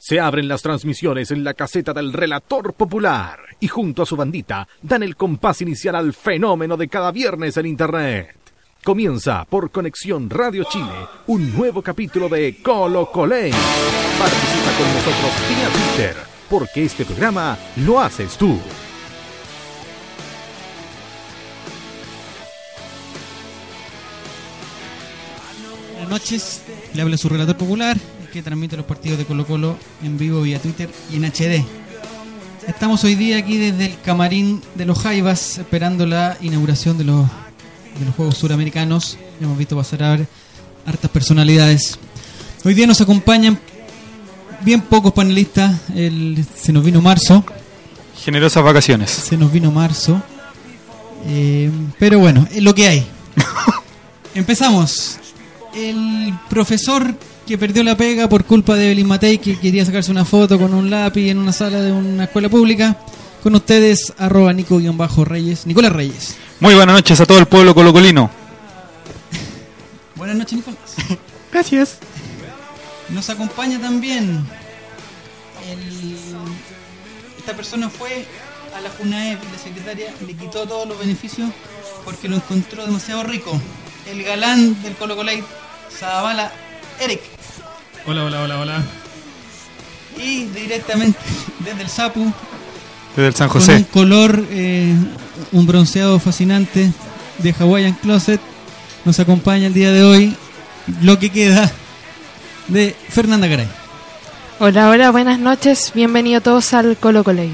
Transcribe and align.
Se 0.00 0.20
abren 0.20 0.46
las 0.46 0.62
transmisiones 0.62 1.32
en 1.32 1.42
la 1.42 1.54
caseta 1.54 1.92
del 1.92 2.12
relator 2.12 2.72
popular 2.74 3.40
y 3.58 3.66
junto 3.66 4.02
a 4.02 4.06
su 4.06 4.14
bandita 4.14 4.68
dan 4.80 5.02
el 5.02 5.16
compás 5.16 5.60
inicial 5.60 5.96
al 5.96 6.12
fenómeno 6.12 6.76
de 6.76 6.86
cada 6.86 7.10
viernes 7.10 7.56
en 7.56 7.66
Internet. 7.66 8.36
Comienza 8.84 9.44
por 9.44 9.72
Conexión 9.72 10.30
Radio 10.30 10.62
Chile 10.70 11.08
un 11.26 11.52
nuevo 11.52 11.82
capítulo 11.82 12.28
de 12.28 12.62
Colo 12.62 13.10
Coley. 13.10 13.50
Participa 13.50 14.72
con 14.78 14.94
nosotros 14.94 15.32
vía 15.48 15.68
Twitter, 15.68 16.16
porque 16.48 16.84
este 16.84 17.04
programa 17.04 17.58
lo 17.78 17.98
haces 17.98 18.38
tú. 18.38 18.56
Buenas 25.94 26.08
noches, 26.08 26.62
le 26.94 27.02
habla 27.02 27.16
su 27.16 27.28
relator 27.28 27.56
popular 27.56 27.96
que 28.32 28.42
transmite 28.42 28.76
los 28.76 28.86
partidos 28.86 29.18
de 29.18 29.24
Colo 29.24 29.46
Colo 29.46 29.76
en 30.02 30.18
vivo 30.18 30.42
vía 30.42 30.60
Twitter 30.60 30.90
y 31.10 31.16
en 31.16 31.24
HD. 31.24 31.64
Estamos 32.66 33.02
hoy 33.04 33.14
día 33.14 33.38
aquí 33.38 33.56
desde 33.56 33.86
el 33.86 34.00
camarín 34.00 34.62
de 34.74 34.84
los 34.84 34.98
Jaivas 34.98 35.58
esperando 35.58 36.04
la 36.06 36.36
inauguración 36.40 36.98
de 36.98 37.04
los, 37.04 37.26
de 37.98 38.04
los 38.04 38.14
Juegos 38.14 38.36
Suramericanos. 38.36 39.16
Hemos 39.40 39.56
visto 39.56 39.76
pasar 39.76 40.02
a 40.02 40.10
ver 40.10 40.26
hartas 40.84 41.10
personalidades. 41.10 41.98
Hoy 42.64 42.74
día 42.74 42.86
nos 42.86 43.00
acompañan 43.00 43.58
bien 44.60 44.82
pocos 44.82 45.12
panelistas. 45.12 45.80
El, 45.94 46.44
se 46.54 46.72
nos 46.72 46.84
vino 46.84 47.00
marzo. 47.00 47.44
Generosas 48.22 48.62
vacaciones. 48.62 49.10
Se 49.10 49.36
nos 49.36 49.50
vino 49.50 49.70
marzo. 49.70 50.20
Eh, 51.26 51.70
pero 51.98 52.18
bueno, 52.18 52.46
es 52.52 52.62
lo 52.62 52.74
que 52.74 52.86
hay. 52.86 53.06
Empezamos. 54.34 55.18
El 55.74 56.34
profesor 56.50 57.14
que 57.48 57.56
perdió 57.56 57.82
la 57.82 57.96
pega 57.96 58.28
por 58.28 58.44
culpa 58.44 58.76
de 58.76 58.84
Evelyn 58.84 59.08
Matei, 59.08 59.38
que 59.38 59.58
quería 59.58 59.82
sacarse 59.82 60.10
una 60.10 60.26
foto 60.26 60.58
con 60.58 60.74
un 60.74 60.90
lápiz 60.90 61.30
en 61.30 61.38
una 61.38 61.50
sala 61.50 61.80
de 61.80 61.90
una 61.90 62.24
escuela 62.24 62.50
pública. 62.50 62.98
Con 63.42 63.54
ustedes, 63.54 64.12
arroba 64.18 64.52
Nico-Reyes, 64.52 65.66
Nicolás 65.66 65.92
Reyes. 65.92 66.36
Muy 66.60 66.74
buenas 66.74 66.96
noches 66.96 67.18
a 67.18 67.24
todo 67.24 67.38
el 67.38 67.46
pueblo 67.46 67.74
colocolino. 67.74 68.30
buenas 70.16 70.36
noches, 70.36 70.58
Nicolás. 70.58 70.94
Gracias. 71.50 71.96
Nos 73.08 73.30
acompaña 73.30 73.80
también 73.80 74.44
el... 75.70 76.16
esta 77.38 77.56
persona 77.56 77.88
fue 77.88 78.26
a 78.76 78.80
la 78.82 78.90
FUNAEP, 78.90 79.38
la 79.42 79.58
secretaria 79.58 80.12
le 80.26 80.34
quitó 80.34 80.68
todos 80.68 80.86
los 80.86 80.98
beneficios 80.98 81.48
porque 82.04 82.28
lo 82.28 82.36
encontró 82.36 82.84
demasiado 82.84 83.22
rico. 83.22 83.58
El 84.06 84.22
galán 84.22 84.82
del 84.82 84.94
Colo 84.96 85.16
Colate, 85.16 85.44
Zabala 85.98 86.52
Eric. 87.00 87.37
Hola, 88.10 88.24
hola, 88.24 88.42
hola, 88.42 88.58
hola. 88.58 88.82
Y 90.16 90.46
directamente 90.46 91.18
desde 91.58 91.82
el 91.82 91.90
Sapu. 91.90 92.32
Desde 93.14 93.28
el 93.28 93.34
San 93.34 93.50
José. 93.50 93.66
Con 93.66 93.76
un 93.76 93.84
color, 93.84 94.46
eh, 94.50 94.94
un 95.52 95.66
bronceado 95.66 96.18
fascinante 96.18 96.90
de 97.36 97.52
Hawaiian 97.52 97.92
Closet. 97.92 98.40
Nos 99.04 99.20
acompaña 99.20 99.66
el 99.66 99.74
día 99.74 99.92
de 99.92 100.04
hoy 100.04 100.34
lo 101.02 101.18
que 101.18 101.28
queda 101.28 101.70
de 102.68 102.96
Fernanda 103.10 103.46
Garay. 103.46 103.68
Hola, 104.58 104.88
hola, 104.88 105.10
buenas 105.10 105.38
noches. 105.38 105.92
Bienvenidos 105.94 106.42
todos 106.42 106.72
al 106.72 106.96
Colo 106.96 107.22
Coley. 107.22 107.52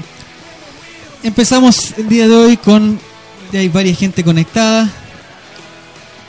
Empezamos 1.21 1.95
el 1.97 2.07
día 2.07 2.29
de 2.29 2.33
hoy 2.33 2.55
con. 2.55 2.97
Ya 3.51 3.59
hay 3.59 3.67
varias 3.67 3.99
gente 3.99 4.23
conectada. 4.23 4.89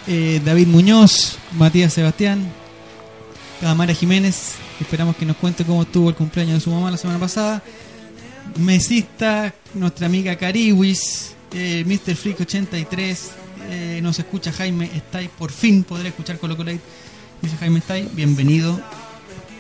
Eh, 0.09 0.43
David 0.45 0.67
Muñoz, 0.67 1.39
Matías 1.57 1.93
Sebastián, 1.93 2.51
Mara 3.63 3.95
Jiménez, 3.95 4.55
esperamos 4.81 5.17
que 5.17 5.25
nos 5.25 5.37
cuente 5.37 5.65
cómo 5.65 5.83
estuvo 5.83 6.09
el 6.11 6.15
cumpleaños 6.15 6.55
de 6.55 6.61
su 6.61 6.71
mamá 6.71 6.91
la 6.91 6.97
semana 6.97 7.19
pasada. 7.19 7.63
Mesista, 8.59 9.53
nuestra 9.75 10.07
amiga 10.07 10.37
Cariwis, 10.37 11.35
eh, 11.53 11.83
Mr. 11.87 12.15
Freak 12.15 12.41
83, 12.41 13.31
eh, 13.71 14.01
nos 14.03 14.19
escucha 14.19 14.53
Jaime 14.53 14.91
Stay, 14.95 15.29
por 15.29 15.51
fin 15.51 15.85
podré 15.85 16.09
escuchar 16.09 16.39
Colo 16.39 16.57
Colate. 16.57 16.81
Dice 17.43 17.57
Jaime 17.57 17.79
Stay, 17.81 18.09
bienvenido 18.13 18.79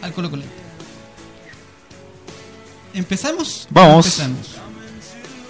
al 0.02 0.12
Colo 0.12 0.30
Colate. 0.30 0.48
¿Empezamos? 2.94 3.66
Vamos. 3.70 4.06
Empezamos. 4.06 4.75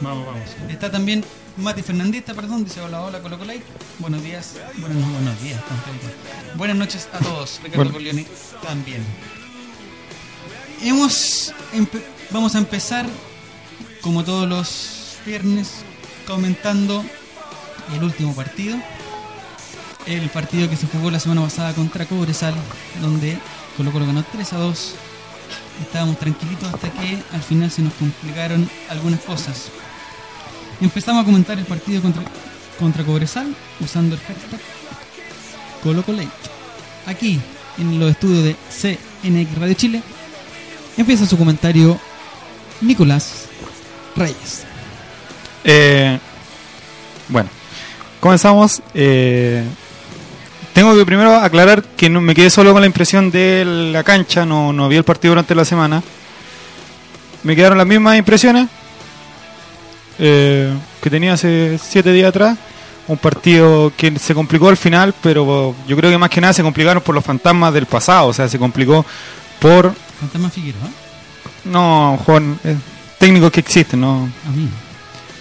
Vamos, 0.00 0.26
vamos. 0.26 0.42
Está 0.68 0.90
también 0.90 1.24
Mati 1.56 1.82
Fernandista, 1.82 2.34
perdón, 2.34 2.64
dice 2.64 2.80
hola, 2.82 3.00
hola, 3.00 3.20
Colo 3.20 3.38
Colate. 3.38 3.62
Buenos 3.98 4.22
días, 4.22 4.56
buenos, 4.76 4.98
no, 4.98 5.10
buenos 5.12 5.42
días, 5.42 5.60
buenas 6.54 6.76
noches 6.76 7.08
a 7.14 7.18
todos. 7.18 7.60
Ricardo 7.62 7.76
Bueno. 7.76 7.92
Corleone 7.92 8.26
también. 8.62 9.02
Hemos, 10.82 11.54
vamos 12.30 12.54
a 12.54 12.58
empezar, 12.58 13.06
como 14.02 14.22
todos 14.22 14.46
los 14.46 15.16
viernes, 15.24 15.76
comentando 16.26 17.02
el 17.94 18.04
último 18.04 18.34
partido. 18.34 18.76
El 20.04 20.28
partido 20.30 20.68
que 20.68 20.76
se 20.76 20.86
jugó 20.86 21.10
la 21.10 21.18
semana 21.18 21.40
pasada 21.40 21.72
contra 21.72 22.04
Cobresal, 22.04 22.54
donde 23.00 23.38
Colo 23.76 23.90
Colo 23.92 24.06
ganó 24.06 24.22
3 24.30 24.52
a 24.52 24.58
2. 24.58 24.94
Estábamos 25.80 26.18
tranquilitos 26.18 26.72
hasta 26.72 26.90
que 26.90 27.18
al 27.32 27.42
final 27.42 27.70
se 27.70 27.82
nos 27.82 27.94
complicaron 27.94 28.68
algunas 28.90 29.20
cosas. 29.20 29.70
Empezamos 30.80 31.22
a 31.22 31.24
comentar 31.24 31.58
el 31.58 31.64
partido 31.64 32.02
contra, 32.02 32.22
contra 32.78 33.04
Cobresal 33.04 33.54
usando 33.80 34.14
el 34.14 34.20
hashtag 34.20 34.60
ColoColate. 35.82 36.28
Aquí, 37.06 37.40
en 37.78 37.98
los 37.98 38.10
estudios 38.10 38.44
de 38.44 38.56
CNX 38.70 39.58
Radio 39.58 39.74
Chile, 39.74 40.02
empieza 40.96 41.26
su 41.26 41.38
comentario 41.38 41.98
Nicolás 42.80 43.46
Reyes. 44.16 44.64
Eh, 45.64 46.18
bueno, 47.28 47.48
comenzamos. 48.20 48.82
eh, 48.94 49.64
tengo 50.74 50.94
que 50.94 51.06
primero 51.06 51.34
aclarar 51.36 51.82
que 51.82 52.10
no 52.10 52.20
me 52.20 52.34
quedé 52.34 52.50
solo 52.50 52.72
con 52.72 52.82
la 52.82 52.86
impresión 52.86 53.30
de 53.30 53.64
la 53.64 54.04
cancha, 54.04 54.44
no, 54.44 54.74
no 54.74 54.90
vi 54.90 54.96
el 54.96 55.04
partido 55.04 55.30
durante 55.30 55.54
la 55.54 55.64
semana. 55.64 56.02
Me 57.44 57.56
quedaron 57.56 57.78
las 57.78 57.86
mismas 57.86 58.18
impresiones 58.18 58.68
eh, 60.18 60.72
que 61.00 61.10
tenía 61.10 61.34
hace 61.34 61.78
siete 61.82 62.12
días 62.12 62.28
atrás. 62.28 62.56
Un 63.08 63.18
partido 63.18 63.92
que 63.96 64.18
se 64.18 64.34
complicó 64.34 64.68
al 64.68 64.76
final, 64.76 65.14
pero 65.22 65.74
yo 65.86 65.96
creo 65.96 66.10
que 66.10 66.18
más 66.18 66.28
que 66.28 66.40
nada 66.40 66.52
se 66.52 66.62
complicaron 66.62 67.02
por 67.02 67.14
los 67.14 67.24
fantasmas 67.24 67.72
del 67.72 67.86
pasado. 67.86 68.28
O 68.28 68.32
sea, 68.32 68.48
se 68.48 68.58
complicó 68.58 69.06
por 69.60 69.94
Fantasma 70.20 70.50
Figueroa, 70.50 70.88
no 71.64 72.18
Juan, 72.24 72.58
eh, 72.64 72.76
técnicos 73.18 73.52
que 73.52 73.60
existen, 73.60 74.00
no 74.00 74.28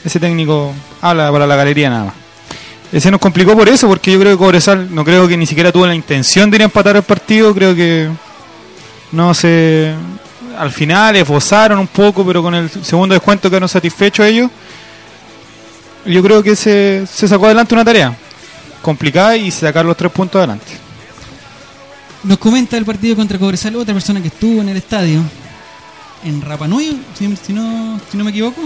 ese 0.05 0.19
técnico 0.19 0.71
habla 1.01 1.31
para 1.31 1.47
la 1.47 1.55
galería 1.55 1.89
nada 1.89 2.05
más. 2.05 2.13
Ese 2.91 3.09
nos 3.09 3.19
complicó 3.19 3.57
por 3.57 3.67
eso, 3.67 3.87
porque 3.87 4.11
yo 4.11 4.19
creo 4.19 4.33
que 4.33 4.37
Cobresal 4.37 4.93
no 4.93 5.03
creo 5.03 5.27
que 5.27 5.35
ni 5.35 5.45
siquiera 5.45 5.71
tuvo 5.71 5.87
la 5.87 5.95
intención 5.95 6.49
de 6.49 6.57
ir 6.57 6.61
a 6.61 6.65
empatar 6.65 6.95
el 6.95 7.03
partido, 7.03 7.53
creo 7.53 7.75
que 7.75 8.09
no 9.11 9.33
se 9.33 9.93
al 10.57 10.71
final 10.71 11.15
esbozaron 11.15 11.79
un 11.79 11.87
poco, 11.87 12.25
pero 12.25 12.41
con 12.41 12.55
el 12.55 12.69
segundo 12.69 13.13
descuento 13.13 13.49
quedaron 13.49 13.67
satisfechos 13.67 14.25
ellos. 14.25 14.49
Yo 16.05 16.21
creo 16.21 16.43
que 16.43 16.55
se, 16.55 17.05
se 17.11 17.27
sacó 17.27 17.45
adelante 17.45 17.73
una 17.73 17.83
tarea 17.85 18.15
complicada 18.81 19.35
y 19.35 19.49
sacar 19.51 19.85
los 19.85 19.97
tres 19.97 20.11
puntos 20.11 20.37
adelante. 20.39 20.65
Nos 22.23 22.37
comenta 22.37 22.77
el 22.77 22.85
partido 22.85 23.15
contra 23.15 23.37
Cobresal 23.39 23.75
otra 23.75 23.93
persona 23.93 24.21
que 24.21 24.27
estuvo 24.27 24.61
en 24.61 24.69
el 24.69 24.77
estadio, 24.77 25.21
en 26.23 26.41
Rapa 26.41 26.67
Nui, 26.67 27.01
si, 27.17 27.35
si 27.37 27.53
no, 27.53 27.99
si 28.11 28.17
no 28.17 28.23
me 28.23 28.31
equivoco. 28.31 28.61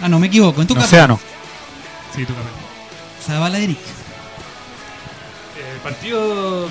Ah, 0.00 0.08
no, 0.08 0.18
me 0.18 0.26
equivoco, 0.26 0.60
en 0.60 0.66
tu 0.66 0.74
casa. 0.74 0.86
Océano. 0.86 1.20
Sí, 2.14 2.24
tú 2.26 2.34
capaz. 2.34 2.50
Zabala 3.26 3.58
Eric. 3.58 3.78
El 5.74 5.78
partido. 5.80 6.66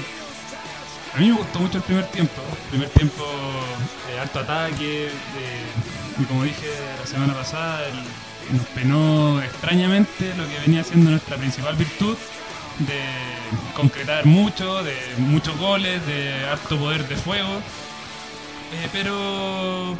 A 1.15 1.19
mí 1.19 1.27
me 1.29 1.33
gustó 1.37 1.59
mucho 1.59 1.77
el 1.77 1.83
primer 1.83 2.05
tiempo. 2.07 2.41
El 2.63 2.69
primer 2.69 2.89
tiempo, 2.89 3.23
de 4.11 4.19
alto 4.19 4.39
ataque. 4.39 5.09
de- 5.09 6.21
y 6.21 6.25
como 6.25 6.43
dije 6.43 6.67
la 6.99 7.07
semana 7.07 7.33
pasada, 7.33 7.87
el- 7.87 8.03
nos 8.51 8.65
penó 8.67 9.41
extrañamente 9.41 10.33
lo 10.35 10.47
que 10.47 10.59
venía 10.65 10.83
siendo 10.83 11.11
nuestra 11.11 11.37
principal 11.37 11.75
virtud 11.75 12.17
de 12.79 12.99
concretar 13.75 14.25
mucho, 14.25 14.83
de 14.83 14.95
muchos 15.17 15.57
goles, 15.57 16.05
de 16.05 16.45
alto 16.45 16.77
poder 16.77 17.07
de 17.07 17.15
fuego. 17.15 17.49
Eh, 18.73 18.89
pero 18.91 19.95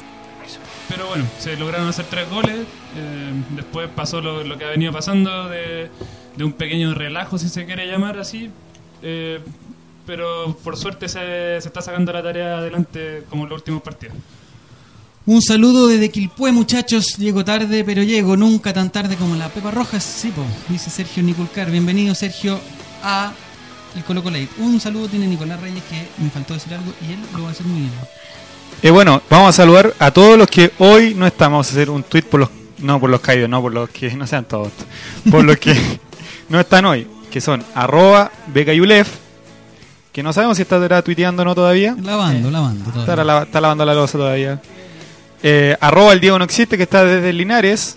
pero 0.89 1.07
bueno, 1.07 1.25
se 1.39 1.55
lograron 1.55 1.87
hacer 1.87 2.05
tres 2.09 2.29
goles. 2.29 2.59
eh, 2.97 3.31
después 3.51 3.89
pasó 3.95 4.21
lo, 4.21 4.57
que 4.57 4.65
ha 4.65 4.69
venido 4.69 4.91
pasando 4.91 5.49
de, 5.49 5.89
un 6.39 6.53
pequeño 6.53 6.93
relajo, 6.93 7.37
si 7.37 7.49
se 7.49 7.65
quiere 7.65 7.87
llamar 7.87 8.17
así. 8.19 8.51
eh, 9.01 9.39
pero 10.05 10.57
por 10.63 10.77
suerte 10.77 11.07
se, 11.07 11.61
se 11.61 11.67
está 11.67 11.81
sacando 11.81 12.11
la 12.11 12.23
tarea 12.23 12.57
adelante 12.57 13.23
como 13.29 13.45
los 13.45 13.59
últimos 13.59 13.81
partidos. 13.81 14.17
Un 15.25 15.41
saludo 15.41 15.87
desde 15.87 16.09
Quilpué, 16.09 16.51
muchachos. 16.51 17.17
Llego 17.17 17.45
tarde, 17.45 17.83
pero 17.83 18.01
llego 18.03 18.35
nunca 18.35 18.73
tan 18.73 18.89
tarde 18.89 19.15
como 19.15 19.35
la 19.35 19.49
Pepa 19.49 19.71
Rojas. 19.71 20.03
Sí, 20.03 20.29
po, 20.31 20.43
dice 20.67 20.89
Sergio 20.89 21.21
Niculcar. 21.23 21.69
Bienvenido, 21.69 22.15
Sergio, 22.15 22.59
a 23.03 23.31
el 23.95 24.03
Colo 24.03 24.23
Colate. 24.23 24.49
Un 24.57 24.79
saludo 24.79 25.07
tiene 25.07 25.27
Nicolás 25.27 25.59
Reyes 25.61 25.83
que 25.89 26.07
me 26.23 26.29
faltó 26.31 26.55
decir 26.55 26.73
algo 26.73 26.91
y 27.07 27.13
él 27.13 27.19
lo 27.35 27.43
va 27.43 27.49
a 27.49 27.51
hacer 27.51 27.65
muy 27.67 27.81
bien. 27.81 27.91
Eh, 28.81 28.89
bueno, 28.89 29.21
vamos 29.29 29.49
a 29.49 29.53
saludar 29.53 29.93
a 29.99 30.09
todos 30.11 30.37
los 30.39 30.47
que 30.47 30.71
hoy 30.79 31.13
no 31.13 31.27
estamos. 31.27 31.51
Vamos 31.57 31.67
a 31.67 31.71
hacer 31.71 31.89
un 31.89 32.03
tweet 32.03 32.23
por 32.23 32.39
los. 32.41 32.49
No 32.79 32.99
por 32.99 33.11
los 33.11 33.21
caídos, 33.21 33.47
no 33.47 33.61
por 33.61 33.71
los 33.71 33.89
que 33.91 34.11
no 34.15 34.25
sean 34.25 34.45
todos. 34.45 34.71
Por 35.29 35.43
los 35.45 35.57
que 35.57 35.75
no 36.49 36.59
están 36.59 36.83
hoy. 36.85 37.05
Que 37.29 37.39
son 37.39 37.63
arroba 37.75 38.31
becayulef. 38.47 39.07
Que 40.11 40.23
no 40.23 40.33
sabemos 40.33 40.57
si 40.57 40.63
está 40.63 41.01
tuiteando 41.03 41.43
o 41.43 41.45
no 41.45 41.53
todavía. 41.53 41.95
Lavando, 42.01 42.49
lavando. 42.49 42.99
Está, 42.99 43.23
la- 43.23 43.43
está 43.43 43.61
lavando 43.61 43.85
la 43.85 43.93
losa 43.93 44.17
todavía. 44.17 44.59
Eh, 45.43 45.75
arroba 45.79 46.13
el 46.13 46.19
Diego 46.19 46.37
no 46.37 46.45
existe, 46.45 46.77
que 46.77 46.83
está 46.83 47.03
desde 47.03 47.33
Linares. 47.33 47.95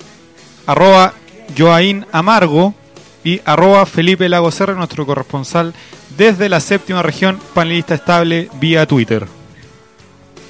Arroba 0.66 1.14
Joaín 1.56 2.06
Amargo. 2.12 2.74
Y 3.22 3.40
arroba 3.46 3.86
Felipe 3.86 4.28
Lago 4.28 4.50
Serra, 4.50 4.74
nuestro 4.74 5.06
corresponsal 5.06 5.72
desde 6.16 6.48
la 6.48 6.60
séptima 6.60 7.02
región, 7.02 7.40
panelista 7.54 7.94
estable 7.94 8.48
vía 8.60 8.86
Twitter. 8.86 9.26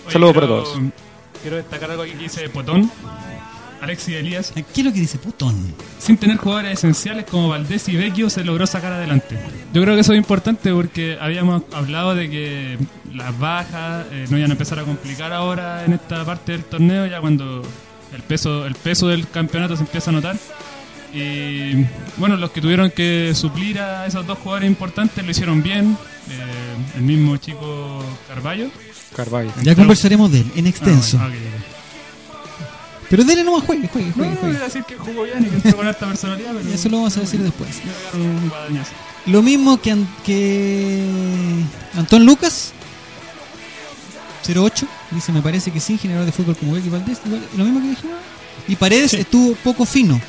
Saludos 0.09 0.35
para 0.35 0.47
todos. 0.47 0.79
Quiero 1.41 1.57
destacar 1.57 1.91
algo 1.91 2.05
que 2.05 2.15
dice 2.15 2.49
Potón, 2.49 2.91
Alexis 3.85 4.15
Elías. 4.15 4.53
¿Qué 4.55 4.81
es 4.81 4.85
lo 4.85 4.93
que 4.93 5.01
dice 5.01 5.19
putón? 5.19 5.55
Sin 5.99 6.17
tener 6.17 6.37
jugadores 6.37 6.73
esenciales 6.79 7.25
como 7.27 7.49
Valdés 7.49 7.89
y 7.89 7.97
Vecchio 7.97 8.29
se 8.29 8.45
logró 8.45 8.67
sacar 8.67 8.93
adelante. 8.93 9.39
Yo 9.73 9.83
creo 9.83 9.95
que 9.95 10.01
eso 10.01 10.13
es 10.13 10.19
importante 10.19 10.73
porque 10.73 11.17
habíamos 11.21 11.63
hablado 11.73 12.15
de 12.15 12.29
que 12.31 12.79
las 13.15 13.39
bajas 13.39 14.07
eh, 14.11 14.27
no 14.29 14.39
iban 14.39 14.51
a 14.51 14.55
empezar 14.55 14.79
a 14.79 14.85
complicar 14.85 15.33
ahora 15.33 15.85
en 15.85 15.93
esta 15.93 16.25
parte 16.25 16.53
del 16.53 16.65
torneo, 16.65 17.07
ya 17.07 17.21
cuando 17.21 17.63
el 18.15 18.23
peso, 18.23 18.67
el 18.67 18.75
peso 18.75 19.09
del 19.09 19.29
campeonato 19.29 19.77
se 19.77 19.83
empieza 19.83 20.11
a 20.11 20.15
notar. 20.15 20.37
Y 21.13 21.87
bueno, 22.17 22.37
los 22.37 22.51
que 22.51 22.61
tuvieron 22.61 22.91
que 22.91 23.33
suplir 23.35 23.79
a 23.79 24.07
esos 24.07 24.27
dos 24.27 24.39
jugadores 24.39 24.69
importantes 24.69 25.25
lo 25.25 25.31
hicieron 25.31 25.63
bien. 25.63 25.97
Eh, 26.31 26.97
el 26.97 27.03
mismo 27.03 27.37
chico 27.37 28.05
Carballo. 28.29 28.69
Carvalho. 29.15 29.53
Ya 29.63 29.77
conversaremos 29.77 30.33
de 30.33 30.41
él 30.41 30.51
en 30.57 30.67
extenso. 30.67 31.19
Ah, 31.21 31.29
bueno, 31.29 31.37
ok, 31.37 31.69
ok. 31.69 31.74
Pero 33.11 33.25
dele 33.25 33.45
nomás, 33.45 33.63
juegue, 33.65 33.89
juegue, 33.89 34.13
juegue. 34.13 34.31
no 34.31 34.37
voy 34.41 34.51
juegue. 34.51 34.59
a 34.59 34.65
decir 34.65 34.83
que 34.85 34.97
jugó 34.97 35.23
bien 35.25 35.43
y 35.45 35.49
que 35.49 35.57
entró 35.57 35.77
con 35.77 35.87
alta 35.87 36.07
personalidad, 36.07 36.53
pero 36.55 36.75
Eso 36.75 36.89
lo 36.89 36.97
vamos 36.99 37.17
a 37.17 37.21
decir 37.21 37.41
después. 37.41 37.71
Lo 39.27 39.43
mismo 39.43 39.81
que, 39.81 39.91
An- 39.93 40.09
que 40.25 41.05
Antón 41.97 42.25
Lucas 42.27 42.73
08 44.47 44.87
dice 45.11 45.33
me 45.33 45.41
parece 45.43 45.71
que 45.71 45.81
sí, 45.81 45.97
generador 45.97 46.27
de 46.27 46.33
fútbol 46.33 46.57
como 46.57 46.73
Becky 46.73 46.89
Valdés, 46.91 47.19
lo 47.57 47.65
mismo 47.65 47.81
que 47.81 47.89
dijimos. 47.91 48.17
Y 48.69 48.77
Paredes 48.77 49.15
estuvo 49.15 49.55
poco 49.57 49.85
fino. 49.87 50.21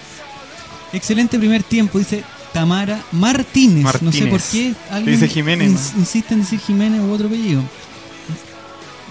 Excelente 0.94 1.38
primer 1.38 1.64
tiempo, 1.64 2.00
dice 2.00 2.24
Tamara 2.54 3.02
Martínez. 3.12 3.84
No 3.84 4.12
sé 4.12 4.26
Martínez. 4.26 4.30
por 4.30 4.42
qué 4.42 4.74
alguien 4.90 5.20
Dice 5.20 5.28
Jiménez, 5.34 5.72
ins- 5.72 5.98
insiste 5.98 6.34
en 6.34 6.42
decir 6.42 6.60
Jiménez 6.60 7.02
u 7.02 7.12
otro 7.12 7.28
apellido. 7.28 7.62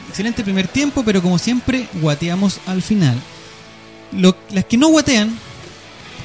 Excelente 0.09 0.43
primer 0.45 0.69
tiempo, 0.69 1.03
pero 1.05 1.21
como 1.21 1.39
siempre, 1.39 1.89
guateamos 1.95 2.61
al 2.67 2.81
final. 2.83 3.21
Lo- 4.17 4.37
las 4.53 4.65
que 4.65 4.77
no 4.77 4.89
guatean, 4.89 5.37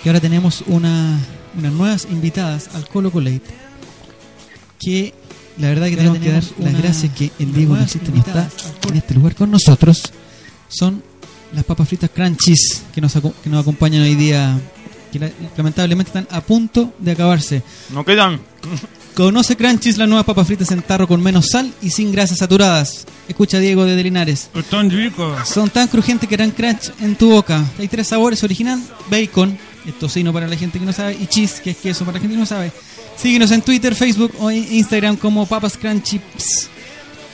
que 0.03 0.09
ahora 0.09 0.19
tenemos 0.19 0.63
una, 0.67 1.19
unas 1.57 1.73
nuevas 1.73 2.07
invitadas 2.11 2.69
al 2.73 2.87
Colo 2.87 3.11
Colate, 3.11 3.41
que 4.79 5.13
la 5.57 5.67
verdad 5.69 5.87
que 5.87 5.97
tenemos 5.97 6.17
que 6.19 6.31
dar 6.31 6.43
las 6.59 6.81
gracias 6.81 7.13
que 7.13 7.31
el 7.39 7.53
Diego 7.53 7.75
no 7.75 7.81
existe, 7.83 8.11
no 8.11 8.19
está 8.19 8.49
en 8.89 8.95
este 8.97 9.13
lugar 9.13 9.35
con 9.35 9.51
nosotros, 9.51 10.01
son 10.69 11.03
las 11.53 11.63
papas 11.65 11.87
fritas 11.87 12.09
crunchies 12.13 12.83
que 12.93 13.01
nos, 13.01 13.15
aco- 13.15 13.33
que 13.43 13.49
nos 13.49 13.61
acompañan 13.61 14.03
hoy 14.03 14.15
día, 14.15 14.57
que 15.11 15.19
la- 15.19 15.31
lamentablemente 15.57 16.09
están 16.09 16.27
a 16.31 16.41
punto 16.41 16.93
de 16.99 17.11
acabarse. 17.11 17.63
No 17.89 18.05
quedan. 18.05 18.39
Conoce 19.15 19.57
Crunchies, 19.57 19.97
las 19.97 20.07
nuevas 20.07 20.25
papas 20.25 20.47
fritas 20.47 20.71
en 20.71 20.81
tarro 20.81 21.07
con 21.07 21.21
menos 21.21 21.47
sal 21.49 21.73
y 21.81 21.89
sin 21.89 22.11
grasas 22.11 22.37
saturadas. 22.37 23.05
Escucha 23.29 23.59
Diego 23.59 23.85
de 23.85 24.03
Linares. 24.03 24.49
Están 24.53 24.89
ricos. 24.89 25.47
Son 25.47 25.69
tan 25.69 25.87
crujientes 25.87 26.27
que 26.27 26.35
harán 26.35 26.51
crunch 26.51 26.91
en 26.99 27.15
tu 27.15 27.29
boca. 27.29 27.63
Hay 27.77 27.87
tres 27.87 28.07
sabores, 28.07 28.43
original, 28.43 28.81
bacon, 29.09 29.57
tocino 29.99 30.33
para 30.33 30.47
la 30.47 30.57
gente 30.57 30.79
que 30.79 30.85
no 30.85 30.91
sabe, 30.91 31.13
y 31.13 31.27
cheese, 31.27 31.61
que 31.61 31.71
es 31.71 31.77
queso 31.77 32.05
para 32.05 32.17
la 32.17 32.21
gente 32.21 32.35
que 32.35 32.39
no 32.39 32.45
sabe. 32.45 32.71
Síguenos 33.15 33.51
en 33.51 33.61
Twitter, 33.61 33.95
Facebook 33.95 34.33
o 34.39 34.51
Instagram 34.51 35.15
como 35.15 35.45
Papas 35.45 35.77
Crunchies. 35.77 36.69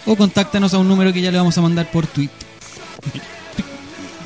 O 0.06 0.16
contáctanos 0.16 0.74
a 0.74 0.78
un 0.78 0.88
número 0.88 1.12
que 1.12 1.22
ya 1.22 1.32
le 1.32 1.38
vamos 1.38 1.58
a 1.58 1.62
mandar 1.62 1.90
por 1.90 2.06
tweet. 2.06 2.30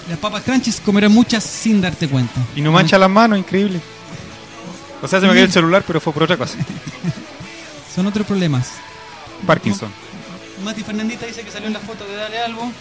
Las 0.10 0.18
papas 0.18 0.44
crunchies 0.44 0.81
comerán 0.81 1.12
muchas 1.12 1.44
sin 1.44 1.81
darte 1.81 2.07
cuenta. 2.07 2.42
Y 2.56 2.62
no 2.62 2.71
mancha 2.71 2.98
las 2.98 3.10
manos, 3.10 3.38
increíble. 3.38 3.80
O 5.01 5.07
sea, 5.07 5.19
se 5.21 5.27
me 5.27 5.33
cayó 5.33 5.45
el 5.45 5.51
celular, 5.51 5.83
pero 5.86 6.01
fue 6.01 6.12
por 6.12 6.24
otra 6.24 6.36
cosa. 6.36 6.57
Son 7.95 8.07
otros 8.07 8.25
problemas. 8.25 8.71
Parkinson. 9.45 9.89
Mati 10.63 10.83
Fernandita 10.83 11.25
dice 11.25 11.41
que 11.44 11.51
salió 11.51 11.67
en 11.67 11.73
la 11.73 11.79
foto 11.79 12.06
de 12.06 12.15
Dale 12.15 12.39
Algo 12.39 12.71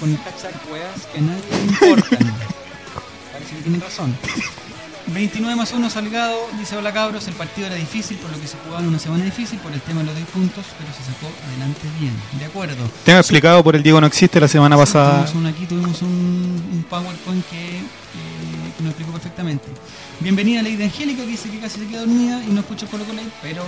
con 0.00 0.10
el 0.10 0.18
hashtag 0.18 0.52
weas 0.72 1.06
que 1.12 1.18
a 1.18 1.22
nadie 1.22 1.42
le 1.50 1.62
importan. 1.64 2.18
Parece 3.32 3.56
que 3.56 3.62
tienen 3.62 3.80
razón. 3.80 4.16
29 5.08 5.56
más 5.56 5.72
1 5.72 5.90
Salgado, 5.90 6.36
dice 6.58 6.76
hola 6.76 6.92
cabros, 6.92 7.26
el 7.28 7.34
partido 7.34 7.66
era 7.66 7.76
difícil 7.76 8.16
por 8.18 8.30
lo 8.30 8.40
que 8.40 8.46
se 8.46 8.56
jugaba 8.64 8.80
en 8.82 8.88
una 8.88 8.98
semana 8.98 9.24
difícil 9.24 9.58
por 9.58 9.72
el 9.72 9.80
tema 9.82 10.00
de 10.00 10.06
los 10.06 10.16
10 10.16 10.28
puntos, 10.28 10.64
pero 10.78 10.90
se 10.92 11.02
sacó 11.04 11.26
adelante 11.48 11.80
bien. 12.00 12.14
De 12.38 12.44
acuerdo. 12.46 12.88
Tengo 13.04 13.18
explicado 13.18 13.62
por 13.62 13.76
el 13.76 13.82
Diego 13.82 14.00
no 14.00 14.06
existe 14.06 14.40
la 14.40 14.48
semana 14.48 14.76
pasada. 14.76 15.24
Tuvimos 15.26 15.34
un- 15.34 15.46
aquí 15.46 15.66
tuvimos 15.66 16.02
un, 16.02 16.08
un 16.72 16.86
PowerPoint 16.88 17.44
que, 17.50 17.78
eh, 17.78 17.82
que 18.76 18.82
nos 18.82 18.90
explicó 18.92 19.12
perfectamente. 19.12 19.66
Bienvenida 20.20 20.62
Lady 20.62 20.82
Angélica, 20.82 21.22
que 21.22 21.28
dice 21.28 21.50
que 21.50 21.58
casi 21.60 21.80
se 21.80 21.86
queda 21.86 22.00
dormida 22.00 22.40
y 22.48 22.52
no 22.52 22.60
escucha 22.60 22.86
Colo 22.86 23.04
Colo 23.04 23.20
pero 23.42 23.62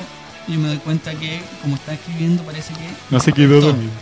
yo 0.49 0.59
me 0.59 0.69
doy 0.69 0.79
cuenta 0.79 1.15
que, 1.15 1.41
como 1.63 1.77
está 1.77 1.95
escribiendo, 1.95 2.43
parece 2.43 2.73
que. 2.75 2.89
No 3.11 3.21
se 3.21 3.33
quedó 3.33 3.61
dormido. 3.61 3.93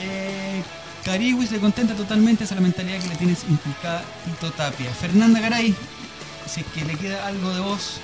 Eh, 0.00 0.62
Cariwi 1.04 1.46
se 1.46 1.58
contenta 1.58 1.94
totalmente 1.94 2.44
esa 2.44 2.54
es 2.54 2.60
la 2.60 2.62
mentalidad 2.62 3.00
que 3.00 3.08
le 3.08 3.16
tienes 3.16 3.44
inculcada 3.48 4.02
Tito 4.24 4.50
Tapia. 4.52 4.90
Fernanda 4.90 5.40
Garay, 5.40 5.74
si 6.46 6.60
es 6.60 6.66
que 6.66 6.84
le 6.84 6.94
queda 6.94 7.26
algo 7.26 7.52
de 7.52 7.60
voz 7.60 8.00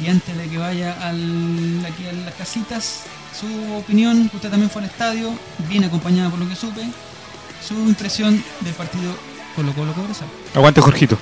y 0.00 0.08
antes 0.08 0.36
de 0.36 0.48
que 0.48 0.58
vaya 0.58 0.96
al, 1.06 1.84
aquí 1.86 2.06
a 2.06 2.12
las 2.12 2.34
casitas, 2.34 3.02
su 3.38 3.74
opinión, 3.74 4.28
que 4.28 4.36
usted 4.36 4.50
también 4.50 4.70
fue 4.70 4.82
al 4.82 4.88
estadio, 4.88 5.32
bien 5.68 5.84
acompañada 5.84 6.30
por 6.30 6.38
lo 6.38 6.48
que 6.48 6.56
supe, 6.56 6.82
su 7.66 7.74
impresión 7.74 8.42
del 8.60 8.74
partido 8.74 9.14
Colo 9.54 9.72
Colo 9.74 9.92
Cobresal. 9.92 10.28
Aguante, 10.54 10.80
Jorgito. 10.80 11.18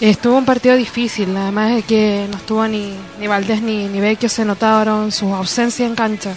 Estuvo 0.00 0.38
un 0.38 0.46
partido 0.46 0.76
difícil, 0.76 1.36
además 1.36 1.74
de 1.74 1.82
que 1.82 2.26
no 2.30 2.38
estuvo 2.38 2.66
ni, 2.66 2.94
ni 3.18 3.26
Valdés 3.26 3.60
ni, 3.60 3.86
ni 3.86 4.00
Vecchio, 4.00 4.30
se 4.30 4.46
notaron 4.46 5.12
sus 5.12 5.30
ausencias 5.30 5.88
en 5.88 5.94
cancha. 5.94 6.34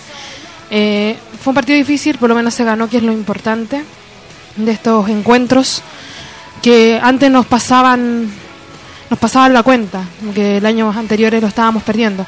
Eh, 0.69 1.15
fue 1.41 1.51
un 1.51 1.55
partido 1.55 1.77
difícil, 1.77 2.17
por 2.17 2.27
lo 2.27 2.35
menos 2.35 2.53
se 2.53 2.65
ganó, 2.65 2.89
que 2.89 2.97
es 2.97 3.03
lo 3.03 3.13
importante 3.13 3.85
de 4.57 4.71
estos 4.71 5.07
encuentros, 5.07 5.81
que 6.61 6.99
antes 7.01 7.31
nos 7.31 7.45
pasaban 7.45 8.29
nos 9.09 9.19
pasaban 9.19 9.53
la 9.53 9.63
cuenta, 9.63 10.03
que 10.33 10.57
el 10.57 10.65
año 10.65 10.89
anteriores 10.89 11.41
lo 11.41 11.47
estábamos 11.47 11.83
perdiendo. 11.83 12.25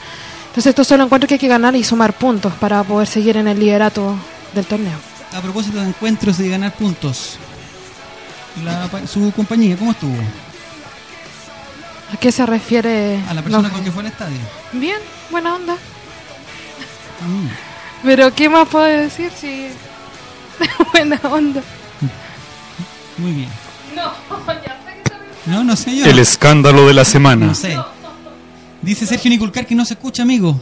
Entonces 0.48 0.68
estos 0.68 0.88
son 0.88 1.00
los 1.00 1.08
encuentros 1.08 1.28
que 1.28 1.34
hay 1.34 1.40
que 1.40 1.48
ganar 1.48 1.76
y 1.76 1.84
sumar 1.84 2.14
puntos 2.14 2.54
para 2.54 2.84
poder 2.84 3.08
seguir 3.08 3.36
en 3.38 3.48
el 3.48 3.60
liderato 3.60 4.16
del 4.54 4.66
torneo. 4.66 4.98
A 5.34 5.42
propósito 5.42 5.82
de 5.82 5.88
encuentros 5.88 6.40
y 6.40 6.48
ganar 6.48 6.74
puntos, 6.76 7.38
su 9.12 9.34
compañía, 9.36 9.76
¿cómo 9.76 9.92
estuvo? 9.92 10.16
¿A 12.14 12.18
qué 12.18 12.32
se 12.32 12.46
refiere? 12.46 13.20
A 13.28 13.34
la 13.34 13.42
persona 13.42 13.68
No. 13.68 13.74
con 13.74 13.84
que 13.84 13.92
fue 13.92 14.02
al 14.02 14.08
estadio. 14.08 14.38
Bien, 14.74 14.98
buena 15.32 15.56
onda. 15.56 15.74
Mm. 15.74 17.48
Pero 18.04 18.34
¿qué 18.34 18.50
más 18.50 18.68
puedo 18.68 18.86
decir 18.86 19.32
si 19.36 19.68
buena 20.94 21.20
onda? 21.24 21.62
Muy 23.18 23.32
bien. 23.34 23.50
No, 25.46 25.64
no 25.64 25.76
sé 25.76 25.96
yo. 25.96 26.06
El 26.06 26.20
escándalo 26.20 26.88
de 26.88 26.94
la 26.94 27.06
semana. 27.06 27.48
No 27.48 27.56
sé. 27.56 27.78
Dice 28.82 29.06
Sergio 29.06 29.30
Niculcar 29.30 29.66
que 29.66 29.76
no 29.76 29.86
se 29.86 29.94
escucha, 29.96 30.24
amigo. 30.24 30.60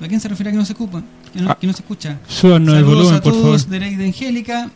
¿A 0.00 0.06
quién 0.08 0.20
se 0.20 0.28
refiere 0.28 0.50
a 0.50 0.52
que 0.52 0.58
no 0.58 0.64
se 0.64 0.72
escucha? 0.72 1.02
Que 1.32 1.40
no, 1.40 1.58
que 1.58 1.66
no 1.66 1.72
se 1.72 1.80
escucha. 1.82 2.18
Súbanos 2.28 2.74
el 2.74 2.80
Saludos 2.80 2.96
volumen, 2.98 3.14
a 3.18 3.22
por 3.22 3.32
todos 3.32 3.64
favor. 3.64 3.80
de 3.80 4.04
Angélica. 4.06 4.70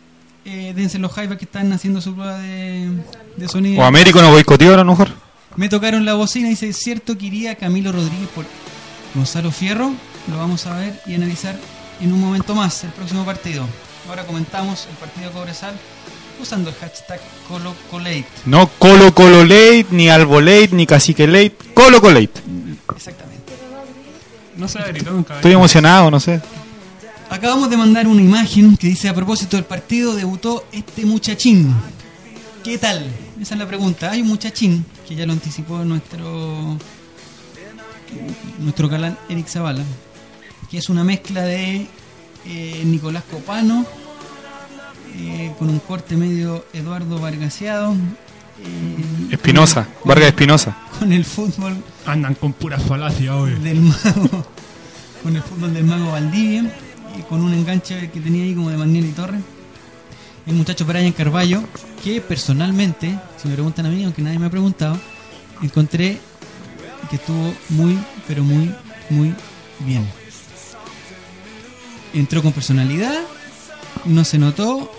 Eh, 0.47 0.73
dense 0.75 0.99
los 0.99 1.13
jaivas 1.13 1.37
que 1.37 1.45
están 1.45 1.71
haciendo 1.75 2.01
su 2.01 2.15
prueba 2.15 2.39
de, 2.39 2.89
de 3.37 3.49
sonido. 3.49 3.81
O 3.83 3.85
Américo 3.85 4.21
no 4.23 4.31
boicoteó 4.31 4.73
a 4.75 4.77
lo 4.79 4.85
mejor. 4.87 5.11
Me 5.57 5.69
tocaron 5.69 6.05
la 6.05 6.15
bocina 6.15 6.47
y 6.47 6.51
dice, 6.51 6.69
¿es 6.69 6.77
cierto 6.77 7.19
que 7.19 7.27
iría 7.27 7.55
Camilo 7.57 7.93
Rodríguez 7.93 8.29
por 8.35 8.47
Gonzalo 9.15 9.51
Fierro? 9.51 9.93
Lo 10.31 10.39
vamos 10.39 10.67
a 10.67 10.77
ver 10.77 11.01
y 11.07 11.15
analizar 11.15 11.57
en 12.01 12.13
un 12.13 12.21
momento 12.21 12.55
más, 12.55 12.85
el 12.85 12.91
próximo 12.91 13.25
partido. 13.25 13.67
Ahora 14.09 14.25
comentamos 14.25 14.87
el 14.91 14.97
partido 14.97 15.29
de 15.29 15.33
Cobresal 15.35 15.75
usando 16.41 16.71
el 16.71 16.77
hashtag 16.77 17.21
ColoColate. 17.49 18.27
No 18.47 18.69
Colo 18.79 19.15
Colo 19.15 19.45
Late, 19.45 19.87
ni 19.91 20.09
Albo 20.09 20.41
Late, 20.41 20.71
ni 20.73 20.87
Cacique 20.87 21.27
Late. 21.27 21.57
Colo 21.75 22.01
Colo 22.01 22.21
Late. 22.21 22.41
Exactamente. 22.95 23.53
No 24.57 24.69
se 24.69 24.79
gritado 24.83 25.17
nunca. 25.17 25.37
Estoy 25.37 25.53
emocionado, 25.53 26.11
no 26.11 26.21
sé. 26.21 26.41
Acabamos 27.29 27.71
de 27.71 27.77
mandar 27.77 28.07
una 28.07 28.23
imagen 28.23 28.77
que 28.77 28.89
dice 28.89 29.09
a 29.09 29.15
propósito 29.15 29.57
del 29.57 29.65
partido 29.65 30.15
debutó 30.15 30.67
este 30.73 31.05
muchachín. 31.05 31.75
¿Qué 32.65 32.77
tal? 32.79 33.07
Esa 33.41 33.55
es 33.55 33.59
la 33.59 33.67
pregunta. 33.67 34.11
Hay 34.11 34.21
un 34.23 34.29
muchachín 34.29 34.85
que 35.09 35.15
ya 35.15 35.27
lo 35.27 35.33
anticipó 35.33 35.79
nuestro 35.85 36.77
nuestro 38.59 38.89
galán 38.89 39.17
Eric 39.29 39.47
Zavala. 39.47 39.83
que 40.71 40.79
es 40.79 40.89
una 40.89 41.05
mezcla 41.05 41.43
de 41.43 41.87
eh, 42.47 42.83
Nicolás 42.85 43.23
Copano 43.31 43.85
eh, 45.17 45.53
con 45.59 45.69
un 45.71 45.79
corte 45.81 46.17
medio 46.17 46.65
Eduardo 46.73 47.19
Vargaseado. 47.19 47.93
eh, 47.93 49.31
Espinosa, 49.31 49.89
Vargas 50.05 50.29
Espinosa. 50.29 50.77
Con 50.99 51.13
el 51.13 51.25
fútbol 51.25 51.77
Andan 52.07 52.35
con 52.35 52.53
puras 52.53 52.83
falacias 52.83 53.31
hoy. 53.35 53.55
del 53.55 53.81
mago, 53.81 54.45
con 55.23 55.35
el 55.37 55.43
fútbol 55.43 55.73
del 55.73 55.85
mago 55.85 56.13
Valdivia, 56.13 56.65
y 57.19 57.23
con 57.23 57.41
un 57.43 57.55
enganche 57.55 58.11
que 58.11 58.21
tenía 58.21 58.45
ahí 58.45 58.55
como 58.55 58.71
de 58.71 58.77
Magnelli 58.77 59.13
Torres. 59.13 59.41
El 60.51 60.57
muchacho 60.57 60.85
Brian 60.85 61.13
Carballo, 61.13 61.63
que 62.03 62.21
personalmente, 62.21 63.17
si 63.41 63.47
me 63.49 63.55
preguntan 63.55 63.87
a 63.87 63.89
mí, 63.89 64.03
aunque 64.05 64.21
nadie 64.21 64.39
me 64.39 64.47
ha 64.47 64.51
preguntado, 64.51 64.99
encontré 65.63 66.19
que 67.09 67.17
estuvo 67.17 67.55
muy, 67.69 67.97
pero 68.27 68.43
muy, 68.43 68.75
muy 69.11 69.33
bien. 69.81 70.07
Entró 72.13 72.43
con 72.43 72.53
personalidad, 72.53 73.21
no 74.05 74.25
se 74.25 74.39
notó 74.39 74.93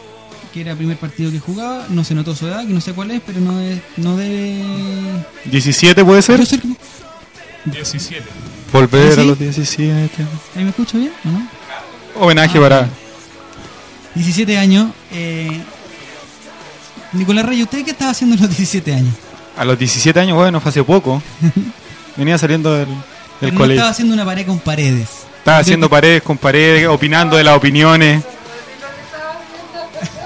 que 0.54 0.62
era 0.62 0.72
el 0.72 0.78
primer 0.78 0.98
partido 0.98 1.30
que 1.32 1.40
jugaba, 1.40 1.86
no 1.90 2.04
se 2.06 2.16
notó 2.16 2.34
su 2.36 2.48
edad, 2.48 2.66
que 2.66 2.74
no 2.74 2.82
sé 2.82 2.94
cuál 2.94 3.12
es, 3.12 3.22
pero 3.26 3.40
no, 3.42 3.60
es, 3.60 3.80
no 3.98 4.16
debe... 4.18 4.64
17 5.46 6.04
puede 6.06 6.22
ser. 6.22 6.40
Yo 6.40 6.46
sé 6.46 6.60
que- 6.60 6.68
17. 7.66 8.24
Volver 8.72 9.14
¿Sí? 9.16 9.20
a 9.22 9.24
los 9.26 9.38
17. 9.38 10.26
¿Ahí 10.56 10.64
me 10.64 10.70
escucho 10.70 10.98
bien 10.98 11.12
o 11.26 11.30
no? 11.30 11.48
Homenaje 12.16 12.58
Ah, 12.58 12.62
para 12.62 12.90
17 14.16 14.58
años. 14.58 14.90
Eh, 15.12 15.62
Nicolás 17.14 17.46
Rey, 17.46 17.62
¿usted 17.64 17.84
qué 17.84 17.92
estaba 17.92 18.12
haciendo 18.12 18.36
a 18.36 18.40
los 18.40 18.50
17 18.50 18.94
años? 18.94 19.14
a 19.58 19.66
los 19.66 19.78
17 19.78 20.18
años, 20.20 20.38
bueno, 20.38 20.60
fue 20.62 20.70
hace 20.70 20.84
poco. 20.84 21.22
Venía 22.18 22.38
saliendo 22.38 22.74
del, 22.74 22.88
del 22.88 22.96
Pero 23.40 23.52
no 23.52 23.58
colegio. 23.58 23.76
estaba 23.76 23.92
haciendo 23.92 24.14
una 24.14 24.26
pared 24.26 24.46
con 24.46 24.60
paredes. 24.60 25.10
Estaba 25.38 25.58
haciendo 25.60 25.90
paredes 25.90 26.24
con 26.24 26.38
paredes, 26.38 26.88
opinando 26.88 27.36
de 27.38 27.44
las 27.44 27.58
opiniones. 27.58 28.24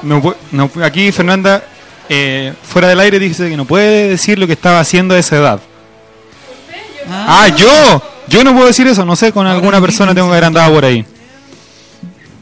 No, 0.03 0.35
no 0.51 0.69
aquí 0.83 1.11
Fernanda, 1.11 1.63
eh, 2.07 2.53
fuera 2.63 2.87
del 2.89 2.99
aire, 2.99 3.17
dice 3.19 3.49
que 3.49 3.57
no 3.57 3.65
puede 3.65 4.09
decir 4.09 4.37
lo 4.37 4.45
que 4.45 4.53
estaba 4.53 4.79
haciendo 4.79 5.15
a 5.15 5.19
esa 5.19 5.37
edad. 5.37 5.59
Ah, 7.09 7.47
yo, 7.55 8.01
yo 8.27 8.43
no 8.43 8.53
puedo 8.53 8.67
decir 8.67 8.85
eso, 8.87 9.03
no 9.05 9.15
sé, 9.15 9.31
con 9.31 9.47
alguna 9.47 9.81
persona 9.81 10.13
tengo 10.13 10.27
que 10.27 10.33
haber 10.33 10.45
andado 10.45 10.73
por 10.73 10.85
ahí. 10.85 11.05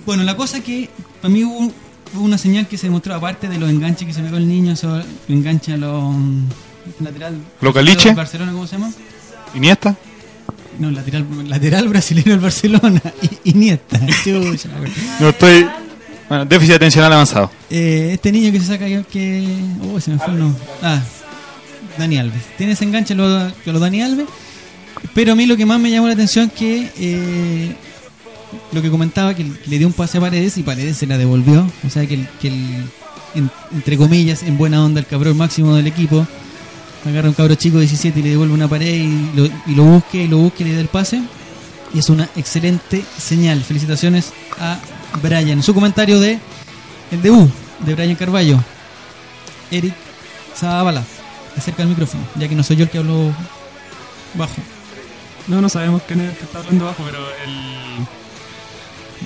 Bueno, 0.06 0.24
la 0.24 0.36
cosa 0.36 0.60
que 0.62 0.90
para 1.24 1.34
mí 1.34 1.46
hubo, 1.46 1.72
hubo 2.16 2.26
una 2.26 2.38
señal 2.38 2.68
que 2.68 2.78
se 2.78 2.88
demostró, 2.88 3.16
aparte 3.16 3.48
de 3.48 3.58
los 3.58 3.70
enganches 3.70 4.06
que 4.06 4.14
se 4.14 4.22
pegó 4.22 4.36
el 4.36 4.46
niño, 4.46 4.74
eso 4.74 5.02
engancha 5.30 5.76
a 5.76 5.78
los 5.78 6.14
mm, 6.14 6.48
lateral. 7.00 7.38
¿Lo 7.62 7.74
caliche? 7.74 8.10
del 8.10 8.18
Barcelona, 8.18 8.52
¿cómo 8.52 8.68
se 8.68 8.76
llama? 8.76 8.92
Iniesta, 9.56 9.96
No, 10.80 10.92
lateral, 10.92 11.26
lateral 11.48 11.88
brasileño 11.88 12.32
del 12.32 12.42
Barcelona. 12.42 13.02
Iniesta. 13.46 14.06
Chucha, 14.22 14.68
no 15.22 15.30
estoy. 15.30 15.66
Bueno, 16.28 16.44
déficit 16.44 16.76
atencional 16.76 17.14
avanzado. 17.14 17.50
Eh, 17.70 18.10
este 18.16 18.30
niño 18.30 18.52
que 18.52 18.60
se 18.60 18.66
saca 18.66 18.86
que. 19.04 19.48
Oh, 19.94 20.02
se 20.02 20.12
me 20.12 20.20
fue 20.20 20.34
el 20.34 20.40
nombre. 20.40 20.62
Ah, 20.82 21.02
Dani 21.98 22.18
Alves. 22.18 22.44
Tiene 22.58 22.74
ese 22.74 22.84
enganche 22.84 23.14
a 23.14 23.16
lo, 23.16 23.48
lo 23.66 23.80
Dani 23.80 24.02
Alves. 24.02 24.28
Pero 25.14 25.32
a 25.32 25.36
mí 25.36 25.46
lo 25.46 25.56
que 25.56 25.66
más 25.66 25.80
me 25.80 25.90
llamó 25.90 26.08
la 26.08 26.16
atención 26.16 26.50
que 26.50 26.92
eh, 26.98 27.76
lo 28.74 28.82
que 28.82 28.90
comentaba 28.90 29.34
que 29.36 29.46
le 29.66 29.78
dio 29.78 29.88
un 29.88 29.94
pase 29.94 30.18
a 30.18 30.22
Paredes 30.22 30.58
y 30.58 30.64
Paredes 30.64 30.98
se 30.98 31.06
la 31.08 31.18
devolvió. 31.18 31.70
O 31.86 31.90
sea 31.90 32.06
que 32.08 32.16
el, 32.16 32.28
que 32.42 32.48
el- 32.50 32.84
en- 33.36 33.52
entre 33.72 33.98
comillas, 33.98 34.44
en 34.44 34.58
buena 34.58 34.84
onda, 34.84 35.00
el 35.00 35.06
cabrón 35.08 35.38
máximo 35.38 35.76
del 35.76 35.88
equipo 35.88 36.26
agarra 37.06 37.28
un 37.30 37.34
cabro 37.36 37.56
chico 37.56 37.76
de 37.78 37.82
17 37.84 38.20
y 38.20 38.24
le 38.24 38.30
devuelve 38.30 38.54
una 38.54 38.68
pared 38.68 38.94
y 38.96 39.32
lo, 39.36 39.46
y 39.68 39.76
lo 39.76 39.84
busque 39.84 40.24
y 40.24 40.28
lo 40.28 40.38
busque 40.38 40.64
y 40.64 40.68
le 40.68 40.74
dé 40.76 40.82
el 40.82 40.88
pase. 40.88 41.22
Y 41.94 42.00
es 42.00 42.10
una 42.10 42.28
excelente 42.36 43.04
señal. 43.20 43.62
Felicitaciones 43.64 44.32
a 44.60 44.80
Brian. 45.22 45.62
Su 45.62 45.74
comentario 45.74 46.20
de 46.20 46.40
el 47.12 47.22
debut 47.22 47.50
de 47.86 47.94
Brian 47.96 48.16
Carballo. 48.16 48.60
Eric 49.72 49.94
Zavala. 50.56 51.04
Acerca 51.56 51.84
el 51.84 51.90
micrófono, 51.90 52.24
ya 52.36 52.48
que 52.48 52.56
no 52.56 52.64
soy 52.64 52.78
yo 52.78 52.84
el 52.86 52.90
que 52.90 52.98
hablo 52.98 53.32
bajo. 54.34 54.56
No, 55.48 55.62
no 55.62 55.70
sabemos 55.70 56.02
quién 56.08 56.22
es 56.22 56.32
el 56.32 56.38
que 56.38 56.46
está 56.46 56.60
hablando 56.60 56.86
abajo, 56.86 57.04
pero 57.06 57.20
el. 57.20 58.08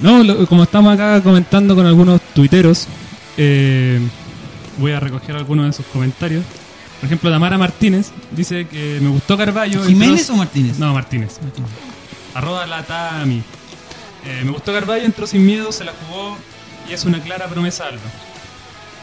No, 0.02 0.24
lo- 0.24 0.46
como 0.48 0.64
estamos 0.64 0.94
acá 0.94 1.22
comentando 1.22 1.76
con 1.76 1.86
algunos 1.86 2.22
tuiteros, 2.36 2.88
eh, 3.38 4.00
voy 4.78 4.92
a 4.92 5.00
recoger 5.00 5.36
algunos 5.36 5.66
de 5.66 5.74
sus 5.74 5.86
comentarios. 5.88 6.44
Por 7.00 7.06
ejemplo, 7.08 7.30
Tamara 7.30 7.58
Martínez 7.58 8.12
dice 8.32 8.68
que 8.68 9.00
me 9.02 9.10
gustó 9.10 9.38
Carballo. 9.38 9.84
¿Jiménez 9.86 10.22
entró- 10.22 10.34
o 10.36 10.38
Martínez? 10.38 10.80
No, 10.80 10.94
Martínez. 10.94 11.38
Arroba 12.34 12.66
la 12.68 12.84
Tami. 12.84 13.42
Eh, 14.26 14.42
me 14.44 14.52
gustó 14.52 14.74
Carballo, 14.74 15.06
entró 15.06 15.26
sin 15.28 15.46
miedo, 15.46 15.72
se 15.72 15.84
la 15.86 15.94
jugó 16.08 16.38
y 16.90 16.94
es 16.94 17.06
una 17.06 17.22
clara 17.22 17.48
promesa 17.48 17.86
Alba. 17.88 18.02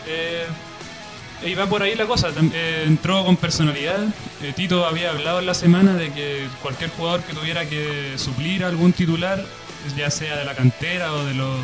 Eh, 0.06 0.44
y 1.46 1.54
va 1.54 1.66
por 1.66 1.82
ahí 1.82 1.94
la 1.94 2.06
cosa, 2.06 2.28
eh, 2.52 2.84
entró 2.86 3.24
con 3.24 3.36
personalidad. 3.36 3.98
Eh, 4.42 4.52
Tito 4.54 4.86
había 4.86 5.10
hablado 5.10 5.40
en 5.40 5.46
la 5.46 5.54
semana 5.54 5.94
de 5.94 6.10
que 6.12 6.46
cualquier 6.62 6.90
jugador 6.90 7.22
que 7.22 7.32
tuviera 7.34 7.64
que 7.66 8.14
suplir 8.16 8.64
a 8.64 8.68
algún 8.68 8.92
titular, 8.92 9.44
ya 9.96 10.10
sea 10.10 10.36
de 10.36 10.44
la 10.44 10.54
cantera 10.54 11.12
o 11.12 11.24
de 11.24 11.34
los, 11.34 11.56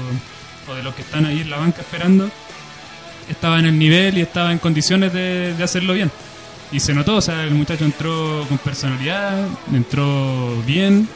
o 0.69 0.75
de 0.75 0.83
los 0.83 0.95
que 0.95 1.03
están 1.03 1.25
ahí 1.25 1.41
en 1.41 1.51
la 1.51 1.59
banca 1.59 1.81
esperando, 1.81 2.31
estaba 3.29 3.59
en 3.59 3.67
el 3.67 3.79
nivel 3.79 4.19
y 4.19 4.23
estaba 4.23 4.53
en 4.53 4.59
condiciones 4.59 5.13
de, 5.13 5.55
hacerlo 5.63 5.95
bien. 5.95 6.11
Y 6.73 6.81
se 6.81 6.95
notó, 6.95 7.17
o 7.17 7.21
sea, 7.21 7.43
el 7.43 7.51
muchacho 7.53 7.85
entró 7.85 8.45
con 8.49 8.59
personalidad, 8.59 9.47
entró 9.73 10.63
bien. 10.67 11.09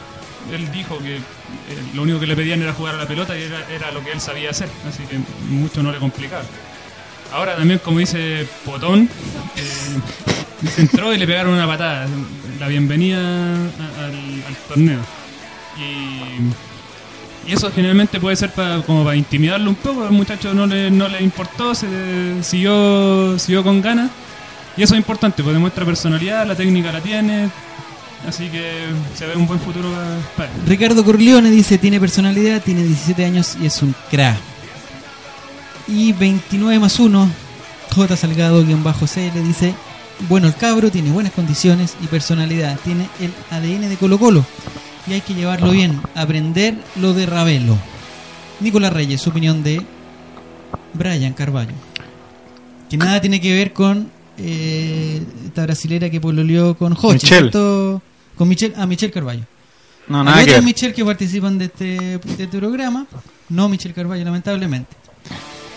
Él 0.53 0.71
dijo 0.73 0.99
que 0.99 1.17
eh, 1.17 1.21
lo 1.95 2.03
único 2.03 2.21
que 2.21 2.27
le 2.27 2.37
pedían 2.37 2.61
era 2.61 2.73
jugar 2.73 2.97
a 2.97 2.99
la 2.99 3.07
pelota 3.07 3.39
y 3.39 3.43
era, 3.43 3.93
lo 3.93 4.05
que 4.05 4.13
él 4.13 4.21
sabía 4.21 4.51
hacer, 4.51 4.69
así 4.89 5.05
que 5.05 5.19
mucho 5.49 5.83
no 5.83 5.93
le 5.93 5.99
complicaba. 5.99 6.45
Ahora 7.33 7.57
también, 7.57 7.81
como 7.81 7.99
dice 7.99 8.47
Potón, 8.65 9.09
eh, 9.57 9.63
dice, 10.61 10.83
entró 10.83 11.15
y 11.15 11.19
le 11.19 11.27
pegaron 11.27 11.55
una 11.55 11.67
patada, 11.67 12.07
la 12.61 12.69
bienvenida 12.69 13.19
al, 13.19 14.45
al 14.47 14.57
torneo. 14.69 15.01
Y, 15.79 16.74
y 17.47 17.53
eso 17.53 17.71
generalmente 17.71 18.19
puede 18.21 18.37
ser 18.37 18.51
pa- 18.53 18.83
como 18.87 19.05
para 19.05 19.17
intimidarlo 19.17 19.69
un 19.71 19.77
poco, 19.77 20.05
al 20.05 20.13
muchacho 20.13 20.55
no 20.55 20.67
le, 20.67 20.91
no 20.91 21.09
le 21.09 21.23
importó, 21.23 21.75
se 21.75 21.87
siguió, 22.43 23.39
siguió 23.39 23.63
con 23.63 23.81
ganas. 23.83 24.11
Y 24.77 24.83
eso 24.83 24.95
es 24.95 24.99
importante, 24.99 25.43
pues 25.43 25.55
demuestra 25.55 25.85
personalidad, 25.85 26.47
la 26.47 26.55
técnica 26.57 26.91
la 26.91 27.01
tiene, 27.01 27.49
así 28.29 28.49
que 28.49 28.87
se 29.17 29.27
ve 29.27 29.37
un 29.37 29.47
buen 29.47 29.61
futuro 29.61 29.89
pa- 29.91 30.37
para 30.37 30.49
él. 30.51 30.61
Ricardo 30.67 31.05
Corleone 31.05 31.51
dice, 31.51 31.79
tiene 31.79 32.01
personalidad, 32.01 32.63
tiene 32.63 32.83
17 32.83 33.25
años 33.25 33.57
y 33.63 33.67
es 33.67 33.83
un 33.83 33.95
crack. 34.11 34.37
Y 35.87 36.13
29 36.15 36.79
más 36.81 36.99
1, 36.99 37.29
J 37.95 38.17
Salgado-CL 38.17 39.43
dice, 39.45 39.75
bueno, 40.29 40.47
el 40.49 40.55
cabro 40.55 40.91
tiene 40.91 41.11
buenas 41.11 41.33
condiciones 41.33 41.95
y 42.03 42.07
personalidad, 42.07 42.79
tiene 42.83 43.07
el 43.21 43.33
ADN 43.51 43.89
de 43.89 43.97
Colo 43.97 44.19
Colo 44.19 44.45
y 45.07 45.13
hay 45.13 45.21
que 45.21 45.35
llevarlo 45.35 45.71
bien, 45.71 46.01
aprender 46.15 46.75
lo 46.97 47.13
de 47.13 47.27
Ravelo. 47.27 47.77
Nicolás 48.61 48.93
Reyes, 48.93 49.21
su 49.21 49.31
opinión 49.31 49.63
de 49.63 49.83
Brian 50.95 51.33
Carballo. 51.35 51.73
Que 52.89 52.97
nada 52.97 53.21
tiene 53.21 53.41
que 53.41 53.53
ver 53.53 53.73
con 53.73 54.11
eh, 54.39 55.23
esta 55.47 55.63
brasilera 55.65 56.09
que 56.11 56.21
pololeó 56.21 56.77
con 56.77 56.93
Hochi, 56.93 57.15
Michelle. 57.15 57.41
¿cierto? 57.41 58.03
Con 58.37 58.49
Michelle, 58.49 58.75
ah, 58.77 58.87
Michelle 58.87 59.13
Carballo. 59.13 59.43
No, 60.09 60.21
Hay 60.21 60.25
nada 60.25 60.45
que 60.45 60.51
otras. 60.51 60.65
Michelle 60.65 60.95
que 60.95 61.05
participan 61.05 61.59
de 61.59 61.65
este, 61.67 61.85
de 62.19 62.21
este 62.45 62.59
programa, 62.59 63.07
no 63.49 63.69
Michelle 63.69 63.95
Carballo, 63.95 64.25
lamentablemente. 64.25 64.97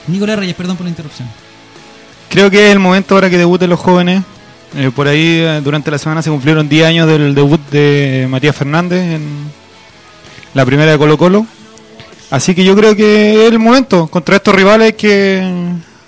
Nicolás 0.07 0.39
Reyes, 0.39 0.55
perdón 0.55 0.77
por 0.77 0.85
la 0.85 0.89
interrupción. 0.91 1.27
Creo 2.29 2.49
que 2.49 2.67
es 2.67 2.71
el 2.71 2.79
momento 2.79 3.15
ahora 3.15 3.29
que 3.29 3.37
debuten 3.37 3.69
los 3.69 3.79
jóvenes. 3.79 4.23
Eh, 4.75 4.91
por 4.93 5.07
ahí, 5.07 5.39
eh, 5.39 5.61
durante 5.63 5.89
la 5.89 5.97
semana 5.97 6.21
se 6.21 6.29
cumplieron 6.29 6.67
10 6.67 6.85
años 6.85 7.07
del 7.07 7.33
debut 7.33 7.61
de 7.71 8.27
Matías 8.29 8.55
Fernández 8.55 9.15
en 9.15 9.51
la 10.53 10.65
primera 10.65 10.91
de 10.91 10.97
Colo 10.97 11.17
Colo. 11.17 11.45
Así 12.29 12.53
que 12.53 12.63
yo 12.63 12.75
creo 12.75 12.95
que 12.95 13.45
es 13.45 13.51
el 13.51 13.59
momento. 13.59 14.07
Contra 14.07 14.35
estos 14.35 14.53
rivales 14.53 14.93
que, 14.93 15.41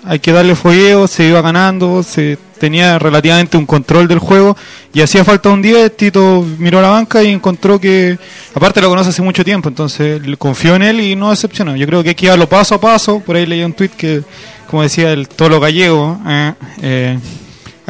hay 0.04 0.18
que 0.18 0.32
darle 0.32 0.54
fogueo, 0.54 1.06
se 1.06 1.24
iba 1.24 1.40
ganando, 1.40 2.02
se 2.02 2.38
tenía 2.58 2.98
relativamente 2.98 3.56
un 3.56 3.64
control 3.64 4.06
del 4.06 4.18
juego 4.18 4.56
y 4.92 5.00
hacía 5.00 5.24
falta 5.24 5.48
un 5.48 5.62
10. 5.62 5.96
Tito 5.96 6.46
miró 6.58 6.78
a 6.78 6.82
la 6.82 6.88
banca 6.88 7.22
y 7.22 7.28
encontró 7.28 7.80
que, 7.80 8.18
aparte 8.54 8.80
lo 8.80 8.88
conoce 8.88 9.10
hace 9.10 9.22
mucho 9.22 9.44
tiempo, 9.44 9.68
entonces 9.68 10.20
confió 10.38 10.76
en 10.76 10.82
él 10.82 11.00
y 11.00 11.16
no 11.16 11.30
decepcionó. 11.30 11.74
Yo 11.76 11.86
creo 11.86 12.02
que 12.02 12.10
hay 12.10 12.14
que 12.14 12.26
llevarlo 12.26 12.48
paso 12.48 12.74
a 12.74 12.80
paso. 12.80 13.20
Por 13.20 13.36
ahí 13.36 13.46
leí 13.46 13.64
un 13.64 13.72
tweet 13.72 13.90
que, 13.90 14.22
como 14.68 14.82
decía 14.82 15.12
el 15.12 15.28
Tolo 15.28 15.58
Gallego, 15.58 16.18
eh, 16.26 16.52
eh, 16.82 17.18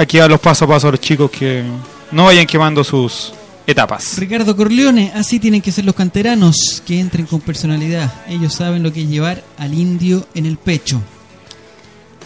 hay 0.00 0.06
que 0.06 0.16
llevarlos 0.16 0.40
paso 0.40 0.64
a 0.64 0.68
paso 0.68 0.88
a 0.88 0.92
los 0.92 1.00
chicos 1.00 1.30
que 1.30 1.62
no 2.10 2.24
vayan 2.24 2.46
quemando 2.46 2.82
sus 2.82 3.34
etapas. 3.66 4.16
Ricardo 4.16 4.56
Corleone, 4.56 5.12
así 5.14 5.38
tienen 5.38 5.60
que 5.60 5.70
ser 5.70 5.84
los 5.84 5.94
canteranos, 5.94 6.82
que 6.86 6.98
entren 6.98 7.26
con 7.26 7.42
personalidad. 7.42 8.10
Ellos 8.26 8.54
saben 8.54 8.82
lo 8.82 8.94
que 8.94 9.02
es 9.02 9.08
llevar 9.10 9.44
al 9.58 9.74
indio 9.74 10.26
en 10.34 10.46
el 10.46 10.56
pecho. 10.56 11.02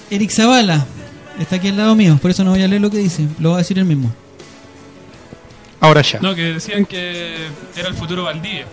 Eric 0.08 0.30
Zavala, 0.30 0.86
está 1.40 1.56
aquí 1.56 1.66
al 1.66 1.76
lado 1.76 1.96
mío, 1.96 2.16
por 2.22 2.30
eso 2.30 2.44
no 2.44 2.52
voy 2.52 2.62
a 2.62 2.68
leer 2.68 2.80
lo 2.80 2.90
que 2.90 2.98
dice, 2.98 3.26
lo 3.40 3.50
va 3.50 3.56
a 3.56 3.58
decir 3.58 3.76
él 3.76 3.86
mismo. 3.86 4.12
Ahora 5.80 6.02
ya. 6.02 6.20
No, 6.20 6.32
que 6.32 6.52
decían 6.52 6.86
que 6.86 7.34
era 7.76 7.88
el 7.88 7.94
futuro 7.94 8.22
Valdivia. 8.22 8.66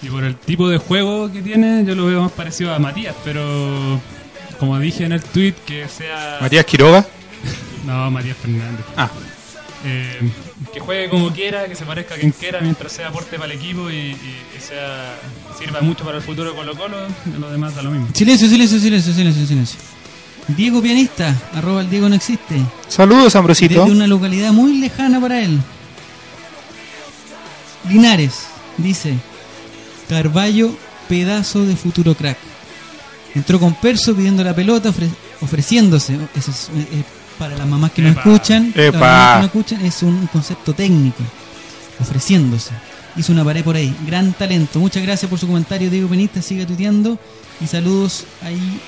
Y 0.00 0.06
por 0.06 0.22
el 0.22 0.36
tipo 0.36 0.68
de 0.68 0.78
juego 0.78 1.30
que 1.32 1.42
tiene, 1.42 1.84
yo 1.84 1.96
lo 1.96 2.06
veo 2.06 2.22
más 2.22 2.30
parecido 2.30 2.72
a 2.72 2.78
Matías, 2.78 3.16
pero 3.24 4.00
como 4.60 4.78
dije 4.78 5.06
en 5.06 5.10
el 5.10 5.22
tweet, 5.22 5.54
que 5.66 5.88
sea. 5.88 6.38
Matías 6.40 6.64
Quiroga. 6.64 7.04
No, 7.86 8.10
Matías 8.10 8.36
Fernández. 8.36 8.84
Ah, 8.96 9.10
Eh, 9.84 10.20
que 10.72 10.78
juegue 10.78 11.10
como 11.10 11.32
quiera, 11.32 11.66
que 11.66 11.74
se 11.74 11.84
parezca 11.84 12.14
a 12.14 12.18
quien 12.18 12.30
quiera, 12.30 12.60
mientras 12.60 12.92
sea 12.92 13.08
aporte 13.08 13.36
para 13.36 13.52
el 13.52 13.58
equipo 13.58 13.90
y, 13.90 13.94
y- 13.96 14.16
y 14.56 14.60
sea 14.60 15.16
sirva 15.58 15.80
mucho 15.80 16.04
para 16.04 16.18
el 16.18 16.22
futuro 16.22 16.50
de 16.50 16.54
Colo 16.56 16.76
Colo, 16.76 16.98
lo 17.40 17.50
demás 17.50 17.74
da 17.74 17.82
lo 17.82 17.90
mismo. 17.90 18.06
Silencio, 18.14 18.48
silencio, 18.48 18.78
silencio, 18.78 19.12
silencio, 19.12 19.44
silencio. 19.44 19.80
Diego 20.46 20.80
Pianista, 20.80 21.34
arroba 21.52 21.80
el 21.80 21.90
Diego 21.90 22.08
no 22.08 22.14
existe. 22.14 22.60
saludos, 22.86 23.34
Ambrosito. 23.34 23.80
Desde 23.80 23.90
una 23.90 24.06
localidad 24.06 24.52
muy 24.52 24.78
lejana 24.78 25.20
para 25.20 25.40
él. 25.42 25.58
Linares, 27.88 28.42
dice. 28.78 29.14
Carballo, 30.08 30.76
pedazo 31.08 31.64
de 31.64 31.74
futuro 31.74 32.14
crack. 32.14 32.38
Entró 33.34 33.58
con 33.58 33.74
Perso 33.74 34.14
pidiendo 34.14 34.44
la 34.44 34.54
pelota, 34.54 34.90
ofre- 34.90 35.10
ofreciéndose. 35.40 36.16
Eso 36.36 36.50
es, 36.50 36.68
eh, 36.76 37.02
para 37.38 37.56
las 37.56 37.66
mamás 37.66 37.92
que 37.92 38.02
no 38.02 38.08
escuchan, 38.10 38.72
para 38.72 38.84
las 38.90 38.94
mamás 38.94 39.34
que 39.34 39.40
no 39.40 39.46
escuchan, 39.46 39.84
es 39.84 40.02
un 40.02 40.26
concepto 40.28 40.72
técnico. 40.74 41.22
Ofreciéndose. 42.00 42.70
Hizo 43.16 43.32
una 43.32 43.44
pared 43.44 43.62
por 43.62 43.76
ahí. 43.76 43.94
Gran 44.06 44.32
talento. 44.32 44.78
Muchas 44.80 45.02
gracias 45.02 45.28
por 45.28 45.38
su 45.38 45.46
comentario, 45.46 45.90
Diego 45.90 46.08
Penista. 46.08 46.40
Siga 46.42 46.66
tuiteando. 46.66 47.18
Y 47.60 47.66
saludos 47.66 48.24
ahí 48.42 48.80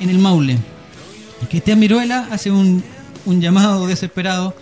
en 0.00 0.10
el 0.10 0.18
Maule. 0.18 0.58
Cristian 1.48 1.78
Miruela 1.78 2.28
hace 2.30 2.50
un, 2.50 2.82
un 3.24 3.40
llamado 3.40 3.86
desesperado 3.86 4.54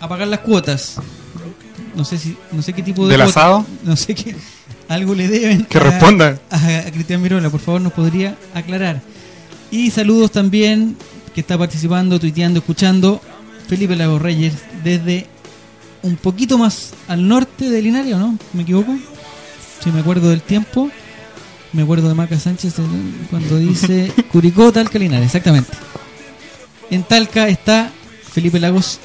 a 0.00 0.08
pagar 0.08 0.28
las 0.28 0.40
cuotas. 0.40 0.96
No 1.94 2.04
sé 2.04 2.18
si 2.18 2.36
no 2.52 2.60
sé 2.62 2.72
qué 2.72 2.82
tipo 2.82 3.06
de 3.06 3.12
¿Del 3.16 3.24
cuota- 3.26 3.40
asado? 3.40 3.66
No 3.84 3.96
sé 3.96 4.14
qué 4.14 4.34
algo 4.88 5.14
le 5.14 5.28
deben 5.28 5.64
Que 5.64 5.78
a- 5.78 5.82
responda. 5.82 6.38
a, 6.50 6.56
a 6.56 6.90
Cristian 6.92 7.22
Miruela, 7.22 7.50
por 7.50 7.60
favor, 7.60 7.80
nos 7.80 7.92
podría 7.92 8.36
aclarar. 8.54 9.00
Y 9.70 9.90
saludos 9.90 10.30
también 10.32 10.96
que 11.36 11.42
está 11.42 11.58
participando, 11.58 12.18
tuiteando, 12.18 12.60
escuchando 12.60 13.20
Felipe 13.68 13.94
Lago 13.94 14.18
Reyes 14.18 14.54
desde 14.82 15.26
un 16.00 16.16
poquito 16.16 16.56
más 16.56 16.94
al 17.08 17.28
norte 17.28 17.68
de 17.68 17.82
Linares, 17.82 18.14
¿o 18.14 18.18
no? 18.18 18.38
¿Me 18.54 18.62
equivoco? 18.62 18.96
Si 19.84 19.90
me 19.90 20.00
acuerdo 20.00 20.30
del 20.30 20.40
tiempo. 20.40 20.90
Me 21.74 21.82
acuerdo 21.82 22.08
de 22.08 22.14
Maca 22.14 22.40
Sánchez 22.40 22.76
cuando 23.28 23.58
dice 23.58 24.10
Curicó, 24.32 24.72
Talca, 24.72 24.98
Linares, 24.98 25.26
exactamente. 25.26 25.72
En 26.90 27.02
Talca 27.02 27.48
está 27.48 27.92
Felipe 28.32 28.58
Lagos 28.58 28.98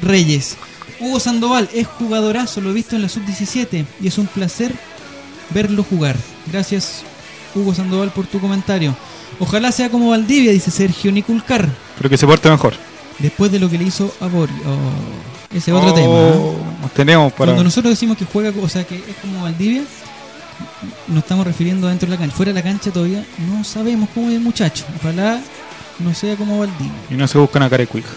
Reyes. 0.00 0.56
Hugo 0.98 1.20
Sandoval 1.20 1.70
es 1.72 1.86
jugadorazo, 1.86 2.60
lo 2.60 2.70
he 2.70 2.74
visto 2.74 2.96
en 2.96 3.02
la 3.02 3.08
sub-17 3.08 3.86
y 4.00 4.08
es 4.08 4.18
un 4.18 4.26
placer 4.26 4.74
verlo 5.50 5.84
jugar. 5.84 6.16
Gracias, 6.50 7.04
Hugo 7.54 7.72
Sandoval, 7.72 8.10
por 8.10 8.26
tu 8.26 8.40
comentario. 8.40 8.96
Ojalá 9.38 9.72
sea 9.72 9.90
como 9.90 10.10
Valdivia, 10.10 10.52
dice 10.52 10.70
Sergio 10.70 11.10
Niculcar, 11.12 11.68
Pero 11.96 12.08
que 12.10 12.16
se 12.16 12.26
porte 12.26 12.50
mejor. 12.50 12.74
después 13.18 13.50
de 13.52 13.58
lo 13.58 13.68
que 13.70 13.78
le 13.78 13.84
hizo 13.84 14.12
a 14.20 14.26
Borio. 14.26 14.54
Oh, 14.66 15.56
ese 15.56 15.72
otro 15.72 15.90
Oh, 15.90 15.94
tema. 15.94 16.06
¿eh? 16.08 16.52
nos 16.82 16.90
Tenemos 16.92 17.32
para. 17.32 17.46
Cuando 17.52 17.64
nosotros 17.64 17.92
decimos 17.92 18.16
que 18.16 18.24
juega, 18.24 18.52
o 18.62 18.68
sea, 18.68 18.84
que 18.84 18.96
es 18.96 19.16
como 19.20 19.42
Valdivia, 19.42 19.82
nos 21.08 21.18
estamos 21.18 21.46
refiriendo 21.46 21.88
dentro 21.88 22.06
de 22.08 22.14
la 22.14 22.18
cancha. 22.18 22.36
Fuera 22.36 22.52
de 22.52 22.54
la 22.54 22.62
cancha 22.62 22.90
todavía 22.90 23.24
no 23.48 23.64
sabemos 23.64 24.08
cómo 24.14 24.28
es 24.28 24.34
el 24.36 24.40
muchacho. 24.40 24.84
Ojalá 25.00 25.40
no 25.98 26.14
sea 26.14 26.36
como 26.36 26.58
Valdivia. 26.58 26.92
Y 27.10 27.14
no 27.14 27.26
se 27.28 27.38
buscan 27.38 27.62
a 27.62 27.70
Carecuija. 27.70 28.10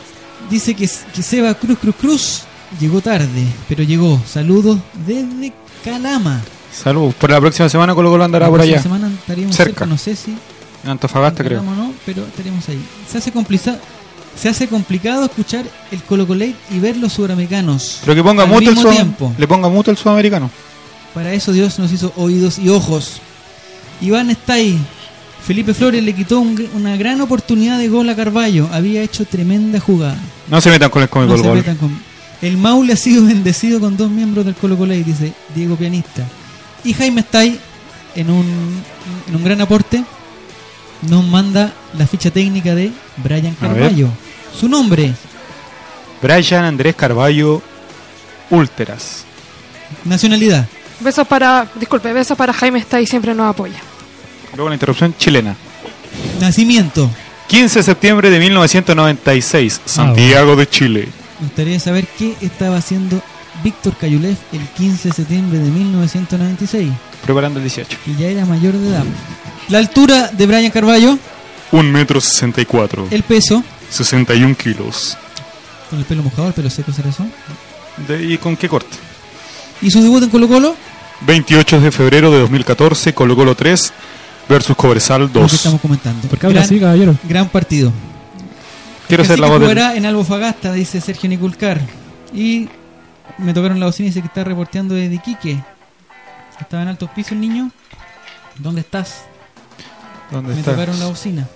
Dice 0.50 0.76
que, 0.76 0.88
que 1.14 1.24
Seba 1.24 1.54
Cruz 1.56 1.78
Cruz 1.80 1.96
Cruz 2.00 2.42
llegó 2.80 3.02
tarde, 3.02 3.46
pero 3.68 3.84
llegó. 3.84 4.22
Saludos 4.32 4.80
desde 5.06 5.52
Calama. 5.84 6.42
Saludos. 6.72 7.16
Por 7.16 7.30
la 7.32 7.40
próxima 7.40 7.68
semana 7.70 7.96
Colo 7.96 8.12
Colo 8.12 8.24
andará 8.26 8.46
La 8.46 8.50
por 8.50 8.60
próxima 8.60 8.76
allá. 8.76 8.84
semana 8.84 9.08
estaríamos 9.08 9.56
Cerca. 9.56 9.70
cerca. 9.72 9.86
no 9.86 9.98
sé 9.98 10.16
si 10.16 10.36
En 10.86 10.92
Antofagasta, 10.92 11.44
creo. 11.44 11.62
No, 11.64 11.94
pero 12.06 12.24
estaremos 12.26 12.68
ahí. 12.70 12.80
Se 13.12 13.18
hace 13.18 13.32
complicado. 13.32 13.78
Se 14.40 14.50
hace 14.50 14.68
complicado 14.68 15.26
escuchar 15.26 15.66
el 15.92 16.04
Colo 16.04 16.28
Colate 16.28 16.56
y 16.70 16.80
ver 16.80 16.98
los 16.98 17.14
sudamericanos. 17.14 18.00
Pero 18.02 18.16
que 18.16 18.24
ponga 18.24 18.46
muto 18.46 18.70
el 18.70 18.78
tiempo. 18.96 19.34
Le 19.38 19.48
ponga 19.48 19.70
muto 19.70 19.92
el 19.92 19.98
sudamericano. 19.98 20.50
Para 21.14 21.32
eso 21.34 21.54
Dios 21.54 21.80
nos 21.80 21.92
hizo 21.92 22.12
oídos 22.18 22.60
y 22.60 22.70
ojos. 22.70 23.22
Iván 24.02 24.30
está 24.30 24.54
ahí. 24.54 24.78
Felipe 25.46 25.74
Flores 25.74 26.04
le 26.04 26.14
quitó 26.14 26.40
un- 26.40 26.68
una 26.76 26.98
gran 26.98 27.22
oportunidad 27.22 27.78
de 27.78 27.88
gol 27.88 28.10
a 28.10 28.16
Carballo. 28.16 28.68
Había 28.74 29.02
hecho 29.04 29.26
tremenda 29.26 29.80
jugada. 29.80 30.18
No 30.50 30.60
se 30.60 30.70
metan 30.70 30.90
con 30.90 31.02
el 31.04 31.10
cómico 31.10 31.38
No 31.38 31.44
gol. 31.44 31.64
con- 31.80 32.00
El 32.42 32.58
Maule 32.58 32.94
ha 32.94 32.98
sido 32.98 33.26
bendecido 33.26 33.80
con 33.80 33.96
dos 33.96 34.12
miembros 34.12 34.44
del 34.46 34.56
Colo 34.56 34.78
Colo, 34.78 34.94
dice 34.94 35.34
Diego 35.56 35.78
Pianista. 35.78 36.26
Y 36.84 36.94
Jaime 36.94 37.22
está 37.22 37.40
ahí 37.40 37.58
en 38.16 38.30
un, 38.30 38.46
en 39.30 39.36
un 39.36 39.44
gran 39.44 39.62
aporte. 39.62 40.04
Nos 41.10 41.24
manda 41.24 41.74
la 41.98 42.08
ficha 42.08 42.32
técnica 42.32 42.74
de 42.76 42.92
Brian. 43.18 43.56
Carballo. 43.56 44.10
Su 44.58 44.68
nombre, 44.70 45.14
Brian 46.22 46.64
Andrés 46.64 46.96
Carballo 46.96 47.62
Últeras. 48.50 49.26
nacionalidad, 50.06 50.68
Besos 51.00 51.28
para, 51.28 51.68
disculpe, 51.76 52.14
besos 52.14 52.38
para 52.38 52.54
Jaime 52.54 52.80
está 52.80 53.02
y 53.02 53.06
siempre 53.06 53.34
nos 53.36 53.50
apoya. 53.50 53.80
Luego 54.56 54.70
la 54.70 54.76
interrupción 54.76 55.14
chilena. 55.18 55.56
nacimiento. 56.40 57.10
15 57.48 57.80
de 57.80 57.84
septiembre 57.84 58.30
de 58.30 58.40
1996, 58.40 59.82
Santiago 59.86 60.56
de 60.56 60.68
Chile. 60.68 61.10
Me 61.40 61.48
gustaría 61.48 61.80
saber 61.80 62.08
qué 62.18 62.36
estaba 62.42 62.78
haciendo 62.78 63.22
Víctor 63.64 63.96
Cayulev 63.98 64.38
el 64.54 64.62
15 64.70 65.10
de 65.10 65.14
septiembre 65.14 65.60
de 65.60 65.70
1996, 65.70 66.92
Preparando 67.26 67.60
el 67.60 67.64
18. 67.66 67.98
que 68.06 68.16
ya 68.16 68.28
era 68.28 68.46
mayor 68.46 68.74
de 68.74 68.90
edad. 68.90 69.04
La 69.70 69.80
altura 69.80 70.30
de 70.32 70.46
Brian 70.46 70.70
Carballo, 70.72 71.18
1 71.72 71.92
metro 71.92 72.22
64. 72.22 73.08
el 73.12 73.24
peso, 73.24 73.64
61 73.90 74.56
kilos. 74.56 75.18
con 75.90 76.00
el 76.00 76.06
pelo 76.06 76.24
mojado, 76.24 76.48
el 76.50 76.54
pelo 76.54 76.70
seco 76.70 76.92
será 76.92 77.10
eso. 77.10 77.26
De- 78.08 78.24
¿Y 78.24 78.38
con 78.38 78.56
qué 78.56 78.68
corte? 78.70 78.96
Y 79.82 79.90
su 79.92 80.02
debut 80.02 80.24
en 80.24 80.30
Colo 80.30 80.48
Colo, 80.48 80.76
28 81.22 81.80
de 81.82 81.92
febrero 81.92 82.32
de 82.32 82.40
2014, 82.40 83.14
Colo 83.14 83.36
Colo 83.36 83.56
3 83.56 83.94
versus 84.48 84.76
Cobresal 84.76 85.22
lo 85.22 85.28
que 85.32 85.40
2. 85.40 85.54
estamos 85.54 85.82
comentando. 85.82 86.28
¿Por 86.28 86.38
qué 86.40 86.46
habla 86.46 86.60
gran, 86.62 86.66
así, 86.66 86.80
caballero? 86.80 87.16
gran 87.28 87.50
partido. 87.50 87.92
Quiero 89.08 89.24
ser 89.26 89.40
la 89.40 89.48
voz 89.48 89.60
jugará 89.60 89.96
en 89.96 90.06
Albofagasta, 90.06 90.74
dice 90.74 91.00
Sergio 91.02 91.30
Niculcar. 91.30 91.80
Y 92.34 92.68
me 93.38 93.54
tocaron 93.54 93.80
la 93.80 93.86
bocina 93.88 94.08
y 94.08 94.10
dice 94.10 94.22
que 94.22 94.28
está 94.28 94.44
reporteando 94.44 94.96
desde 94.96 95.16
Iquique. 95.16 95.60
Estaba 96.60 96.84
en 96.84 96.90
altos 96.90 97.10
pisos 97.12 97.34
el 97.34 97.42
niño. 97.42 97.72
¿Dónde 98.58 98.82
estás? 98.82 99.24
¿Dónde 100.32 100.56
Me 100.56 100.64
tocaron 100.64 100.98
la 101.00 101.08
bocina. 101.08 101.48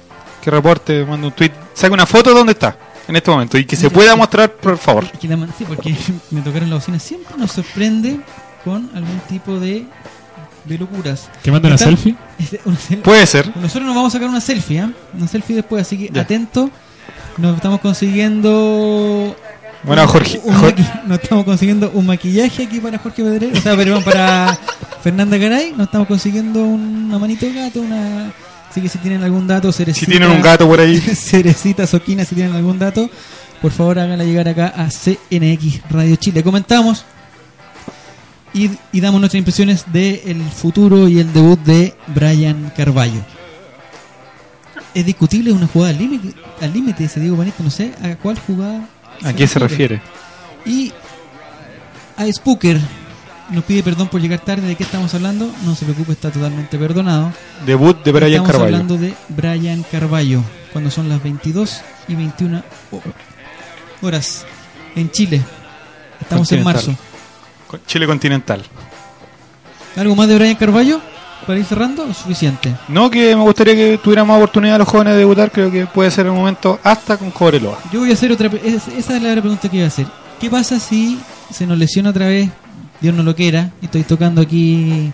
Que 0.41 0.51
reporte, 0.51 1.03
manda 1.05 1.27
un 1.27 1.33
tweet. 1.33 1.51
Saca 1.73 1.93
una 1.93 2.05
foto 2.05 2.29
de 2.31 2.35
dónde 2.37 2.53
está 2.53 2.77
en 3.07 3.15
este 3.15 3.31
momento 3.31 3.57
y 3.57 3.65
que 3.65 3.75
se 3.75 3.89
pueda 3.89 4.15
mostrar, 4.15 4.51
por 4.53 4.77
favor. 4.77 5.05
Sí, 5.19 5.65
porque 5.67 5.95
me 6.31 6.41
tocaron 6.41 6.69
la 6.69 6.75
bocina. 6.75 6.99
Siempre 6.99 7.35
nos 7.37 7.51
sorprende 7.51 8.19
con 8.63 8.89
algún 8.93 9.19
tipo 9.27 9.59
de, 9.59 9.85
de 10.65 10.77
locuras. 10.77 11.29
¿Que 11.41 11.51
manda 11.51 11.67
una 11.69 11.77
selfie? 11.77 12.15
Una 12.65 12.77
sel- 12.77 13.01
Puede 13.01 13.25
ser. 13.25 13.55
Nosotros 13.57 13.85
nos 13.85 13.95
vamos 13.95 14.13
a 14.13 14.17
sacar 14.17 14.29
una 14.29 14.41
selfie, 14.41 14.79
¿ah? 14.81 14.91
Una 15.13 15.27
selfie 15.27 15.55
después, 15.55 15.81
así 15.81 15.97
que 15.97 16.09
Ya. 16.13 16.21
atento. 16.21 16.69
Nos 17.37 17.55
estamos 17.55 17.79
consiguiendo. 17.79 19.35
Bueno, 19.83 20.01
un- 20.03 20.07
Jorge- 20.09 20.41
un 20.43 20.53
Jor- 20.55 20.75
maqui- 20.75 21.03
nos 21.05 21.19
estamos 21.21 21.45
consiguiendo 21.45 21.91
un 21.93 22.05
maquillaje 22.05 22.63
aquí 22.63 22.79
para 22.79 22.97
Jorge 22.99 23.23
Pedrero. 23.23 23.57
O 23.57 23.61
sea, 23.61 23.75
perdón, 23.77 24.03
para 24.03 24.57
Fernanda 25.01 25.37
Garay. 25.37 25.71
Nos 25.71 25.87
estamos 25.87 26.07
consiguiendo 26.07 26.63
una 26.63 27.17
manito 27.17 27.45
de 27.45 27.53
gato. 27.53 27.81
Una... 27.81 28.31
Así 28.69 28.81
que 28.81 28.89
si 28.89 28.97
tienen 28.99 29.23
algún 29.23 29.47
dato, 29.47 29.71
Cerecita. 29.71 30.05
Si 30.05 30.11
tienen 30.11 30.29
un 30.29 30.41
gato 30.41 30.67
por 30.67 30.79
ahí. 30.79 30.99
Cerecita, 31.15 31.87
Soquina, 31.87 32.23
si 32.25 32.35
tienen 32.35 32.53
algún 32.55 32.77
dato, 32.77 33.09
por 33.61 33.71
favor 33.71 33.97
háganla 33.99 34.23
llegar 34.25 34.47
acá 34.49 34.73
a 34.75 34.89
CNX 34.89 35.81
Radio 35.89 36.15
Chile. 36.17 36.43
Comentamos 36.43 37.03
y, 38.53 38.69
y 38.91 38.99
damos 38.99 39.19
nuestras 39.21 39.39
impresiones 39.39 39.85
del 39.91 40.41
futuro 40.43 41.07
y 41.07 41.19
el 41.19 41.31
debut 41.33 41.59
de 41.63 41.95
Brian 42.07 42.71
Carballo. 42.75 43.21
Es 44.93 45.05
discutible, 45.05 45.51
es 45.51 45.55
una 45.55 45.67
jugada 45.67 45.91
al 45.91 45.97
límite, 45.99 46.33
al 46.61 46.73
límite, 46.73 47.03
dice 47.03 47.19
Diego 47.19 47.37
Panista, 47.37 47.63
no 47.63 47.69
sé 47.69 47.93
a 48.03 48.15
cuál 48.17 48.37
jugada. 48.39 48.87
¿A 49.23 49.33
qué 49.33 49.47
se 49.47 49.59
refiere? 49.59 50.01
Y 50.65 50.91
a 52.17 52.25
Spooker 52.31 52.79
nos 53.49 53.63
pide 53.63 53.81
perdón 53.83 54.07
por 54.07 54.21
llegar 54.21 54.39
tarde. 54.39 54.67
¿De 54.67 54.75
qué 54.75 54.83
estamos 54.83 55.13
hablando? 55.13 55.51
No 55.63 55.75
se 55.75 55.85
preocupe, 55.85 56.11
está 56.13 56.31
totalmente 56.31 56.77
perdonado. 56.77 57.31
Debut 57.65 58.03
de 58.03 58.11
Brian 58.11 58.31
Estamos 58.31 58.51
Carballo. 58.51 58.65
hablando 58.75 58.97
de 58.97 59.13
Brian 59.29 59.83
Carballo, 59.91 60.41
cuando 60.71 60.91
son 60.91 61.09
las 61.09 61.21
22 61.23 61.81
y 62.07 62.15
21 62.15 62.63
ho- 62.91 63.01
horas 64.01 64.45
en 64.95 65.09
Chile. 65.11 65.41
Estamos 66.21 66.51
en 66.51 66.63
marzo. 66.63 66.95
Chile 67.87 68.05
continental. 68.05 68.63
¿Algo 69.95 70.15
más 70.15 70.27
de 70.27 70.35
Brian 70.35 70.55
Carballo? 70.55 71.01
Para 71.49 71.61
ir 71.61 71.65
cerrando, 71.65 72.03
¿o 72.07 72.13
suficiente. 72.13 72.75
No, 72.89 73.09
que 73.09 73.35
me 73.35 73.41
gustaría 73.41 73.73
que 73.73 73.97
tuviera 73.97 74.23
más 74.23 74.37
oportunidad 74.37 74.77
los 74.77 74.87
jóvenes 74.87 75.13
de 75.13 75.19
debutar. 75.21 75.49
Creo 75.51 75.71
que 75.71 75.87
puede 75.87 76.11
ser 76.11 76.27
el 76.27 76.31
momento 76.31 76.79
hasta 76.83 77.17
con 77.17 77.31
Cobreloa. 77.31 77.79
Yo 77.91 78.01
voy 78.01 78.11
a 78.11 78.13
hacer 78.13 78.31
otra. 78.31 78.51
es- 78.63 78.87
esa 78.87 79.17
es 79.17 79.23
la 79.23 79.31
pregunta 79.41 79.67
que 79.67 79.77
iba 79.77 79.85
a 79.85 79.87
hacer. 79.87 80.05
¿Qué 80.39 80.47
pasa 80.47 80.79
si 80.79 81.19
se 81.51 81.65
nos 81.65 81.75
lesiona 81.79 82.11
otra 82.11 82.27
vez? 82.27 82.51
Dios 83.01 83.15
no 83.15 83.23
lo 83.23 83.35
quiera. 83.35 83.71
Y 83.81 83.85
estoy 83.85 84.03
tocando 84.03 84.41
aquí 84.41 85.11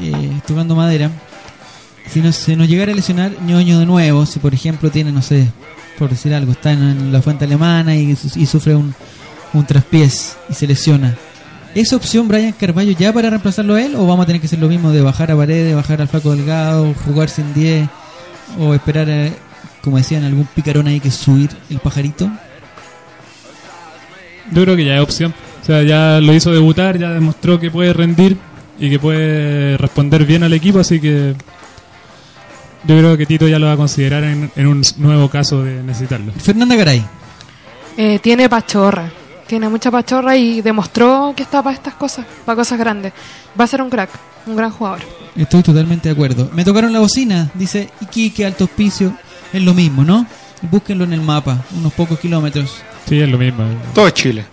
eh, 0.00 0.30
tocando 0.46 0.76
madera, 0.76 1.10
si 2.08 2.20
nos, 2.20 2.36
se 2.36 2.54
nos 2.54 2.68
llegara 2.68 2.92
a 2.92 2.94
lesionar 2.94 3.32
ñoño 3.44 3.80
de 3.80 3.86
nuevo, 3.86 4.26
si 4.26 4.38
por 4.38 4.54
ejemplo 4.54 4.90
tiene, 4.92 5.10
no 5.10 5.22
sé, 5.22 5.48
por 5.98 6.08
decir 6.08 6.34
algo, 6.34 6.52
está 6.52 6.70
en, 6.70 6.82
en 6.84 7.12
la 7.12 7.20
fuente 7.20 7.46
alemana 7.46 7.96
y, 7.96 8.16
y 8.36 8.46
sufre 8.46 8.76
un, 8.76 8.94
un 9.54 9.66
traspiés 9.66 10.36
y 10.48 10.54
se 10.54 10.68
lesiona, 10.68 11.16
¿es 11.76 11.92
opción 11.92 12.26
Brian 12.26 12.52
Carballo 12.52 12.92
ya 12.92 13.12
para 13.12 13.28
reemplazarlo 13.28 13.74
a 13.74 13.82
él 13.82 13.94
o 13.94 14.06
vamos 14.06 14.24
a 14.24 14.26
tener 14.26 14.40
que 14.40 14.46
hacer 14.46 14.58
lo 14.58 14.68
mismo 14.68 14.90
de 14.90 15.02
bajar 15.02 15.30
a 15.30 15.36
Paredes, 15.36 15.74
bajar 15.74 16.00
al 16.00 16.08
Flaco 16.08 16.34
Delgado, 16.34 16.94
jugar 17.04 17.28
sin 17.28 17.52
10 17.52 17.88
o 18.58 18.74
esperar, 18.74 19.10
a, 19.10 19.28
como 19.82 19.98
decían, 19.98 20.24
algún 20.24 20.46
picarón 20.46 20.86
ahí 20.86 21.00
que 21.00 21.10
subir 21.10 21.50
el 21.68 21.78
pajarito? 21.78 22.30
Yo 24.52 24.62
creo 24.62 24.74
que 24.74 24.84
ya 24.86 24.96
es 24.96 25.02
opción. 25.02 25.34
O 25.62 25.64
sea, 25.66 25.82
ya 25.82 26.20
lo 26.20 26.32
hizo 26.32 26.50
debutar, 26.50 26.98
ya 26.98 27.10
demostró 27.10 27.60
que 27.60 27.70
puede 27.70 27.92
rendir 27.92 28.38
y 28.78 28.88
que 28.88 28.98
puede 28.98 29.76
responder 29.76 30.24
bien 30.24 30.44
al 30.44 30.52
equipo, 30.52 30.78
así 30.78 31.00
que 31.00 31.34
yo 32.84 32.98
creo 32.98 33.16
que 33.16 33.26
Tito 33.26 33.48
ya 33.48 33.58
lo 33.58 33.66
va 33.66 33.72
a 33.72 33.76
considerar 33.76 34.24
en, 34.24 34.50
en 34.54 34.66
un 34.66 34.82
nuevo 34.98 35.28
caso 35.28 35.62
de 35.62 35.82
necesitarlo. 35.82 36.32
Fernanda 36.32 36.74
Garay. 36.76 37.04
Eh, 37.96 38.18
tiene 38.20 38.48
pachorra. 38.48 39.10
Tiene 39.46 39.68
mucha 39.68 39.90
pachorra 39.90 40.36
y 40.36 40.60
demostró 40.60 41.32
que 41.36 41.42
está 41.44 41.62
para 41.62 41.74
estas 41.76 41.94
cosas, 41.94 42.26
para 42.44 42.56
cosas 42.56 42.78
grandes. 42.78 43.12
Va 43.58 43.64
a 43.64 43.66
ser 43.68 43.80
un 43.80 43.88
crack, 43.90 44.10
un 44.46 44.56
gran 44.56 44.70
jugador. 44.72 45.00
Estoy 45.36 45.62
totalmente 45.62 46.08
de 46.08 46.12
acuerdo. 46.14 46.50
Me 46.52 46.64
tocaron 46.64 46.92
la 46.92 46.98
bocina, 46.98 47.50
dice 47.54 47.90
Iquique, 48.00 48.44
Alto 48.44 48.64
Hospicio. 48.64 49.12
Es 49.52 49.62
lo 49.62 49.72
mismo, 49.74 50.02
¿no? 50.04 50.26
Búsquenlo 50.62 51.04
en 51.04 51.12
el 51.12 51.20
mapa, 51.20 51.58
unos 51.76 51.92
pocos 51.92 52.18
kilómetros. 52.18 52.74
Sí, 53.08 53.20
es 53.20 53.28
lo 53.28 53.38
mismo. 53.38 53.64
Todo 53.94 54.08
es 54.08 54.14
Chile. 54.14 54.44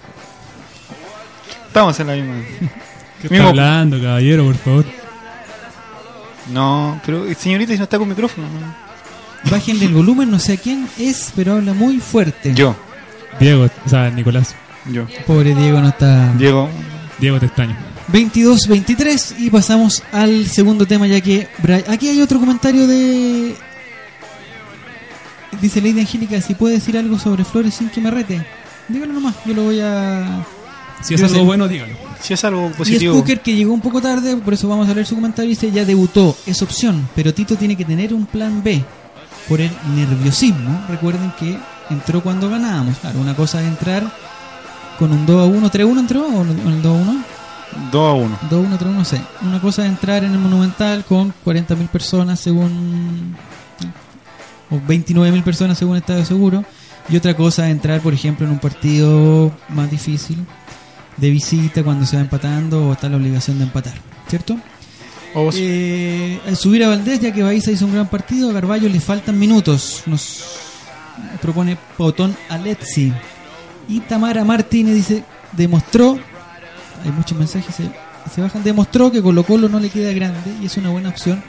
Estamos 1.67 1.99
en 1.99 2.07
la 2.07 2.13
misma. 2.13 2.33
¿Qué 3.21 3.29
Mismo- 3.29 3.35
está 3.37 3.49
hablando, 3.49 3.99
caballero, 4.01 4.43
por 4.45 4.55
favor? 4.55 4.85
No, 6.51 6.99
pero 7.05 7.25
señorita, 7.35 7.71
si 7.71 7.77
no 7.77 7.85
está 7.85 7.97
con 7.97 8.09
micrófono. 8.09 8.47
no. 8.47 8.83
Bájenle 9.49 9.85
el 9.85 9.93
volumen, 9.93 10.29
no 10.31 10.39
sé 10.39 10.53
a 10.53 10.57
quién 10.57 10.87
es, 10.97 11.31
pero 11.35 11.53
habla 11.53 11.73
muy 11.73 11.97
fuerte. 11.99 12.53
Yo, 12.53 12.75
Diego, 13.39 13.67
o 13.85 13.89
sea, 13.89 14.09
Nicolás. 14.09 14.55
Yo. 14.91 15.05
Pobre 15.27 15.53
Diego 15.55 15.79
no 15.81 15.89
está. 15.89 16.33
Diego, 16.33 16.69
Diego, 17.19 17.39
te 17.39 17.45
extraño. 17.47 17.75
22-23 18.11 19.35
y 19.39 19.49
pasamos 19.49 20.03
al 20.11 20.45
segundo 20.47 20.85
tema 20.85 21.07
ya 21.07 21.21
que... 21.21 21.47
Bra- 21.61 21.83
Aquí 21.89 22.09
hay 22.09 22.21
otro 22.21 22.39
comentario 22.39 22.85
de... 22.85 23.55
Dice 25.61 25.81
Lady 25.81 26.01
Angélica, 26.01 26.41
si 26.41 26.55
puede 26.55 26.75
decir 26.75 26.97
algo 26.97 27.17
sobre 27.17 27.45
Flores 27.45 27.75
sin 27.75 27.89
que 27.89 28.01
me 28.01 28.11
rete. 28.11 28.45
Dígalo 28.89 29.13
nomás, 29.13 29.35
yo 29.45 29.53
lo 29.53 29.63
voy 29.63 29.79
a... 29.81 30.45
Si 31.01 31.13
es 31.13 31.19
Yo 31.21 31.27
algo 31.27 31.39
sé. 31.39 31.45
bueno, 31.45 31.67
dígalo. 31.67 31.93
si 32.21 32.33
es 32.33 32.43
algo 32.43 32.69
Y 32.69 32.77
positivo. 32.77 33.13
Spooker, 33.15 33.41
que 33.41 33.55
llegó 33.55 33.73
un 33.73 33.81
poco 33.81 34.01
tarde, 34.01 34.35
por 34.37 34.53
eso 34.53 34.67
vamos 34.67 34.87
a 34.89 34.93
leer 34.93 35.05
su 35.05 35.15
comentario, 35.15 35.49
dice, 35.49 35.71
ya 35.71 35.85
debutó, 35.85 36.35
es 36.45 36.61
opción, 36.61 37.07
pero 37.15 37.33
Tito 37.33 37.55
tiene 37.55 37.75
que 37.77 37.85
tener 37.85 38.13
un 38.13 38.25
plan 38.25 38.61
B 38.63 38.83
por 39.49 39.59
el 39.61 39.71
nerviosismo. 39.95 40.85
Recuerden 40.89 41.31
que 41.39 41.57
entró 41.89 42.21
cuando 42.21 42.49
ganábamos. 42.49 42.97
Claro, 42.99 43.19
una 43.19 43.35
cosa 43.35 43.61
es 43.61 43.67
entrar 43.67 44.11
con 45.03 45.11
un 45.11 45.25
2 45.25 45.41
a 45.41 45.45
1, 45.45 45.69
3 45.69 45.83
a 45.83 45.89
1 45.89 45.99
entró 45.99 46.25
o 46.25 46.41
en 46.43 46.49
el 46.49 46.81
2 46.81 46.85
a 46.85 47.01
1. 47.01 47.23
2 47.91 48.09
a 48.09 48.13
1. 48.13 48.39
2 48.49 48.53
a 48.53 48.67
1, 48.67 48.77
3 48.77 48.87
a 48.87 48.89
1, 48.89 48.99
no 48.99 49.03
sé. 49.03 49.21
Una 49.41 49.59
cosa 49.59 49.83
es 49.83 49.89
entrar 49.89 50.23
en 50.23 50.31
el 50.31 50.39
Monumental 50.39 51.03
con 51.03 51.33
40.000 51.45 51.89
personas 51.89 52.39
según... 52.39 53.35
o 54.69 54.75
29.000 54.75 55.43
personas 55.43 55.77
según 55.77 55.97
Estado 55.97 56.23
Seguro. 56.23 56.63
Y 57.09 57.17
otra 57.17 57.35
cosa 57.35 57.65
es 57.65 57.73
entrar, 57.73 57.99
por 57.99 58.13
ejemplo, 58.13 58.45
en 58.45 58.53
un 58.53 58.59
partido 58.59 59.51
más 59.67 59.91
difícil 59.91 60.37
de 61.17 61.29
visita 61.29 61.83
cuando 61.83 62.05
se 62.05 62.15
va 62.15 62.21
empatando 62.21 62.87
o 62.87 62.93
está 62.93 63.09
la 63.09 63.17
obligación 63.17 63.57
de 63.57 63.65
empatar, 63.65 63.95
¿cierto? 64.29 64.55
Eh, 65.55 66.39
al 66.47 66.55
subir 66.55 66.81
a 66.85 66.87
Valdés, 66.87 67.19
ya 67.19 67.33
que 67.33 67.43
Baiza 67.43 67.71
hizo 67.71 67.85
un 67.85 67.91
gran 67.91 68.07
partido, 68.07 68.51
a 68.51 68.53
Carballo 68.53 68.87
le 68.87 69.01
faltan 69.01 69.37
minutos. 69.37 70.03
Nos 70.05 70.59
propone 71.41 71.77
Potón 71.97 72.37
Alexi. 72.47 73.11
Y 73.87 73.99
Tamara 74.01 74.43
Martínez 74.43 74.95
dice, 74.95 75.23
demostró, 75.51 76.17
hay 77.03 77.11
muchos 77.11 77.37
mensajes, 77.37 77.75
se, 77.75 77.91
se 78.33 78.41
bajan, 78.41 78.63
demostró 78.63 79.11
que 79.11 79.21
Colo 79.21 79.43
Colo 79.43 79.67
no 79.69 79.79
le 79.79 79.89
queda 79.89 80.13
grande 80.13 80.55
y 80.61 80.65
es 80.65 80.77
una 80.77 80.89
buena 80.89 81.09
opción 81.09 81.43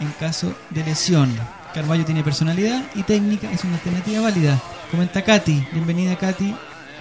en 0.00 0.08
caso 0.18 0.54
de 0.70 0.84
lesión. 0.84 1.32
Carballo 1.74 2.04
tiene 2.04 2.22
personalidad 2.22 2.82
y 2.94 3.02
técnica, 3.02 3.50
es 3.52 3.64
una 3.64 3.74
alternativa 3.74 4.22
válida. 4.22 4.60
Comenta 4.90 5.22
Katy, 5.22 5.68
bienvenida 5.72 6.16
Katy 6.16 6.54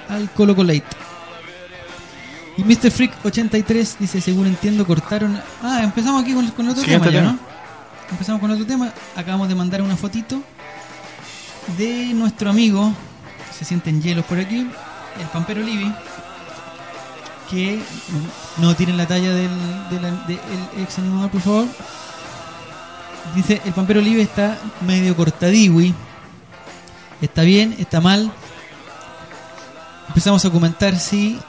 al 0.09 0.29
Colo 0.31 0.55
Colate. 0.55 0.83
Y 2.57 2.63
Mr. 2.63 2.91
Freak 2.91 3.13
83 3.25 3.97
dice, 3.99 4.21
según 4.21 4.47
entiendo, 4.47 4.85
cortaron... 4.85 5.39
Ah, 5.61 5.81
empezamos 5.83 6.23
aquí 6.23 6.33
con, 6.33 6.47
con 6.51 6.65
el 6.65 6.71
otro 6.71 6.83
Siguiente 6.83 7.09
tema, 7.09 7.21
ya. 7.21 7.31
¿no? 7.31 7.39
Empezamos 8.11 8.39
con 8.39 8.51
otro 8.51 8.65
tema. 8.65 8.93
Acabamos 9.15 9.49
de 9.49 9.55
mandar 9.55 9.81
una 9.81 9.97
fotito 9.97 10.41
de 11.77 12.13
nuestro 12.13 12.49
amigo, 12.49 12.93
se 13.57 13.65
sienten 13.65 14.01
hielos 14.01 14.25
por 14.25 14.39
aquí, 14.39 14.67
el 15.19 15.27
Pampero 15.31 15.61
Livi, 15.61 15.93
que 17.49 17.79
no 18.57 18.75
tienen 18.75 18.97
la 18.97 19.07
talla 19.07 19.33
del, 19.33 19.49
ex 20.77 20.99
animador, 20.99 21.31
por 21.31 21.41
favor. 21.41 21.67
Dice, 23.35 23.61
el 23.65 23.73
Pampero 23.73 24.01
Livi 24.01 24.21
está 24.21 24.57
medio 24.81 25.15
cortadiwi. 25.15 25.93
Está 27.21 27.43
bien, 27.43 27.75
está 27.79 28.01
mal. 28.01 28.31
Empezamos 30.07 30.43
a 30.45 30.49
comentar 30.49 30.99
si 30.99 31.39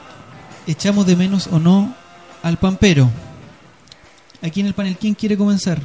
echamos 0.65 1.05
de 1.05 1.15
menos 1.15 1.47
o 1.47 1.59
no 1.59 1.93
al 2.41 2.57
Pampero. 2.57 3.09
Aquí 4.41 4.61
en 4.61 4.67
el 4.67 4.73
panel, 4.73 4.97
¿quién 4.97 5.13
quiere 5.13 5.37
comenzar? 5.37 5.81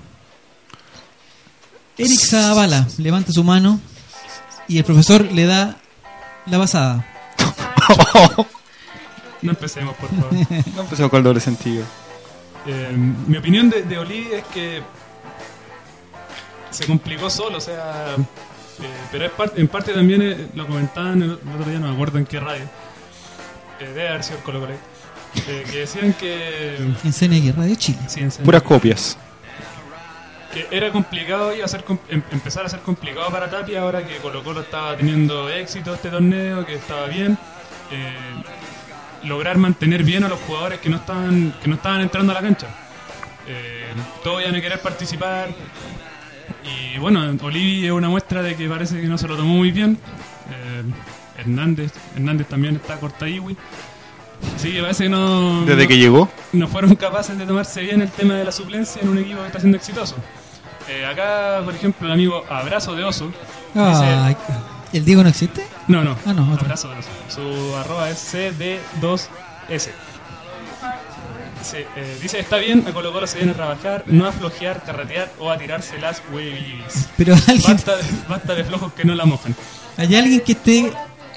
Eric 1.99 2.21
Zavala 2.21 2.87
levanta 2.99 3.33
su 3.33 3.45
mano 3.45 3.81
y 4.69 4.79
el 4.79 4.85
profesor 4.85 5.31
le 5.31 5.47
da 5.47 5.77
la 6.47 6.59
pasada. 6.59 7.07
No 9.43 9.51
empecemos, 9.51 9.97
por 9.97 10.09
favor. 10.09 10.33
no 10.75 10.83
empezó 10.83 11.11
con 11.11 11.19
el 11.19 11.25
doble 11.25 11.41
sentido. 11.41 11.85
Eh, 12.67 12.95
mi 13.27 13.37
opinión 13.37 13.69
de, 13.71 13.83
de 13.83 13.99
Oli 13.99 14.29
es 14.33 14.45
que 14.45 14.83
se 16.71 16.87
complicó 16.87 17.29
solo, 17.29 17.59
o 17.59 17.61
sea, 17.61 18.15
eh, 18.17 18.87
pero 19.11 19.27
es 19.27 19.33
parte, 19.33 19.61
en 19.61 19.69
parte 19.69 19.93
también 19.93 20.23
eh, 20.23 20.49
lo 20.55 20.67
comentaban 20.67 21.23
el, 21.23 21.33
otro 21.33 21.65
día, 21.69 21.79
no 21.79 21.89
me 21.89 21.95
acuerdo 21.95 22.19
en 22.19 22.25
qué 22.25 22.41
radio, 22.41 22.65
eh, 23.81 23.87
debe 23.87 24.09
haber 24.09 24.25
sido 24.25 24.39
el 24.39 24.43
Colo 24.45 24.61
Colo, 24.61 24.75
eh, 24.75 25.65
que 25.71 25.79
decían 25.79 26.13
que, 26.15 26.77
En 26.77 27.13
CNX 27.13 27.57
Radio 27.57 27.75
Chile. 27.75 27.99
sí, 28.07 28.21
en 28.21 28.31
Puras 28.31 28.63
copias. 28.63 29.19
Que 30.53 30.67
era 30.71 30.91
complicado 30.91 31.55
iba 31.55 31.65
a 31.65 31.69
ser 31.69 31.85
com- 31.85 31.99
em- 32.09 32.23
empezar 32.31 32.67
a 32.67 32.69
ser 32.69 32.81
complicado 32.81 33.31
para 33.31 33.49
Tapia 33.51 33.81
ahora 33.81 34.05
que 34.07 34.17
Colo 34.19 34.43
Colo 34.45 34.61
estaba 34.61 34.97
teniendo 34.97 35.49
éxito 35.49 35.95
este 35.95 36.11
torneo, 36.11 36.65
que 36.67 36.75
estaba 36.75 37.07
bien. 37.07 37.39
eh, 37.91 38.17
lograr 39.25 39.57
mantener 39.59 40.03
bien 40.03 40.25
a 40.25 40.29
los 40.29 40.41
jugadores 40.41 40.81
que 40.81 40.89
no 40.91 40.97
estaban 40.97 41.55
que 41.63 41.69
no 41.69 41.77
estaban 41.77 42.01
entrando 42.01 42.33
a 42.33 42.35
la 42.37 42.41
cancha. 42.41 42.67
Eh, 43.47 43.85
todos 44.25 44.43
iban 44.43 44.55
a 44.57 44.61
querer 44.61 44.81
participar. 44.81 45.49
Y 46.65 46.99
bueno, 46.99 47.21
Olivi 47.43 47.87
es 47.87 47.93
una 47.93 48.09
muestra 48.09 48.43
de 48.43 48.57
que 48.57 48.69
parece 48.69 49.01
que 49.01 49.07
no 49.09 49.19
se 49.19 49.29
lo 49.29 49.37
tomó 49.37 49.55
muy 49.55 49.71
bien. 49.71 49.99
Eh, 50.51 50.83
Hernández, 51.41 51.93
Hernández 52.17 52.47
también 52.49 52.77
está 52.77 52.99
cortadiwi. 52.99 53.57
Así 54.57 54.73
que 54.73 54.81
parece 54.81 55.05
que 55.05 55.11
no, 55.11 55.65
Desde 55.65 55.83
no- 55.83 55.89
que 55.89 55.99
llegó. 55.99 56.29
no 56.53 56.67
fueron 56.69 56.95
capaces 56.97 57.37
de 57.39 57.47
tomarse 57.47 57.81
bien 57.83 58.03
el 58.03 58.11
tema 58.11 58.35
de 58.35 58.45
la 58.45 58.53
suplencia 58.53 59.01
en 59.03 59.09
un 59.09 59.19
equipo 59.19 59.41
que 59.41 59.47
está 59.47 59.61
siendo 59.61 59.77
exitoso. 59.79 60.17
Eh, 60.89 61.07
acá, 61.07 61.61
por 61.65 61.75
ejemplo, 61.75 62.07
el 62.07 62.13
amigo 62.13 62.45
Abrazo 62.51 62.95
de 62.95 63.05
Oso. 63.05 63.33
Ay, 63.75 64.37
¿El 64.93 65.05
Diego 65.05 65.23
no 65.23 65.29
existe? 65.29 65.67
no, 65.89 66.03
no, 66.05 66.17
Ah, 66.27 66.33
no, 66.33 66.45
otro. 66.53 66.65
Abrazo 66.65 66.89
de 66.89 66.99
Oso. 66.99 67.09
Su 67.29 67.77
arroba 67.77 68.11
es 68.11 68.35
CD2S. 68.35 69.91
Sí, 71.63 71.77
eh, 71.97 72.19
dice, 72.21 72.41
está 72.41 72.57
bien, 72.57 72.85
a 72.89 72.93
Colo 72.93 73.13
Colo 73.13 73.27
se 73.27 73.37
viene 73.37 73.53
a 73.53 73.55
trabajar, 73.55 74.03
no 74.07 74.27
a 74.27 74.33
flojear, 74.33 74.83
carretear 74.83 75.31
o 75.39 75.49
a 75.49 75.57
tirarse 75.57 75.97
las 75.99 76.21
huevis. 76.33 77.09
Pero 77.17 77.35
alguien, 77.35 77.63
Basta 77.63 77.97
de, 77.97 78.03
basta 78.29 78.55
de 78.57 78.65
flojos 78.65 78.93
que 78.95 79.05
no 79.05 79.15
la 79.15 79.25
mojan. 79.25 79.55
hay 79.97 80.17
alguien 80.17 80.41
que 80.41 80.53
esté, 80.53 80.93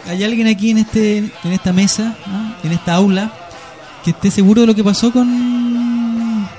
hay 0.07 0.23
alguien 0.23 0.47
aquí 0.47 0.71
en 0.71 0.79
este, 0.79 1.17
en 1.19 1.51
esta 1.53 1.71
mesa, 1.71 2.17
¿no? 2.25 2.55
en 2.63 2.71
esta 2.71 2.95
aula, 2.95 3.31
que 4.03 4.09
esté 4.11 4.31
seguro 4.31 4.61
de 4.61 4.67
lo 4.67 4.73
que 4.73 4.83
pasó 4.83 5.11
con, 5.13 5.54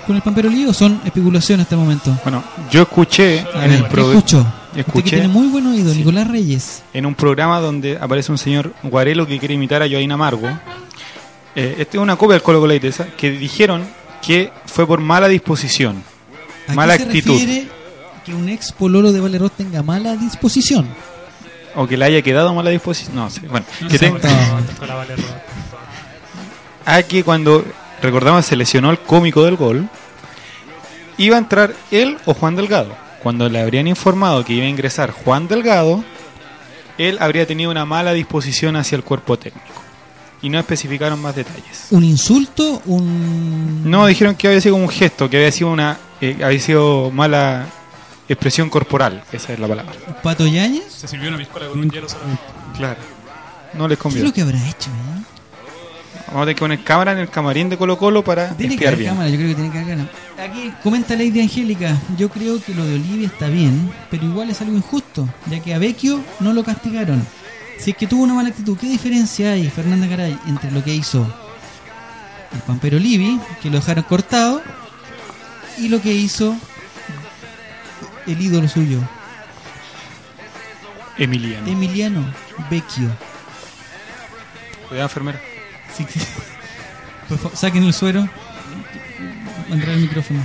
con 0.07 0.17
el 0.17 0.23
Pampero 0.23 0.49
Lío. 0.49 0.71
¿O 0.71 0.75
son 0.75 1.01
especulaciones 1.05 1.65
hasta 1.65 1.75
el 1.75 1.81
momento? 1.81 2.17
Bueno, 2.23 2.43
yo 2.71 2.83
escuché 2.83 3.41
A 3.55 3.65
en, 3.65 3.71
ver, 3.71 3.79
el 3.79 3.83
¿qué 3.85 3.91
pro- 3.91 4.09
escuchó? 4.13 4.39
Usted 4.39 4.75
que 4.75 4.81
escuché 4.81 5.11
tiene 5.17 5.29
muy 5.29 5.47
buen 5.49 5.67
oído, 5.67 5.95
Nicolás 5.95 6.29
Reyes. 6.29 6.83
en 6.93 7.07
un 7.07 7.15
programa 7.15 7.61
donde 7.61 7.99
aparece 8.01 8.31
un 8.31 8.39
señor 8.39 8.73
Guarelo 8.83 9.27
que 9.27 9.39
quiere 9.39 9.55
imitar 9.55 9.83
a 9.83 9.89
Joaquín 9.89 10.13
Amargo. 10.13 10.49
Eh, 11.55 11.77
este 11.79 11.97
es 11.97 12.03
una 12.03 12.17
copia 12.17 12.35
del 12.35 12.43
Colo 12.43 12.61
Colo 12.61 12.75
esa, 12.75 13.07
que 13.07 13.31
dijeron 13.31 13.87
que 14.21 14.53
fue 14.67 14.87
por 14.87 15.01
mala 15.01 15.29
disposición. 15.29 16.03
¿A 16.67 16.71
qué 16.71 16.75
Mala 16.75 16.97
se 16.97 17.05
actitud. 17.05 17.33
refiere 17.33 17.69
que 18.27 18.35
un 18.35 18.49
ex 18.51 18.73
pololo 18.73 19.13
de 19.13 19.21
Valerot 19.21 19.57
tenga 19.57 19.83
mala 19.83 20.15
disposición? 20.17 20.87
O 21.75 21.87
que 21.87 21.97
le 21.97 22.05
haya 22.05 22.21
quedado 22.23 22.53
mala 22.53 22.69
disposición. 22.71 23.15
No 23.17 23.31
sé. 23.31 23.41
Bueno, 23.49 23.65
No 23.81 23.89
que 23.89 23.97
sé, 23.99 24.05
ten- 24.11 24.13
por 24.13 24.21
favor, 24.23 24.65
con 24.79 24.89
la 24.89 24.95
Vale 24.97 25.17
Roa, 25.17 25.27
por 25.27 25.35
favor. 25.35 25.87
a 26.85 27.03
que 27.03 27.25
cuando 27.25 27.65
recordamos 28.03 28.47
se 28.47 28.57
lesionó 28.57 28.91
el 28.91 28.99
cómico 28.99 29.45
del 29.45 29.57
gol, 29.57 29.89
iba 31.19 31.37
a 31.37 31.39
entrar 31.39 31.75
él 31.91 32.19
o 32.27 32.35
Juan 32.35 32.57
Delgado. 32.57 32.95
Cuando 33.23 33.49
le 33.49 33.61
habrían 33.61 33.87
informado 33.89 34.45
que 34.45 34.53
iba 34.53 34.67
a 34.67 34.69
ingresar 34.69 35.11
Juan 35.11 35.49
Delgado, 35.49 36.05
él 36.99 37.19
habría 37.21 37.47
tenido 37.47 37.71
una 37.71 37.85
mala 37.85 38.13
disposición 38.13 38.77
hacia 38.77 38.97
el 38.97 39.03
cuerpo 39.03 39.39
técnico. 39.39 39.83
Y 40.43 40.51
no 40.51 40.59
especificaron 40.59 41.21
más 41.21 41.35
detalles. 41.35 41.87
¿Un 41.91 42.05
insulto? 42.05 42.83
¿Un.? 42.85 43.91
No, 43.91 44.07
dijeron 44.07 44.35
que 44.37 44.47
había 44.49 44.61
sido 44.61 44.75
como 44.75 44.85
un 44.85 44.91
gesto, 44.91 45.29
que 45.29 45.39
había 45.39 45.51
sido 45.51 45.71
una 45.71 45.99
eh, 46.21 46.39
había 46.45 46.61
sido 46.61 47.11
mala 47.11 47.67
expresión 48.29 48.71
corporal, 48.71 49.23
esa 49.33 49.53
es 49.53 49.59
la 49.59 49.67
palabra. 49.69 49.95
¿Pato 50.23 50.47
Yáñez? 50.47 50.85
Se 50.93 51.09
sirvió 51.09 51.29
una 51.29 51.39
piscola 51.39 51.69
con 51.69 51.79
un 51.81 51.91
hielo 51.91 52.09
solamente. 52.09 52.43
Claro. 52.77 53.01
No 53.75 53.89
les 53.89 53.97
¿Qué 53.97 54.01
es 54.01 54.03
conviene. 54.03 54.29
lo 54.29 54.35
que 54.35 54.41
habrá 54.43 54.59
hecho, 54.69 54.91
eh? 54.91 55.23
Vamos 56.29 56.43
a 56.43 56.45
tener 56.45 56.57
que 56.57 56.61
poner 56.61 56.83
cámara 56.85 57.13
en 57.13 57.19
el 57.19 57.29
camarín 57.29 57.69
de 57.69 57.77
Colo 57.77 57.97
Colo 57.97 58.25
para 58.25 58.49
Tiene 58.57 58.77
que 58.77 58.85
espiar 58.85 58.95
haber 58.95 58.99
bien. 58.99 59.11
cámara, 59.13 59.29
yo 59.31 59.37
creo 59.37 59.49
que 59.49 59.55
tiene 59.55 59.71
que 59.71 59.79
haber 59.79 59.97
cámara. 59.97 60.11
Aquí 60.51 60.73
comenta 60.83 61.15
Lady 61.15 61.41
Angélica, 61.41 61.97
yo 62.19 62.29
creo 62.29 62.61
que 62.63 62.75
lo 62.75 62.85
de 62.85 62.97
Olivia 62.97 63.27
está 63.29 63.49
bien, 63.49 63.91
pero 64.11 64.25
igual 64.25 64.51
es 64.51 64.61
algo 64.61 64.77
injusto, 64.77 65.29
ya 65.49 65.61
que 65.61 65.73
a 65.73 65.79
Vecchio 65.79 66.21
no 66.41 66.53
lo 66.53 66.65
castigaron. 66.65 67.25
Si 67.79 67.93
es 67.93 67.97
que 67.97 68.07
tuvo 68.07 68.25
una 68.25 68.35
mala 68.35 68.49
actitud, 68.49 68.77
¿qué 68.77 68.89
diferencia 68.89 69.53
hay, 69.53 69.69
Fernanda 69.71 70.07
Garay, 70.07 70.37
entre 70.49 70.71
lo 70.73 70.83
que 70.83 70.95
hizo 70.95 71.27
el 72.53 72.61
Pampero 72.61 72.97
Olivi, 72.97 73.41
que 73.63 73.71
lo 73.71 73.77
dejaron 73.77 74.05
cortado, 74.05 74.63
y 75.79 75.89
lo 75.89 76.01
que 76.01 76.13
hizo 76.13 76.57
el 78.27 78.41
ídolo 78.41 78.67
suyo, 78.69 79.01
Emiliano. 81.19 81.67
Emiliano 81.69 82.35
Vecchio? 82.71 83.09
Cuidado, 84.89 85.07
enfermera. 85.07 85.41
Por 87.29 87.39
favor, 87.39 87.57
saquen 87.57 87.85
el 87.85 87.93
suero. 87.93 88.29
Mandar 89.69 89.89
el 89.91 90.01
micrófono. 90.01 90.41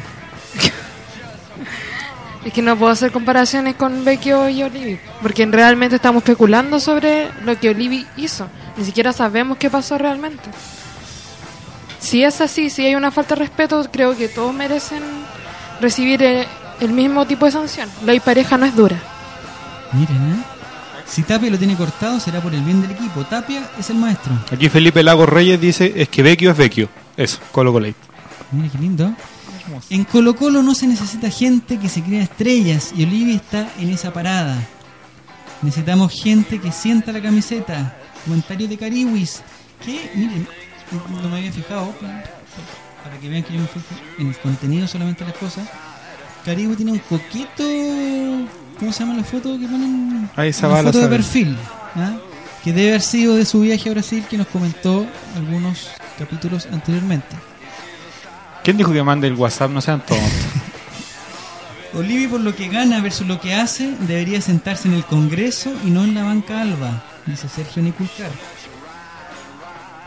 Es 2.43 2.53
que 2.53 2.61
no 2.63 2.75
puedo 2.75 2.91
hacer 2.91 3.11
comparaciones 3.11 3.75
con 3.75 4.03
Vecchio 4.03 4.49
y 4.49 4.63
Olivi, 4.63 4.99
porque 5.21 5.45
realmente 5.45 5.97
estamos 5.97 6.23
especulando 6.23 6.79
sobre 6.79 7.29
lo 7.43 7.59
que 7.59 7.69
Olivi 7.69 8.07
hizo. 8.17 8.47
Ni 8.77 8.85
siquiera 8.85 9.13
sabemos 9.13 9.57
qué 9.57 9.69
pasó 9.69 9.99
realmente. 9.99 10.49
Si 11.99 12.23
es 12.23 12.41
así, 12.41 12.71
si 12.71 12.83
hay 12.83 12.95
una 12.95 13.11
falta 13.11 13.35
de 13.35 13.41
respeto, 13.41 13.87
creo 13.91 14.17
que 14.17 14.27
todos 14.27 14.53
merecen 14.55 15.03
recibir 15.79 16.23
eh, 16.23 16.47
el 16.79 16.93
mismo 16.93 17.27
tipo 17.27 17.45
de 17.45 17.51
sanción. 17.51 17.87
La 18.03 18.19
pareja 18.19 18.57
no 18.57 18.65
es 18.65 18.75
dura. 18.75 18.97
Miren, 19.93 20.31
¿eh? 20.31 20.50
Si 21.11 21.23
Tapia 21.23 21.49
lo 21.49 21.57
tiene 21.57 21.75
cortado 21.75 22.21
será 22.21 22.39
por 22.39 22.53
el 22.53 22.63
bien 22.63 22.81
del 22.81 22.91
equipo. 22.91 23.25
Tapia 23.25 23.69
es 23.77 23.89
el 23.89 23.97
maestro. 23.97 24.33
Aquí 24.49 24.69
Felipe 24.69 25.03
Lago 25.03 25.25
Reyes 25.25 25.59
dice 25.59 25.91
es 25.97 26.07
que 26.07 26.23
Vecchio 26.23 26.51
es 26.51 26.57
Vecchio. 26.57 26.87
Eso, 27.17 27.37
Colo 27.51 27.73
Colo. 27.73 27.93
Mira 28.53 28.69
qué 28.71 28.77
lindo. 28.77 29.13
En 29.89 30.05
Colo 30.05 30.37
Colo 30.37 30.63
no 30.63 30.73
se 30.73 30.87
necesita 30.87 31.29
gente 31.29 31.77
que 31.79 31.89
se 31.89 32.01
crea 32.01 32.23
estrellas 32.23 32.93
y 32.95 33.03
Olivia 33.03 33.35
está 33.35 33.69
en 33.77 33.89
esa 33.89 34.13
parada. 34.13 34.57
Necesitamos 35.61 36.13
gente 36.13 36.61
que 36.61 36.71
sienta 36.71 37.11
la 37.11 37.21
camiseta. 37.21 37.97
Comentario 38.23 38.69
de 38.69 38.77
Cariwis. 38.77 39.41
Que, 39.83 40.11
miren, 40.15 40.47
no 41.21 41.27
me 41.27 41.37
había 41.39 41.51
fijado, 41.51 41.93
para 41.99 43.17
que 43.19 43.27
vean 43.27 43.43
que 43.43 43.53
yo 43.53 43.59
me 43.59 43.67
fijo 43.67 43.85
en 44.17 44.27
el 44.27 44.37
contenido 44.37 44.87
solamente 44.87 45.25
las 45.25 45.33
cosas. 45.33 45.67
Cariwis 46.45 46.77
tiene 46.77 46.93
un 46.93 46.99
coqueto. 46.99 48.60
¿Cómo 48.81 48.91
se 48.91 49.01
llama 49.03 49.13
la 49.15 49.23
foto 49.23 49.59
que 49.59 49.67
ponen? 49.67 50.27
Ahí 50.35 50.49
esa 50.49 50.67
Una 50.67 50.77
foto 50.77 50.97
de 50.97 51.03
sabe. 51.03 51.15
perfil. 51.17 51.55
¿ah? 51.95 52.13
Que 52.63 52.73
debe 52.73 52.89
haber 52.89 53.01
sido 53.01 53.35
de 53.35 53.45
su 53.45 53.61
viaje 53.61 53.89
a 53.89 53.93
Brasil 53.93 54.25
que 54.27 54.39
nos 54.39 54.47
comentó 54.47 55.05
algunos 55.35 55.91
capítulos 56.17 56.67
anteriormente. 56.71 57.35
¿Quién 58.63 58.77
dijo 58.77 58.91
que 58.91 59.03
mande 59.03 59.27
el 59.27 59.35
WhatsApp? 59.35 59.69
No 59.69 59.81
sean 59.81 60.03
tontos. 60.03 60.27
Olivi 61.93 62.25
por 62.25 62.39
lo 62.41 62.55
que 62.55 62.69
gana 62.69 63.01
versus 63.01 63.27
lo 63.27 63.39
que 63.39 63.53
hace 63.53 63.95
debería 64.07 64.41
sentarse 64.41 64.87
en 64.87 64.95
el 64.95 65.05
Congreso 65.05 65.71
y 65.85 65.91
no 65.91 66.03
en 66.03 66.15
la 66.15 66.23
banca 66.23 66.61
alba, 66.61 67.03
dice 67.27 67.47
Sergio 67.49 67.83
Niculcar. 67.83 68.31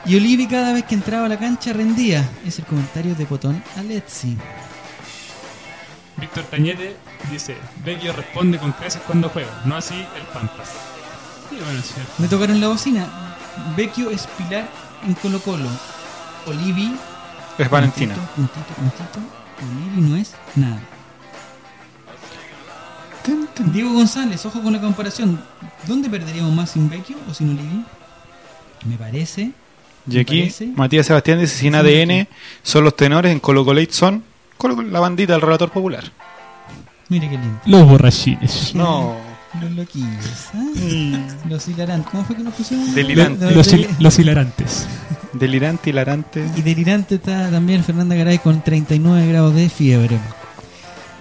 Y 0.04 0.16
Olivi 0.16 0.48
cada 0.48 0.72
vez 0.72 0.84
que 0.84 0.96
entraba 0.96 1.26
a 1.26 1.28
la 1.28 1.38
cancha 1.38 1.72
rendía, 1.72 2.28
es 2.44 2.58
el 2.58 2.64
comentario 2.64 3.14
de 3.14 3.24
Potón 3.24 3.62
Alexi. 3.76 4.37
Víctor 6.16 6.44
Tañete 6.44 6.96
dice: 7.31 7.57
Vecchio 7.85 8.12
responde 8.12 8.59
con 8.59 8.72
creces 8.72 9.03
cuando 9.07 9.29
juega, 9.29 9.62
no 9.64 9.77
así 9.77 9.94
el 9.94 10.27
Pampa. 10.33 10.64
Sí, 11.48 11.57
bueno, 11.62 11.79
es 11.79 11.87
cierto. 11.87 12.12
Me 12.18 12.29
tocaron 12.29 12.61
la 12.61 12.68
bocina. 12.68 13.07
Vecchio 13.77 14.11
es 14.11 14.27
pilar 14.27 14.68
en 15.07 15.14
Colo 15.14 15.40
Colo. 15.40 15.68
Olivi... 16.46 16.96
Es 17.59 17.70
Valentina. 17.70 18.14
Puntito, 18.14 18.35
puntito, 18.35 18.74
puntito. 18.74 19.20
Olivi 19.62 20.11
no 20.11 20.16
es 20.16 20.35
nada. 20.57 20.81
Diego 23.72 23.92
González, 23.92 24.44
ojo 24.44 24.61
con 24.62 24.72
la 24.72 24.81
comparación. 24.81 25.40
¿Dónde 25.87 26.11
perderíamos 26.11 26.53
más 26.53 26.70
sin 26.70 26.90
Vecchio 26.90 27.16
o 27.31 27.35
sin 27.35 27.50
Olivi? 27.50 27.85
Me 28.85 28.96
parece 28.96 29.53
Y 30.11 30.18
aquí? 30.18 30.53
Matías 30.77 31.07
Sebastián 31.07 31.40
dice 31.40 31.57
sin 31.57 31.74
ADN 31.74 32.29
son 32.62 32.85
los 32.85 32.96
tenores 32.96 33.33
en 33.33 33.40
Colo 33.40 33.64
Colo 33.64 33.81
son 33.90 34.22
Colo- 34.59 34.83
la 34.83 35.01
bandita 35.01 35.33
del 35.35 35.43
relator 35.43 35.71
popular. 35.71 36.05
Mire 37.09 37.29
qué 37.29 37.37
lindo. 37.38 37.61
Los 37.67 37.88
borrachines. 37.88 38.75
No. 38.75 39.14
Los 39.61 39.71
loquillos. 39.73 40.49
¿ah? 40.55 41.47
Los 41.49 41.69
hilarantes. 41.69 42.11
¿Cómo 42.11 42.25
fue 42.25 42.37
que 42.37 42.43
nos 42.43 42.55
pusimos? 42.55 42.95
Delirante. 42.95 43.45
Los- 43.47 43.55
Los, 43.55 43.67
los- 43.67 43.75
hil- 43.81 43.97
los 43.99 44.19
hilarantes. 44.19 44.87
Delirante, 45.33 45.90
hilarante. 45.90 46.49
Y 46.57 46.62
delirante 46.62 47.17
está 47.17 47.51
también 47.51 47.83
Fernanda 47.85 48.14
Garay 48.17 48.38
con 48.38 48.62
39 48.62 49.27
grados 49.29 49.55
de 49.55 49.69
fiebre. 49.69 50.19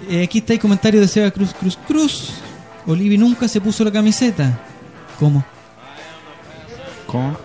Eh, 0.09 0.23
aquí 0.23 0.39
está 0.39 0.53
el 0.53 0.59
comentario 0.59 0.99
de 1.01 1.07
Seba 1.07 1.31
Cruz 1.31 1.53
Cruz 1.53 1.77
Cruz. 1.87 2.29
Olivi 2.85 3.17
nunca 3.17 3.47
se 3.47 3.61
puso 3.61 3.83
la 3.83 3.91
camiseta. 3.91 4.59
¿Cómo? 5.19 5.43
¿Cómo? 7.07 7.37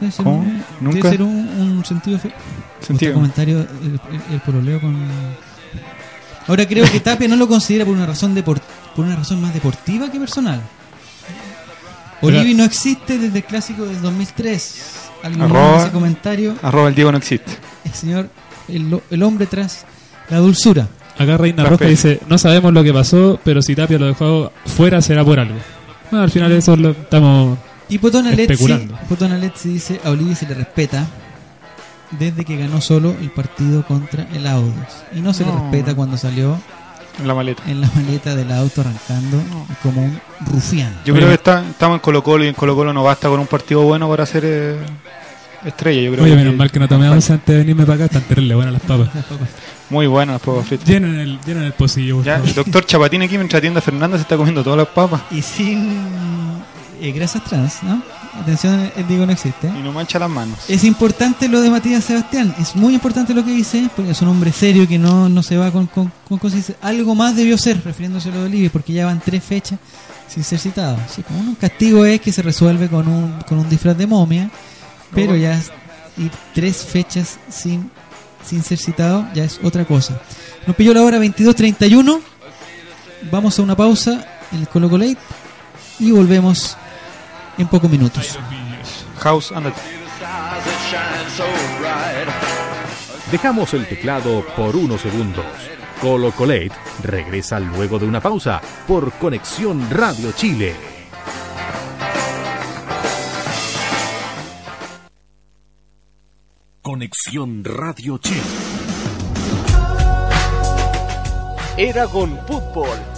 Debe 0.00 0.12
ser, 0.12 0.24
¿Cómo? 0.24 0.38
un, 0.38 0.64
¿Nunca? 0.80 0.96
debe 0.98 1.10
ser 1.10 1.22
un, 1.22 1.30
un 1.78 1.84
sentido. 1.84 2.18
fe- 2.18 2.32
Sentido. 2.80 3.10
Otro 3.12 3.20
comentario, 3.20 3.58
el, 3.60 4.00
el- 4.12 4.34
el 4.34 4.40
pololeo 4.40 4.80
con. 4.80 4.96
Ahora 6.46 6.66
creo 6.66 6.90
que 6.90 7.00
Tapia 7.00 7.28
no 7.28 7.36
lo 7.36 7.46
considera 7.46 7.84
por 7.84 7.94
una 7.94 8.06
razón 8.06 8.34
depor- 8.34 8.60
por 8.96 9.04
una 9.04 9.16
razón 9.16 9.40
más 9.42 9.52
deportiva 9.52 10.10
que 10.10 10.18
personal. 10.18 10.62
Olivi 12.20 12.54
no 12.54 12.64
existe 12.64 13.18
desde 13.18 13.38
el 13.38 13.44
clásico 13.44 13.84
del 13.86 14.00
2003. 14.02 14.82
Alguien 15.22 15.42
Arroba. 15.42 15.82
ese 15.82 15.90
comentario. 15.92 16.54
Arroba 16.62 16.88
el 16.88 16.94
Diego 16.94 17.12
no 17.12 17.18
existe. 17.18 17.52
El 17.84 17.92
señor, 17.92 18.28
el, 18.68 19.00
el 19.10 19.22
hombre 19.22 19.46
tras 19.46 19.84
la 20.30 20.38
dulzura. 20.38 20.88
Acá 21.18 21.36
Reina. 21.36 21.64
Roja 21.64 21.84
dice, 21.86 22.20
no 22.28 22.38
sabemos 22.38 22.72
lo 22.72 22.82
que 22.84 22.92
pasó, 22.92 23.38
pero 23.44 23.60
si 23.62 23.74
Tapia 23.74 23.98
lo 23.98 24.06
dejó 24.06 24.52
fuera 24.66 25.00
será 25.02 25.24
por 25.24 25.38
algo. 25.40 25.56
Bueno, 26.10 26.24
al 26.24 26.30
final 26.30 26.50
eso 26.52 26.76
lo 26.76 26.90
estamos... 26.90 27.58
Y 27.88 27.98
Potona 27.98 28.30
Letzi. 28.30 28.64
Potona 29.08 29.36
Letzi 29.38 29.68
dice 29.70 30.00
a 30.04 30.10
Olivi 30.10 30.34
se 30.34 30.46
le 30.46 30.54
respeta 30.54 31.06
desde 32.12 32.44
que 32.44 32.56
ganó 32.56 32.80
solo 32.80 33.14
el 33.20 33.30
partido 33.30 33.84
contra 33.86 34.26
el 34.32 34.46
Audax. 34.46 35.04
Y 35.14 35.20
no 35.20 35.32
se 35.34 35.44
le 35.44 35.52
respeta 35.52 35.94
cuando 35.94 36.16
salió 36.16 36.58
En 37.18 37.26
la 37.28 37.34
maleta. 37.34 37.62
en 37.66 37.80
la 37.80 37.90
maleta 37.94 38.34
del 38.34 38.50
auto 38.52 38.80
arrancando 38.80 39.40
como 39.82 40.02
un 40.04 40.20
rufián. 40.46 40.94
Yo 41.04 41.14
creo 41.14 41.28
que 41.28 41.34
está, 41.34 41.64
estamos 41.68 41.96
en 41.96 42.00
Colo 42.00 42.22
Colo 42.22 42.44
y 42.44 42.48
en 42.48 42.54
Colo 42.54 42.74
Colo 42.74 42.92
no 42.92 43.02
basta 43.02 43.28
con 43.28 43.40
un 43.40 43.46
partido 43.46 43.82
bueno 43.82 44.08
para 44.08 44.24
ser 44.26 44.44
eh, 44.46 44.76
estrella. 45.64 46.00
Yo 46.02 46.12
creo 46.12 46.24
Oye, 46.24 46.32
que 46.32 46.38
menos 46.38 46.56
mal 46.56 46.70
que 46.70 46.78
no 46.78 46.88
tomé 46.88 47.08
once 47.08 47.32
antes 47.32 47.46
de 47.46 47.58
venirme 47.58 47.84
para 47.84 47.96
acá, 47.96 48.04
están 48.06 48.22
terrible 48.22 48.54
buenas 48.54 48.72
las 48.72 48.82
papas. 48.82 49.08
Muy 49.90 50.06
buenas 50.06 50.34
las 50.34 50.42
papas 50.42 50.66
fritas. 50.66 50.86
Llenen 50.88 51.18
el, 51.18 51.40
llenen 51.40 51.64
el 51.64 51.72
pocillo, 51.72 52.22
Ya, 52.22 52.36
el 52.36 52.54
doctor 52.54 52.84
Chapatín 52.86 53.22
aquí 53.22 53.36
mientras 53.36 53.58
atiende 53.58 53.78
a 53.78 53.82
Fernanda 53.82 54.16
se 54.16 54.22
está 54.22 54.36
comiendo 54.36 54.62
todas 54.62 54.76
las 54.78 54.88
papas 54.88 55.22
Y 55.30 55.40
sin 55.42 55.98
eh, 57.00 57.12
grasas 57.12 57.42
trans, 57.44 57.82
¿no? 57.82 58.02
Atención, 58.34 58.90
el 58.96 59.06
digo 59.08 59.26
no 59.26 59.32
existe. 59.32 59.66
y 59.68 59.82
no 59.82 59.92
mancha 59.92 60.18
las 60.18 60.30
manos. 60.30 60.58
Es 60.68 60.84
importante 60.84 61.48
lo 61.48 61.60
de 61.60 61.70
Matías 61.70 62.04
Sebastián, 62.04 62.54
es 62.58 62.76
muy 62.76 62.94
importante 62.94 63.34
lo 63.34 63.44
que 63.44 63.50
dice, 63.52 63.88
porque 63.94 64.12
es 64.12 64.22
un 64.22 64.28
hombre 64.28 64.52
serio 64.52 64.86
que 64.86 64.98
no, 64.98 65.28
no 65.28 65.42
se 65.42 65.56
va 65.56 65.70
con, 65.70 65.86
con, 65.86 66.12
con 66.28 66.38
cosas. 66.38 66.72
Algo 66.80 67.14
más 67.14 67.34
debió 67.36 67.58
ser, 67.58 67.82
refiriéndose 67.84 68.28
a 68.28 68.32
lo 68.32 68.40
de 68.40 68.46
Olivia, 68.46 68.70
porque 68.72 68.92
ya 68.92 69.06
van 69.06 69.20
tres 69.20 69.42
fechas 69.42 69.78
sin 70.28 70.44
ser 70.44 70.58
citado. 70.58 70.98
Sí, 71.14 71.22
como 71.22 71.40
un 71.40 71.54
castigo 71.54 72.04
es 72.04 72.20
que 72.20 72.32
se 72.32 72.42
resuelve 72.42 72.88
con 72.88 73.08
un, 73.08 73.40
con 73.48 73.58
un 73.58 73.68
disfraz 73.68 73.96
de 73.96 74.06
momia, 74.06 74.50
pero 75.14 75.34
ya 75.36 75.54
es- 75.58 75.72
ir 76.18 76.30
tres 76.54 76.76
fechas 76.84 77.38
sin, 77.48 77.90
sin 78.44 78.62
ser 78.62 78.78
citado 78.78 79.26
ya 79.34 79.44
es 79.44 79.58
otra 79.62 79.84
cosa. 79.84 80.20
Nos 80.66 80.76
pilló 80.76 80.92
la 80.92 81.02
hora 81.02 81.18
22.31, 81.18 82.20
vamos 83.30 83.58
a 83.58 83.62
una 83.62 83.76
pausa 83.76 84.24
en 84.52 84.60
el 84.60 84.68
Colo 84.68 84.88
Colate 84.90 85.16
y 85.98 86.10
volvemos 86.10 86.76
en 87.58 87.68
pocos 87.68 87.90
minutos. 87.90 88.38
House, 89.18 89.52
ándate. 89.52 89.80
Dejamos 93.30 93.74
el 93.74 93.86
teclado 93.86 94.44
por 94.56 94.74
unos 94.74 95.02
segundos. 95.02 95.44
Colo 96.00 96.30
Colate 96.32 96.72
regresa 97.02 97.58
luego 97.60 97.98
de 97.98 98.06
una 98.06 98.20
pausa 98.20 98.60
por 98.86 99.12
Conexión 99.12 99.90
Radio 99.90 100.32
Chile. 100.32 100.74
Conexión 106.80 107.64
Radio 107.64 108.18
Chile. 108.18 108.40
Eragon 111.76 112.38
Fútbol 112.46 113.17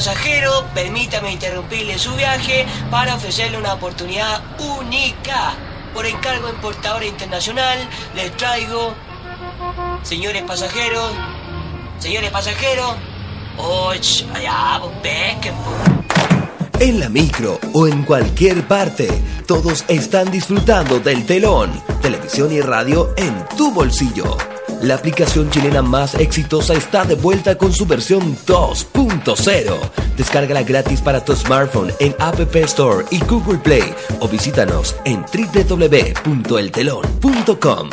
Señores 0.00 0.16
pasajeros, 0.16 0.64
permítame 0.74 1.32
interrumpirle 1.32 1.98
su 1.98 2.14
viaje 2.14 2.64
para 2.90 3.16
ofrecerle 3.16 3.58
una 3.58 3.74
oportunidad 3.74 4.40
única. 4.78 5.52
Por 5.92 6.06
encargo 6.06 6.48
en 6.48 6.56
Portadora 6.56 7.04
Internacional, 7.04 7.78
les 8.14 8.34
traigo, 8.38 8.94
señores 10.02 10.42
pasajeros, 10.44 11.12
señores 11.98 12.30
pasajeros, 12.30 12.94
¡och! 13.58 13.94
allá, 14.34 14.80
pesquen. 15.02 15.54
En 16.78 16.98
la 16.98 17.10
micro 17.10 17.60
o 17.74 17.86
en 17.86 18.02
cualquier 18.04 18.66
parte, 18.66 19.06
todos 19.46 19.84
están 19.86 20.30
disfrutando 20.30 20.98
del 21.00 21.26
telón, 21.26 21.70
televisión 22.00 22.50
y 22.52 22.62
radio 22.62 23.12
en 23.18 23.44
tu 23.54 23.70
bolsillo. 23.70 24.38
La 24.82 24.94
aplicación 24.94 25.50
chilena 25.50 25.82
más 25.82 26.14
exitosa 26.14 26.72
está 26.74 27.04
de 27.04 27.14
vuelta 27.14 27.58
con 27.58 27.70
su 27.72 27.84
versión 27.84 28.34
2.0. 28.46 29.78
Descárgala 30.16 30.62
gratis 30.62 31.02
para 31.02 31.22
tu 31.22 31.36
smartphone 31.36 31.92
en 32.00 32.14
App 32.18 32.56
Store 32.56 33.04
y 33.10 33.22
Google 33.24 33.58
Play 33.58 33.94
o 34.20 34.28
visítanos 34.28 34.96
en 35.04 35.22
www.eltelon.com. 35.22 37.90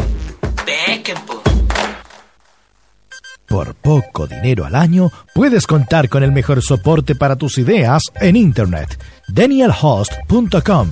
Por 3.47 3.76
poco 3.76 4.28
dinero 4.28 4.65
al 4.65 4.76
año, 4.76 5.10
puedes 5.34 5.65
contar 5.67 6.10
con 6.10 6.23
el 6.23 6.34
mejor 6.34 6.62
soporte 6.62 7.15
para 7.15 7.38
tus 7.38 7.58
ideas 7.58 8.04
en 8.19 8.36
Internet. 8.36 9.00
DanielHost.com 9.30 10.91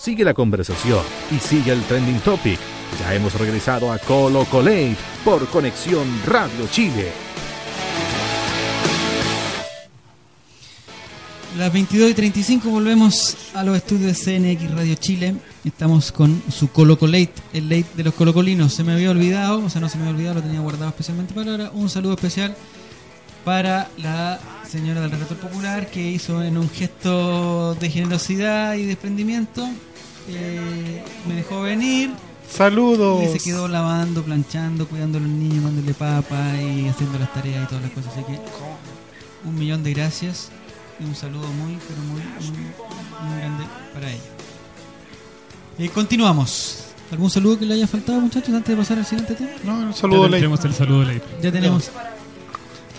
Sigue 0.00 0.24
la 0.24 0.32
conversación 0.32 1.04
y 1.30 1.38
sigue 1.40 1.72
el 1.72 1.82
trending 1.82 2.20
topic. 2.20 2.58
Ya 3.00 3.14
hemos 3.14 3.34
regresado 3.34 3.92
a 3.92 3.98
Colo 3.98 4.46
Colate 4.46 4.96
por 5.22 5.46
Conexión 5.48 6.08
Radio 6.26 6.66
Chile. 6.70 7.12
Las 11.58 11.70
22 11.70 12.12
y 12.12 12.14
35 12.14 12.70
volvemos 12.70 13.36
a 13.52 13.62
los 13.62 13.76
estudios 13.76 14.24
de 14.24 14.56
CNX 14.56 14.70
Radio 14.70 14.94
Chile. 14.94 15.34
Estamos 15.66 16.12
con 16.12 16.42
su 16.50 16.68
Coloco 16.68 17.06
Late, 17.06 17.34
el 17.52 17.68
late 17.68 17.88
de 17.94 18.04
los 18.04 18.14
colocolinos. 18.14 18.72
Se 18.72 18.82
me 18.82 18.94
había 18.94 19.10
olvidado, 19.10 19.62
o 19.62 19.68
sea, 19.68 19.82
no 19.82 19.90
se 19.90 19.98
me 19.98 20.04
había 20.04 20.14
olvidado, 20.14 20.36
lo 20.36 20.42
tenía 20.42 20.60
guardado 20.60 20.88
especialmente 20.88 21.34
para 21.34 21.50
ahora. 21.50 21.70
Un 21.74 21.90
saludo 21.90 22.14
especial 22.14 22.56
para 23.44 23.88
la 23.98 24.38
señora 24.68 25.00
del 25.00 25.10
relator 25.10 25.36
popular 25.38 25.90
que 25.90 26.00
hizo 26.10 26.42
en 26.42 26.56
un 26.58 26.68
gesto 26.70 27.74
de 27.74 27.90
generosidad 27.90 28.74
y 28.74 28.84
desprendimiento. 28.86 29.66
eh, 30.28 31.02
me 31.26 31.34
dejó 31.34 31.62
venir 31.62 32.10
Saludos. 32.50 33.24
y 33.24 33.38
se 33.38 33.44
quedó 33.50 33.66
lavando, 33.68 34.22
planchando, 34.22 34.86
cuidando 34.86 35.18
a 35.18 35.20
los 35.20 35.30
niños, 35.30 35.64
dándole 35.64 35.94
papa 35.94 36.54
y 36.60 36.88
haciendo 36.88 37.18
las 37.18 37.32
tareas 37.32 37.64
y 37.64 37.66
todas 37.66 37.82
las 37.82 37.92
cosas. 37.92 38.12
Así 38.12 38.24
que 38.24 38.38
un 39.48 39.58
millón 39.58 39.82
de 39.82 39.92
gracias 39.94 40.50
y 41.00 41.04
un 41.04 41.14
saludo 41.14 41.48
muy, 41.48 41.78
pero 41.88 42.00
muy, 42.02 42.20
muy, 42.20 43.28
muy 43.30 43.38
grande 43.40 43.64
para 43.94 44.10
ella. 44.10 44.20
Eh, 45.78 45.88
continuamos. 45.88 46.84
¿Algún 47.10 47.30
saludo 47.30 47.58
que 47.58 47.66
le 47.66 47.74
haya 47.74 47.88
faltado, 47.88 48.20
muchachos, 48.20 48.54
antes 48.54 48.68
de 48.68 48.76
pasar 48.76 48.98
al 48.98 49.06
siguiente 49.06 49.34
tema? 49.34 49.50
No, 49.64 49.74
un 49.86 49.94
saludo 49.94 50.22
Ya 50.24 50.30
ley. 50.30 50.40
tendremos 50.42 50.64
el 50.64 50.74
saludo 50.74 51.02
ley. 51.04 51.20
Ya 51.42 51.50
tenemos. 51.50 51.90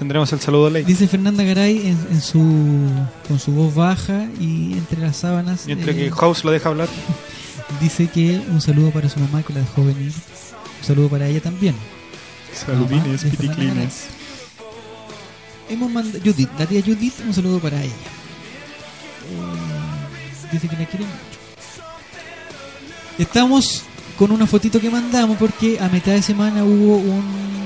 Tendremos 0.01 0.33
el 0.33 0.39
saludo 0.39 0.67
ley. 0.71 0.83
Dice 0.83 1.07
Fernanda 1.07 1.43
Garay 1.43 1.89
en, 1.89 2.07
en 2.09 2.21
su 2.21 2.39
con 3.27 3.37
su 3.37 3.51
voz 3.51 3.75
baja 3.75 4.25
y 4.39 4.73
entre 4.73 4.99
las 4.99 5.17
sábanas. 5.17 5.67
Y 5.67 5.73
entre 5.73 5.91
eh, 5.91 5.95
que 5.95 6.11
House 6.11 6.43
lo 6.43 6.49
deja 6.49 6.69
hablar. 6.69 6.89
dice 7.79 8.07
que 8.07 8.41
un 8.49 8.61
saludo 8.61 8.89
para 8.89 9.09
su 9.09 9.19
mamá 9.19 9.43
que 9.43 9.53
la 9.53 9.59
dejó 9.59 9.85
venir. 9.85 10.11
Un 10.79 10.83
saludo 10.87 11.07
para 11.07 11.27
ella 11.27 11.39
también. 11.39 11.75
Saludines, 12.51 13.25
piticlines. 13.25 14.07
Hemos 15.69 15.91
mandado 15.91 16.17
Judith, 16.25 16.49
la 16.57 16.65
tía 16.65 16.81
Judith, 16.83 17.13
un 17.23 17.35
saludo 17.35 17.59
para 17.59 17.79
ella. 17.83 17.93
Eh, 19.29 20.49
dice 20.51 20.67
que 20.67 20.77
la 20.77 20.85
quiere 20.87 21.05
mucho. 21.05 21.39
Estamos 23.19 23.83
con 24.17 24.31
una 24.31 24.47
fotito 24.47 24.79
que 24.79 24.89
mandamos 24.89 25.37
porque 25.37 25.79
a 25.79 25.89
mitad 25.89 26.13
de 26.13 26.23
semana 26.23 26.63
hubo 26.63 26.97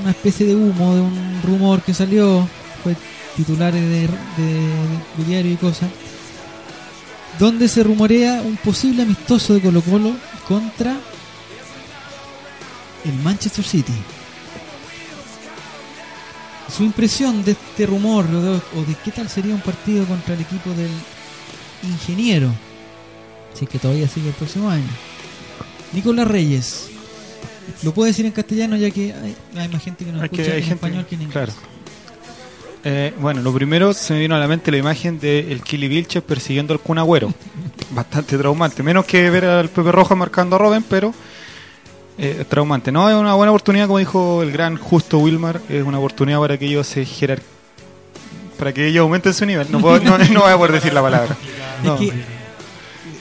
una 0.05 0.11
especie 0.11 0.45
de 0.45 0.55
humo 0.55 0.93
de 0.93 1.01
un 1.01 1.41
rumor 1.43 1.81
que 1.81 1.91
salió, 1.93 2.47
fue 2.83 2.95
titulares 3.35 3.81
de, 3.81 4.01
de- 4.01 5.25
diario 5.25 5.51
y 5.51 5.55
cosas, 5.57 5.89
donde 7.39 7.67
se 7.67 7.81
rumorea 7.83 8.43
un 8.45 8.55
posible 8.57 9.01
amistoso 9.01 9.55
de 9.55 9.61
Colo 9.61 9.81
Colo 9.81 10.15
contra 10.47 10.95
el 13.03 13.13
Manchester 13.23 13.65
City. 13.65 13.93
Su 16.75 16.83
impresión 16.83 17.43
de 17.43 17.53
este 17.53 17.87
rumor 17.87 18.25
o 18.25 18.41
de, 18.41 18.49
o 18.57 18.81
de 18.87 18.95
qué 19.03 19.11
tal 19.11 19.27
sería 19.27 19.55
un 19.55 19.61
partido 19.61 20.05
contra 20.05 20.35
el 20.35 20.41
equipo 20.41 20.69
del 20.69 20.91
ingeniero, 21.83 22.51
si 23.57 23.65
es 23.65 23.71
que 23.71 23.79
todavía 23.79 24.07
sigue 24.07 24.27
el 24.29 24.35
próximo 24.35 24.69
año. 24.69 24.87
Nicolás 25.93 26.27
Reyes, 26.27 26.89
lo 27.83 27.93
puedo 27.93 28.07
decir 28.07 28.25
en 28.25 28.31
castellano 28.31 28.75
ya 28.77 28.89
que 28.91 29.13
hay, 29.13 29.35
hay 29.57 29.67
más 29.69 29.83
gente 29.83 30.05
que 30.05 30.11
nos 30.11 30.21
que 30.21 30.25
escucha 30.27 30.41
hay 30.51 30.57
en 30.59 30.63
gente- 30.63 30.73
español 30.73 31.05
que 31.07 31.15
en 31.15 31.21
inglés. 31.23 31.33
Claro. 31.33 31.53
Eh, 32.87 33.13
bueno, 33.19 33.41
lo 33.41 33.51
primero 33.51 33.93
se 33.93 34.13
me 34.13 34.19
vino 34.19 34.35
a 34.35 34.39
la 34.39 34.47
mente 34.47 34.69
la 34.69 34.77
imagen 34.77 35.19
de 35.19 35.51
el 35.51 35.61
Kili 35.63 35.87
Vilches 35.87 36.21
persiguiendo 36.21 36.73
al 36.73 36.79
Kun 36.79 36.99
Agüero. 36.99 37.33
Bastante 37.91 38.37
traumante. 38.37 38.83
Menos 38.83 39.05
que 39.05 39.29
ver 39.29 39.45
al 39.45 39.69
Pepe 39.69 39.91
Roja 39.91 40.13
marcando 40.15 40.55
a 40.55 40.59
Robin, 40.59 40.83
pero 40.87 41.11
eh, 42.19 42.45
traumante. 42.47 42.91
No, 42.91 43.09
es 43.09 43.15
una 43.15 43.33
buena 43.33 43.51
oportunidad, 43.51 43.87
como 43.87 43.97
dijo 43.99 44.43
el 44.43 44.51
gran 44.51 44.77
Justo 44.77 45.17
Wilmar. 45.17 45.59
Es 45.67 45.83
una 45.83 45.97
oportunidad 45.97 46.39
para 46.39 46.57
que 46.59 46.67
ellos 46.67 46.85
se 46.85 47.05
jerar 47.05 47.41
para 48.59 48.71
que 48.71 48.87
ellos 48.87 49.01
aumenten 49.01 49.33
su 49.33 49.45
nivel. 49.45 49.69
No, 49.69 49.81
puedo, 49.81 49.99
no, 49.99 50.17
no 50.17 50.41
voy 50.41 50.51
a 50.51 50.57
poder 50.57 50.73
decir 50.73 50.93
la 50.93 51.01
palabra. 51.01 51.35
No. 51.83 51.95
Es 51.95 51.99
que, 51.99 52.13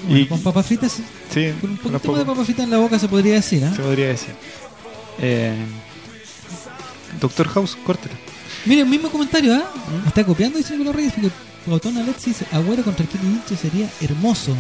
bueno, 0.04 0.18
Y- 0.20 0.26
con 0.26 0.40
papas 0.42 0.66
fritas, 0.66 0.92
Sí, 1.32 1.52
con 1.60 1.70
un 1.70 1.76
poquito 1.78 1.98
poco- 2.00 2.12
más 2.12 2.18
de 2.20 2.24
papas 2.26 2.44
fritas 2.46 2.64
en 2.64 2.70
la 2.70 2.78
boca 2.78 2.98
se 2.98 3.08
podría 3.08 3.34
decir, 3.34 3.64
¿ah? 3.64 3.72
se 3.74 3.82
podría 3.82 4.08
decir. 4.08 4.34
Eh, 5.20 5.54
Doctor 7.20 7.48
House, 7.48 7.76
córtela. 7.84 8.14
Mire, 8.66 8.82
el 8.82 8.88
mismo 8.88 9.08
comentario, 9.10 9.54
¿ah? 9.54 9.64
¿Mm? 10.04 10.08
Está 10.08 10.24
copiando 10.24 10.58
dice 10.58 10.72
Nicolás 10.72 10.96
Reyes 10.96 11.12
porque 11.14 11.30
Botón 11.66 11.96
Alex 11.98 12.24
dice 12.24 12.46
Agüero 12.52 12.82
contra 12.82 13.06
Kelly 13.06 13.26
Vilche 13.28 13.56
sería 13.56 13.88
hermoso. 14.00 14.54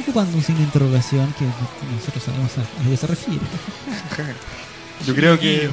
Ocupando 0.00 0.36
un 0.36 0.42
signo 0.42 0.62
interrogación 0.62 1.32
que 1.38 1.44
nosotros 1.44 2.24
sabemos 2.24 2.50
a, 2.56 2.60
a 2.62 2.84
lo 2.84 2.90
que 2.90 2.96
se 2.96 3.06
refiere. 3.06 3.40
Yo 5.06 5.14
creo 5.14 5.38
que. 5.38 5.68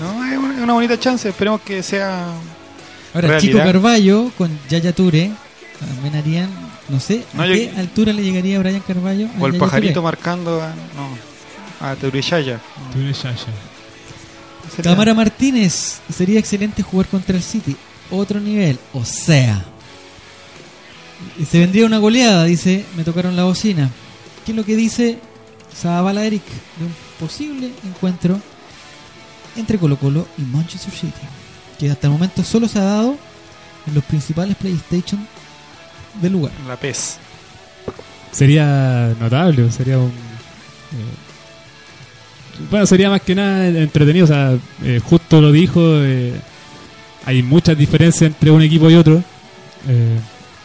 No, 0.00 0.24
es 0.24 0.38
una, 0.38 0.54
es 0.56 0.60
una 0.62 0.72
bonita 0.72 0.98
chance. 0.98 1.28
Esperemos 1.28 1.60
que 1.62 1.82
sea. 1.82 2.26
Ahora, 3.12 3.28
realidad. 3.28 3.38
Chico 3.40 3.58
Carballo 3.58 4.30
con 4.38 4.56
Yaya 4.68 4.92
Ture 4.92 5.30
también 5.78 6.16
harían, 6.16 6.50
no 6.88 7.00
sé, 7.00 7.24
No, 7.32 7.42
¿a 7.42 7.46
yo- 7.46 7.54
qué 7.54 7.72
altura 7.76 8.12
le 8.12 8.22
llegaría 8.22 8.56
a 8.56 8.60
Brian 8.60 8.80
Carballo? 8.80 9.28
O 9.38 9.46
el 9.46 9.52
Yaya 9.52 9.64
pajarito 9.64 10.02
marcando 10.02 10.62
a. 10.62 10.68
No. 10.68 11.34
A 11.86 11.94
Teurishaya. 11.96 12.60
Cámara 14.82 15.14
Martínez, 15.14 16.00
sería 16.12 16.38
excelente 16.38 16.82
jugar 16.82 17.06
contra 17.06 17.36
el 17.36 17.42
City. 17.42 17.76
Otro 18.10 18.40
nivel, 18.40 18.78
o 18.92 19.04
sea. 19.04 19.64
Y 21.38 21.44
Se 21.44 21.58
vendría 21.58 21.86
una 21.86 21.98
goleada, 21.98 22.44
dice, 22.44 22.84
me 22.96 23.04
tocaron 23.04 23.36
la 23.36 23.44
bocina. 23.44 23.90
¿Qué 24.44 24.52
es 24.52 24.56
lo 24.56 24.64
que 24.64 24.76
dice 24.76 25.18
Zabala 25.74 26.24
Eric 26.24 26.42
de 26.78 26.84
un 26.86 26.94
posible 27.18 27.70
encuentro 27.84 28.38
entre 29.56 29.78
Colo 29.78 29.96
Colo 29.98 30.26
y 30.38 30.42
Manchester 30.42 30.92
City? 30.92 31.12
Que 31.78 31.90
hasta 31.90 32.06
el 32.08 32.12
momento 32.12 32.42
solo 32.44 32.68
se 32.68 32.78
ha 32.78 32.84
dado 32.84 33.16
en 33.86 33.94
los 33.94 34.04
principales 34.04 34.56
PlayStation 34.56 35.26
del 36.20 36.32
lugar. 36.32 36.52
La 36.66 36.76
PES. 36.76 37.18
Sería 38.32 39.14
notable, 39.20 39.70
sería 39.70 39.98
un. 39.98 40.08
eh, 40.08 40.12
bueno, 42.70 42.86
sería 42.86 43.10
más 43.10 43.20
que 43.22 43.34
nada 43.34 43.66
entretenido. 43.68 44.24
O 44.24 44.28
sea, 44.28 44.56
eh, 44.82 45.00
justo 45.02 45.40
lo 45.40 45.52
dijo. 45.52 45.80
eh, 45.82 46.34
hay 47.26 47.42
muchas 47.42 47.76
diferencias 47.78 48.30
entre 48.30 48.50
un 48.50 48.62
equipo 48.62 48.90
y 48.90 48.94
otro. 48.96 49.22
eh, 49.88 50.18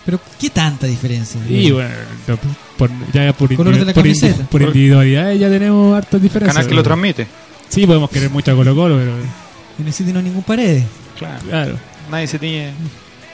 Pero, 0.05 0.19
¿qué 0.39 0.49
tanta 0.49 0.87
diferencia? 0.87 1.39
y 1.47 1.71
bueno, 1.71 1.89
no, 2.27 2.37
por, 2.77 2.89
ya 3.13 3.31
por, 3.33 3.53
Color 3.55 3.77
de 3.77 3.85
la 3.85 3.93
por, 3.93 4.03
camiseta. 4.03 4.43
por 4.45 4.61
individualidad 4.61 5.31
ya 5.33 5.49
tenemos 5.49 5.95
hartas 5.95 6.21
diferencias. 6.21 6.55
Canal 6.55 6.67
que 6.69 6.75
lo 6.75 6.83
transmite. 6.83 7.27
Sí, 7.69 7.85
podemos 7.85 8.09
querer 8.09 8.29
mucho 8.29 8.51
a 8.51 8.55
Colo 8.55 8.75
Colo, 8.75 8.97
pero. 8.97 9.91
City 9.93 10.11
no 10.11 10.19
hay 10.19 10.25
ningún 10.25 10.43
pared. 10.43 10.81
Claro. 11.17 11.41
Claro. 11.47 11.75
Nadie 12.11 12.27
se 12.27 12.39
tiñe. 12.39 12.71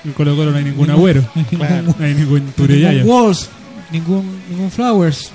En 0.06 0.14
Colo 0.14 0.36
Colo 0.36 0.52
no 0.52 0.58
hay 0.58 0.64
ningún 0.64 0.88
Ningún- 0.88 0.92
agüero. 0.92 1.26
No 1.98 2.06
hay 2.06 2.14
ningún 2.14 2.42
Tureyaya. 2.56 3.00
Ningún 3.04 3.10
Walls, 3.12 3.50
ningún, 3.92 4.42
ningún 4.50 4.72
Flowers. 4.72 5.32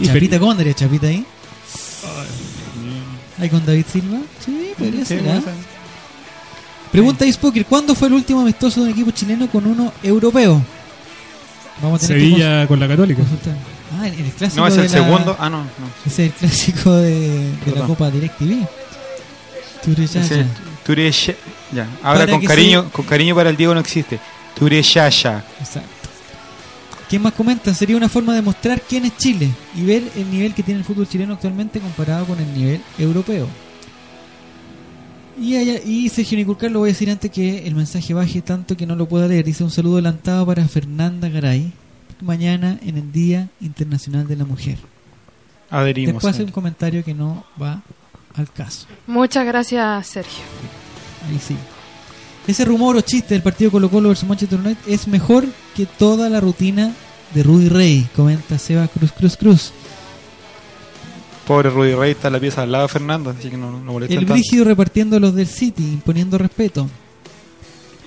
Y 0.00 0.06
Chapita 0.06 0.38
Conderia, 0.38 0.74
Chapita 0.74 1.06
ahí. 1.08 1.24
Ahí 3.40 3.48
con 3.48 3.64
David 3.64 3.84
Silva. 3.90 4.18
Sí, 4.44 4.70
podría 4.78 5.04
ser. 5.04 5.22
ser. 5.22 5.42
Pregunta 6.92 7.24
Ice 7.26 7.38
¿cuándo 7.68 7.94
fue 7.94 8.08
el 8.08 8.14
último 8.14 8.40
amistoso 8.40 8.80
de 8.80 8.86
un 8.86 8.92
equipo 8.92 9.10
chileno 9.10 9.48
con 9.48 9.66
uno 9.66 9.92
europeo? 10.02 10.62
Vamos 11.82 12.02
a 12.02 12.06
tener 12.06 12.22
que 12.22 12.28
Sevilla 12.30 12.66
con 12.66 12.80
la 12.80 12.88
Católica. 12.88 13.20
consultar. 13.20 13.54
Ah, 13.98 14.06
en 14.08 14.14
el 14.14 14.30
clásico 14.32 14.60
No, 14.60 14.66
es 14.68 14.74
de 14.74 14.86
el 14.86 14.92
la- 14.92 14.98
segundo. 14.98 15.36
Ah, 15.38 15.48
no. 15.50 15.58
no. 15.58 15.66
Es 16.06 16.18
el 16.18 16.30
clásico 16.32 16.92
de, 16.96 17.52
de 17.64 17.72
la. 17.74 17.86
Copa 17.86 18.10
DirecTV. 18.10 18.66
Tureyaya. 19.84 20.46
Ese 20.92 21.32
Tureya- 21.34 21.36
Ya. 21.72 21.86
Ahora 22.02 22.20
Para 22.20 22.32
con 22.32 22.44
cariño, 22.46 22.84
se- 22.84 22.90
con 22.90 23.04
cariño 23.06 23.34
para 23.34 23.50
el 23.50 23.56
Diego 23.56 23.74
no 23.74 23.80
existe. 23.80 24.18
Tureyaya. 24.54 25.44
Exacto. 25.60 25.88
¿Quién 27.08 27.22
más 27.22 27.32
comenta? 27.32 27.72
Sería 27.74 27.96
una 27.96 28.08
forma 28.08 28.34
de 28.34 28.42
mostrar 28.42 28.82
quién 28.86 29.04
es 29.06 29.16
Chile 29.16 29.50
y 29.74 29.84
ver 29.84 30.02
el 30.16 30.30
nivel 30.30 30.52
que 30.54 30.62
tiene 30.62 30.80
el 30.80 30.84
fútbol 30.84 31.08
chileno 31.08 31.34
actualmente 31.34 31.80
comparado 31.80 32.26
con 32.26 32.38
el 32.38 32.52
nivel 32.54 32.80
europeo. 32.98 33.46
Y, 35.40 35.56
allá- 35.56 35.80
y 35.84 36.08
Sergio 36.08 36.36
Niculcar 36.36 36.70
lo 36.70 36.80
voy 36.80 36.90
a 36.90 36.92
decir 36.92 37.08
antes 37.10 37.30
que 37.30 37.66
el 37.66 37.74
mensaje 37.74 38.12
baje 38.12 38.42
tanto 38.42 38.76
que 38.76 38.86
no 38.86 38.96
lo 38.96 39.06
pueda 39.08 39.28
leer. 39.28 39.44
Dice 39.44 39.62
un 39.64 39.70
saludo 39.70 39.94
adelantado 39.94 40.44
para 40.44 40.66
Fernanda 40.66 41.28
Garay. 41.28 41.72
Mañana 42.20 42.78
en 42.84 42.98
el 42.98 43.12
Día 43.12 43.48
Internacional 43.60 44.26
de 44.26 44.34
la 44.36 44.44
Mujer. 44.44 44.78
Adherimos. 45.70 46.14
Después 46.14 46.34
hace 46.34 46.42
un 46.44 46.50
comentario 46.50 47.04
que 47.04 47.14
no 47.14 47.44
va 47.62 47.82
al 48.38 48.50
caso. 48.52 48.86
Muchas 49.06 49.44
gracias, 49.46 50.06
Sergio. 50.06 50.42
Ahí 51.28 51.38
sí. 51.46 51.56
Ese 52.46 52.64
rumor 52.64 52.96
o 52.96 53.00
chiste 53.02 53.34
del 53.34 53.42
partido 53.42 53.70
Colo 53.70 53.90
Colo 53.90 54.08
versus 54.08 54.28
Manchester 54.28 54.58
United 54.58 54.78
es 54.86 55.06
mejor 55.06 55.44
que 55.76 55.84
toda 55.86 56.28
la 56.30 56.40
rutina 56.40 56.92
de 57.34 57.42
Rudy 57.42 57.68
Rey, 57.68 58.08
comenta 58.16 58.58
Seba 58.58 58.88
Cruz 58.88 59.12
Cruz 59.12 59.36
Cruz. 59.36 59.72
Pobre 61.46 61.70
Rudy 61.70 61.94
Rey 61.94 62.10
está 62.12 62.28
en 62.28 62.34
la 62.34 62.40
pieza 62.40 62.62
al 62.62 62.72
lado 62.72 62.84
de 62.86 62.88
Fernando, 62.92 63.30
así 63.30 63.48
que 63.48 63.56
no, 63.56 63.70
no 63.72 63.92
molesta 63.92 64.12
El 64.14 64.20
tanto. 64.20 64.34
brígido 64.34 64.64
repartiendo 64.64 65.18
los 65.18 65.34
del 65.34 65.46
City, 65.46 65.82
imponiendo 65.82 66.36
respeto. 66.36 66.88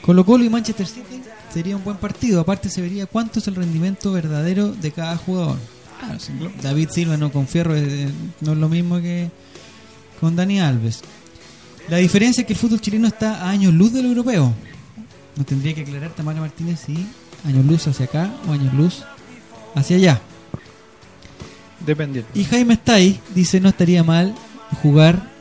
Colo 0.01 0.25
Colo 0.25 0.43
y 0.43 0.49
Manchester 0.49 0.85
City 0.87 1.21
sería 1.51 1.75
un 1.75 1.83
buen 1.83 1.97
partido. 1.97 2.39
Aparte 2.41 2.69
se 2.69 2.81
vería 2.81 3.05
cuánto 3.07 3.39
es 3.39 3.47
el 3.47 3.55
rendimiento 3.55 4.11
verdadero 4.11 4.71
de 4.71 4.91
cada 4.91 5.17
jugador. 5.17 5.57
Claro, 5.99 6.19
si 6.19 6.31
David 6.61 6.89
Silva 6.91 7.17
no 7.17 7.31
con 7.31 7.47
Fierro 7.47 7.75
es- 7.75 7.87
eh, 7.87 8.09
no 8.41 8.53
es 8.53 8.57
lo 8.57 8.69
mismo 8.69 8.99
que 8.99 9.29
con 10.21 10.35
Dani 10.35 10.61
Alves. 10.61 11.01
La 11.89 11.97
diferencia 11.97 12.41
es 12.41 12.47
que 12.47 12.53
el 12.53 12.59
fútbol 12.59 12.79
chileno 12.79 13.07
está 13.07 13.41
a 13.41 13.49
años 13.49 13.73
luz 13.73 13.91
del 13.91 14.05
europeo. 14.05 14.53
Nos 15.35 15.45
tendría 15.47 15.73
que 15.73 15.81
aclarar 15.81 16.11
Tamara 16.11 16.39
Martínez 16.39 16.79
si 16.85 17.07
años 17.43 17.65
luz 17.65 17.87
hacia 17.87 18.05
acá 18.05 18.31
o 18.47 18.51
años 18.51 18.73
luz 18.73 19.03
hacia 19.73 19.97
allá. 19.97 20.21
Dependiendo. 21.85 22.29
Y 22.35 22.43
Jaime 22.43 22.75
está 22.75 22.93
ahí, 22.93 23.19
dice 23.33 23.59
no 23.59 23.69
estaría 23.69 24.03
mal 24.03 24.35
jugar. 24.83 25.31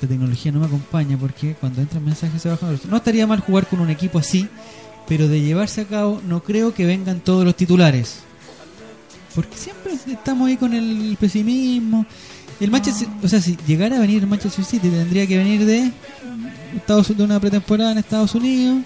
La 0.00 0.08
tecnología 0.08 0.50
no 0.50 0.60
me 0.60 0.66
acompaña 0.66 1.16
porque 1.18 1.54
cuando 1.54 1.82
entran 1.82 2.04
mensajes 2.04 2.40
se 2.40 2.48
bajan 2.48 2.72
los. 2.72 2.86
No 2.86 2.96
estaría 2.96 3.26
mal 3.26 3.40
jugar 3.40 3.66
con 3.66 3.80
un 3.80 3.90
equipo 3.90 4.18
así, 4.18 4.48
pero 5.06 5.28
de 5.28 5.42
llevarse 5.42 5.82
a 5.82 5.84
cabo 5.84 6.22
no 6.26 6.42
creo 6.42 6.72
que 6.72 6.86
vengan 6.86 7.20
todos 7.20 7.44
los 7.44 7.54
titulares. 7.54 8.20
Porque 9.34 9.56
siempre 9.56 9.92
estamos 9.92 10.48
ahí 10.48 10.56
con 10.56 10.72
el 10.72 11.16
pesimismo. 11.20 12.06
El 12.62 12.70
Manchester, 12.70 13.08
o 13.22 13.28
sea, 13.28 13.40
si 13.40 13.56
llegara 13.66 13.96
a 13.96 14.00
venir 14.00 14.22
el 14.22 14.28
Manchester 14.28 14.64
City 14.64 14.88
tendría 14.88 15.26
que 15.26 15.36
venir 15.36 15.64
de 15.66 15.90
Estados 16.76 17.14
de 17.16 17.22
una 17.24 17.40
pretemporada 17.40 17.92
en 17.92 17.98
Estados 17.98 18.34
Unidos 18.34 18.82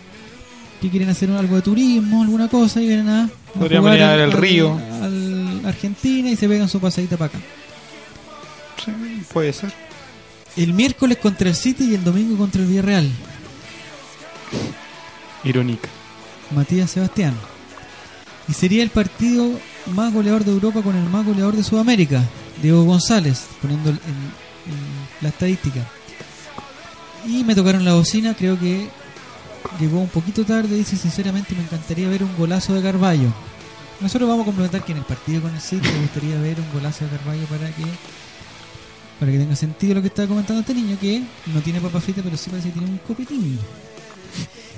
que 0.81 0.89
quieren 0.91 1.09
hacer 1.09 1.31
algo 1.31 1.57
de 1.57 1.63
turismo, 1.63 2.23
alguna 2.23 2.49
cosa 2.49 2.81
y 2.81 2.87
vienen 2.89 3.09
a, 3.09 3.25
a 3.25 3.29
Podrían 3.59 3.85
venir 3.85 4.03
a 4.03 4.11
ver 4.13 4.21
el 4.21 4.31
al- 4.33 4.33
Río. 4.33 4.81
al 5.03 5.63
Argentina 5.67 6.31
y 6.31 6.37
se 6.37 6.49
pegan 6.49 6.69
su 6.69 6.81
pasadita 6.81 7.17
para 7.17 7.29
acá. 7.37 7.39
Sí, 8.85 8.91
puede 9.33 9.53
ser. 9.53 9.73
El 10.57 10.73
miércoles 10.73 11.19
contra 11.19 11.49
el 11.51 11.55
City 11.55 11.85
y 11.91 11.95
el 11.95 12.05
domingo 12.05 12.37
contra 12.37 12.63
el 12.63 12.69
Villarreal. 12.69 13.11
Irónica. 15.45 15.89
Matías 16.55 16.91
Sebastián. 16.91 17.35
Y 18.49 18.53
sería 18.53 18.83
el 18.83 18.91
partido 18.91 19.49
más 19.95 20.13
goleador 20.13 20.45
de 20.45 20.53
Europa 20.53 20.83
con 20.83 20.97
el 20.97 21.09
más 21.09 21.25
goleador 21.27 21.57
de 21.57 21.63
Sudamérica, 21.65 22.23
Diego 22.63 22.85
González, 22.85 23.47
poniendo 23.61 23.91
en 23.91 23.99
la 25.21 25.29
estadística. 25.29 25.87
Y 27.27 27.45
me 27.45 27.55
tocaron 27.55 27.85
la 27.85 27.95
bocina, 27.95 28.35
creo 28.35 28.59
que 28.59 28.89
llegó 29.81 30.01
un 30.01 30.09
poquito 30.09 30.45
tarde, 30.45 30.77
dice 30.77 30.97
sinceramente 30.97 31.55
me 31.55 31.63
encantaría 31.63 32.09
ver 32.09 32.23
un 32.23 32.37
golazo 32.37 32.75
de 32.75 32.83
Carballo. 32.83 33.33
Nosotros 34.01 34.29
vamos 34.29 34.43
a 34.43 34.47
complementar 34.47 34.85
que 34.85 34.93
en 34.93 34.99
el 34.99 35.05
partido 35.05 35.43
con 35.43 35.55
el 35.55 35.61
City 35.61 35.89
me 35.93 36.01
gustaría 36.03 36.39
ver 36.41 36.61
un 36.61 36.73
golazo 36.73 37.05
de 37.05 37.11
Carballo 37.11 37.47
para 37.47 37.69
que 37.75 37.85
para 39.19 39.33
que 39.33 39.39
tenga 39.39 39.57
sentido 39.57 39.95
lo 39.95 40.03
que 40.03 40.09
estaba 40.09 40.29
comentando 40.29 40.61
este 40.61 40.75
niño 40.75 40.99
que 41.01 41.23
no 41.47 41.63
tiene 41.63 41.81
papa 41.81 42.01
frita 42.01 42.23
pero 42.23 42.37
sí 42.37 42.51
parece 42.51 42.69
que 42.69 42.79
tiene 42.79 42.91
un 42.93 42.99
copetín. 42.99 43.59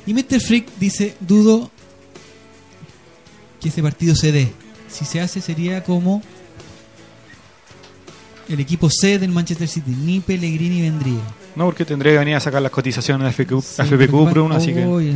Y 0.06 0.14
Mr. 0.14 0.40
Freak 0.40 0.68
dice, 0.78 1.16
dudo 1.20 1.70
que 3.60 3.68
ese 3.68 3.82
partido 3.82 4.14
se 4.14 4.32
dé. 4.32 4.52
Si 4.88 5.04
se 5.04 5.20
hace 5.20 5.40
sería 5.40 5.82
como 5.82 6.22
el 8.48 8.60
equipo 8.60 8.88
C 8.90 9.18
del 9.18 9.30
Manchester 9.30 9.68
City, 9.68 9.90
ni 9.90 10.20
Pellegrini 10.20 10.82
vendría. 10.82 11.20
No, 11.56 11.64
porque 11.66 11.84
tendría 11.84 12.12
que 12.12 12.18
venir 12.18 12.34
a 12.36 12.40
sacar 12.40 12.62
las 12.62 12.70
cotizaciones 12.72 13.24
de 13.24 13.30
FPQ, 13.44 13.60
Sí, 13.62 13.82
FPQ 13.82 13.98
pero 13.98 14.24
por 14.28 14.38
uno, 14.38 14.54
así 14.54 14.72
que. 14.72 14.84
oye, 14.84 15.14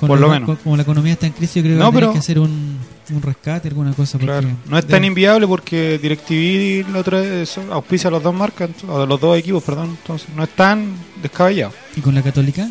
con 0.00 0.06
por 0.08 0.20
la- 0.20 0.26
lo 0.26 0.32
menos. 0.32 0.46
con- 0.46 0.56
como 0.56 0.76
la 0.76 0.82
economía 0.82 1.12
está 1.14 1.26
en 1.26 1.32
crisis, 1.32 1.56
yo 1.56 1.62
creo 1.62 1.74
que 1.76 1.82
No, 1.84 1.92
pero- 1.92 2.12
que 2.12 2.18
hacer 2.20 2.38
un, 2.38 2.78
un 3.10 3.22
rescate, 3.22 3.68
alguna 3.68 3.92
cosa. 3.92 4.18
Claro. 4.18 4.48
No 4.68 4.78
es 4.78 4.86
tan 4.86 5.00
de- 5.02 5.08
inviable 5.08 5.46
porque 5.46 5.98
DirecTV 5.98 6.92
la 6.92 7.00
otra 7.00 7.20
vez 7.20 7.58
auspicia 7.70 8.08
a 8.08 8.10
los 8.12 8.22
dos 8.22 8.34
marcas, 8.34 8.70
a 8.88 9.04
los 9.06 9.20
dos 9.20 9.36
equipos, 9.38 9.62
perdón. 9.64 9.96
Entonces 10.00 10.28
no 10.36 10.44
es 10.44 10.50
tan 10.50 10.92
descabellado. 11.20 11.72
¿Y 11.96 12.00
con 12.00 12.14
la 12.14 12.22
Católica? 12.22 12.70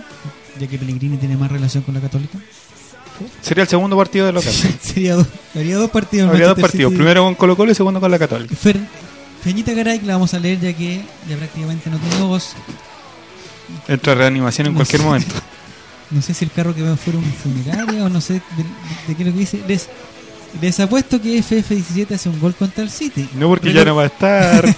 Ya 0.60 0.68
que 0.68 0.78
Pellegrini 0.78 1.18
tiene 1.18 1.36
más 1.38 1.52
relación 1.52 1.84
con 1.84 1.94
la 1.94 2.00
Católica. 2.02 2.40
Sería 3.42 3.64
el 3.64 3.68
segundo 3.68 3.98
partido 3.98 4.28
de 4.28 4.32
local. 4.32 4.54
Sería 4.82 5.16
dos, 5.16 5.28
habría 5.56 5.76
dos 5.78 5.90
partidos. 5.90 6.30
Habría 6.30 6.48
dos 6.48 6.60
partidos, 6.60 6.92
City. 6.92 6.98
primero 7.00 7.24
con 7.24 7.36
Colo 7.36 7.58
Colo 7.58 7.72
y 7.72 7.76
segundo 7.76 8.00
con 8.00 8.10
la 8.12 8.20
Católica. 8.20 8.56
Fer, 8.56 8.78
Feñita 9.44 9.74
Garay, 9.74 10.00
que 10.00 10.06
la 10.06 10.14
vamos 10.14 10.34
a 10.34 10.40
leer 10.40 10.60
ya 10.60 10.74
que 10.74 11.02
ya 11.30 11.38
prácticamente 11.38 11.90
no 11.90 11.98
tiene 11.98 12.22
voz. 12.26 12.54
Entra 13.88 14.16
reanimación 14.16 14.68
en 14.68 14.74
No 14.74 14.78
cualquier 14.78 15.02
sé. 15.02 15.06
momento. 15.08 15.36
No 16.10 16.22
sé 16.22 16.34
si 16.34 16.46
el 16.46 16.52
carro 16.52 16.74
que 16.74 16.82
va 16.82 16.96
fuera 16.96 17.20
un 17.20 17.26
funerario 17.26 18.06
o 18.06 18.08
no 18.10 18.22
sé 18.22 18.36
de, 18.36 18.40
de 19.10 19.14
qué 19.16 19.24
es 19.24 19.28
lo 19.28 19.34
que 19.34 19.40
dice. 19.40 19.62
Les, 19.68 19.90
les 20.62 20.80
apuesto 20.80 21.22
que 21.22 21.38
FF17 21.44 22.12
hace 22.16 22.30
un 22.30 22.40
gol 22.40 22.56
contra 22.56 22.82
el 22.82 22.90
City. 22.90 23.28
No, 23.34 23.50
porque 23.50 23.72
Pero- 23.72 23.80
ya 23.80 23.86
no 23.86 23.96
va 23.98 24.04
a 24.04 24.06
estar. 24.06 24.66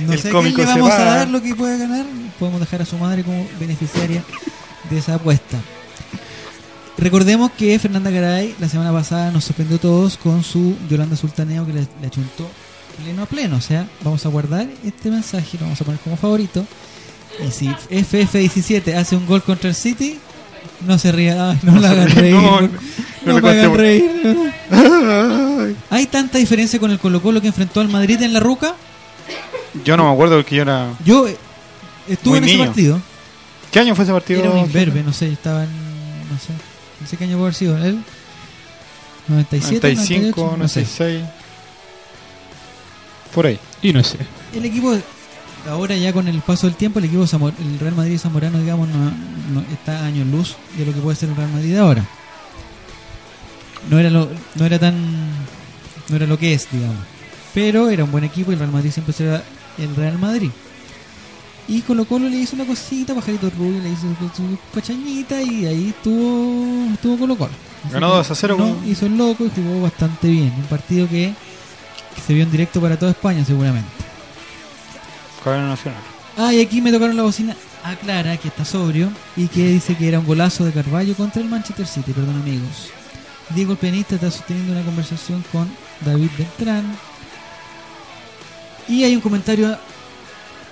No 0.00 0.12
el 0.12 0.18
sé 0.18 0.30
cómico 0.30 0.58
le 0.62 0.66
se 0.66 0.72
vamos 0.72 0.90
va. 0.90 0.96
a 0.96 1.04
dar 1.18 1.28
lo 1.28 1.40
que 1.40 1.54
puede 1.54 1.78
ganar. 1.78 2.04
Podemos 2.40 2.58
dejar 2.58 2.82
a 2.82 2.84
su 2.84 2.98
madre 2.98 3.22
como 3.22 3.46
beneficiaria 3.60 4.24
de 4.90 4.98
esa 4.98 5.14
apuesta. 5.14 5.56
Recordemos 6.98 7.52
que 7.52 7.78
Fernanda 7.78 8.10
Garay 8.10 8.56
la 8.58 8.68
semana 8.68 8.90
pasada 8.92 9.30
nos 9.30 9.44
sorprendió 9.44 9.76
a 9.76 9.80
todos 9.80 10.16
con 10.16 10.42
su 10.42 10.76
Yolanda 10.90 11.14
Sultaneo 11.16 11.64
que 11.64 11.74
le, 11.74 11.86
le 12.00 12.06
achuntó 12.08 12.50
pleno 12.96 13.22
a 13.22 13.26
pleno. 13.26 13.56
O 13.56 13.60
sea, 13.60 13.86
vamos 14.02 14.24
a 14.26 14.28
guardar 14.28 14.66
este 14.84 15.10
mensaje, 15.10 15.58
lo 15.58 15.64
vamos 15.64 15.80
a 15.80 15.84
poner 15.84 16.00
como 16.00 16.16
favorito. 16.16 16.66
Y 17.46 17.50
si 17.50 17.66
FF17 17.68 18.94
hace 18.94 19.16
un 19.16 19.26
gol 19.26 19.42
contra 19.42 19.68
el 19.68 19.74
City, 19.74 20.18
no 20.86 20.98
se 20.98 21.12
ría, 21.12 21.50
ay, 21.50 21.58
no 21.62 21.78
la 21.80 21.90
hagan 21.90 22.10
reír. 22.10 22.34
No, 22.34 22.60
no, 22.60 22.70
no 23.26 23.40
me 23.40 23.50
hagan 23.50 23.74
reír. 23.74 24.52
¿Hay 25.90 26.06
tanta 26.06 26.38
diferencia 26.38 26.78
con 26.78 26.90
el 26.90 26.98
Colo 26.98 27.22
Colo 27.22 27.40
que 27.40 27.48
enfrentó 27.48 27.80
al 27.80 27.88
Madrid 27.88 28.20
en 28.22 28.32
la 28.32 28.40
Ruca? 28.40 28.74
Yo 29.84 29.96
no 29.96 30.04
me 30.04 30.12
acuerdo 30.12 30.36
porque 30.36 30.56
yo 30.56 30.62
era. 30.62 30.94
Yo 31.04 31.26
eh, 31.26 31.36
estuve 32.08 32.38
en 32.38 32.44
ese 32.44 32.58
partido. 32.58 33.00
¿Qué 33.72 33.80
año 33.80 33.94
fue 33.96 34.04
ese 34.04 34.12
partido? 34.12 34.40
Era 34.40 34.50
un 34.50 34.58
imberbe, 34.58 35.02
no 35.02 35.12
sé, 35.12 35.32
estaba 35.32 35.64
en. 35.64 35.70
No 35.70 36.38
sé. 36.38 36.52
No 37.00 37.06
sé 37.06 37.16
qué 37.16 37.24
año 37.24 37.32
puede 37.32 37.46
haber 37.46 37.54
sido. 37.54 37.76
¿El 37.76 37.98
97? 39.28 39.94
95, 39.94 40.40
98, 40.40 40.56
no 40.58 40.68
sé. 40.68 41.24
96. 43.34 43.34
Por 43.34 43.46
ahí. 43.46 43.58
Y 43.82 43.92
no 43.92 44.02
sé. 44.04 44.18
El 44.54 44.64
equipo, 44.64 44.96
ahora 45.68 45.96
ya 45.96 46.12
con 46.12 46.28
el 46.28 46.40
paso 46.40 46.66
del 46.66 46.76
tiempo, 46.76 46.98
el 46.98 47.06
equipo 47.06 47.24
Zamor- 47.26 47.52
el 47.60 47.78
Real 47.78 47.94
Madrid 47.94 48.18
Zamorano, 48.18 48.58
digamos, 48.58 48.88
no, 48.88 49.10
no- 49.52 49.64
está 49.72 50.00
a 50.00 50.06
años 50.06 50.26
luz 50.28 50.56
de 50.76 50.86
lo 50.86 50.92
que 50.94 51.00
puede 51.00 51.16
ser 51.16 51.28
el 51.30 51.36
Real 51.36 51.50
Madrid 51.52 51.76
ahora. 51.76 52.04
No 53.90 53.98
era, 53.98 54.10
lo, 54.10 54.28
no 54.54 54.64
era 54.64 54.78
tan. 54.78 54.94
No 56.08 56.16
era 56.16 56.26
lo 56.26 56.38
que 56.38 56.54
es, 56.54 56.68
digamos. 56.70 56.96
Pero 57.52 57.88
era 57.90 58.04
un 58.04 58.10
buen 58.12 58.24
equipo 58.24 58.50
y 58.50 58.54
el 58.54 58.60
Real 58.60 58.72
Madrid 58.72 58.90
siempre 58.90 59.12
será 59.14 59.42
el 59.78 59.94
Real 59.94 60.18
Madrid. 60.18 60.50
Y 61.66 61.80
Colo 61.80 62.04
Colo 62.04 62.28
le 62.28 62.36
hizo 62.36 62.56
una 62.56 62.66
cosita, 62.66 63.14
Pajarito 63.14 63.48
Rubio 63.56 63.80
le 63.82 63.88
hizo 63.90 64.02
su, 64.36 64.58
pachañita 64.74 65.40
y 65.42 65.64
ahí 65.64 65.88
estuvo, 65.96 66.92
estuvo 66.92 67.16
Colo 67.18 67.36
Colo. 67.36 67.52
Así 67.84 67.94
Ganó 67.94 68.10
que 68.10 68.16
2 68.16 68.30
a 68.30 68.34
0 68.34 68.56
no, 68.58 68.74
con- 68.74 68.88
hizo 68.90 69.06
el 69.06 69.16
loco 69.16 69.44
y 69.46 69.50
jugó 69.54 69.82
bastante 69.82 70.28
bien. 70.28 70.52
Un 70.58 70.64
partido 70.64 71.08
que, 71.08 71.32
que 72.14 72.20
se 72.20 72.34
vio 72.34 72.42
en 72.44 72.50
directo 72.50 72.80
para 72.80 72.98
toda 72.98 73.10
España 73.12 73.44
seguramente. 73.44 73.88
Cadena 75.42 75.68
Nacional. 75.68 76.00
Ah, 76.36 76.52
y 76.52 76.60
aquí 76.60 76.80
me 76.80 76.90
tocaron 76.90 77.16
la 77.16 77.22
bocina 77.22 77.54
aclara 77.84 78.36
que 78.38 78.48
está 78.48 78.64
sobrio 78.64 79.10
y 79.36 79.46
que 79.48 79.68
dice 79.68 79.94
que 79.96 80.08
era 80.08 80.18
un 80.18 80.26
golazo 80.26 80.64
de 80.64 80.72
Carballo 80.72 81.14
contra 81.14 81.42
el 81.42 81.48
Manchester 81.48 81.86
City, 81.86 82.12
perdón 82.12 82.36
amigos. 82.40 82.88
Diego 83.50 83.72
el 83.72 83.78
pianista 83.78 84.14
está 84.14 84.30
sosteniendo 84.30 84.72
una 84.72 84.82
conversación 84.82 85.44
con 85.52 85.70
David 86.04 86.30
Beltrán. 86.38 86.84
Y 88.88 89.04
hay 89.04 89.14
un 89.14 89.20
comentario 89.20 89.68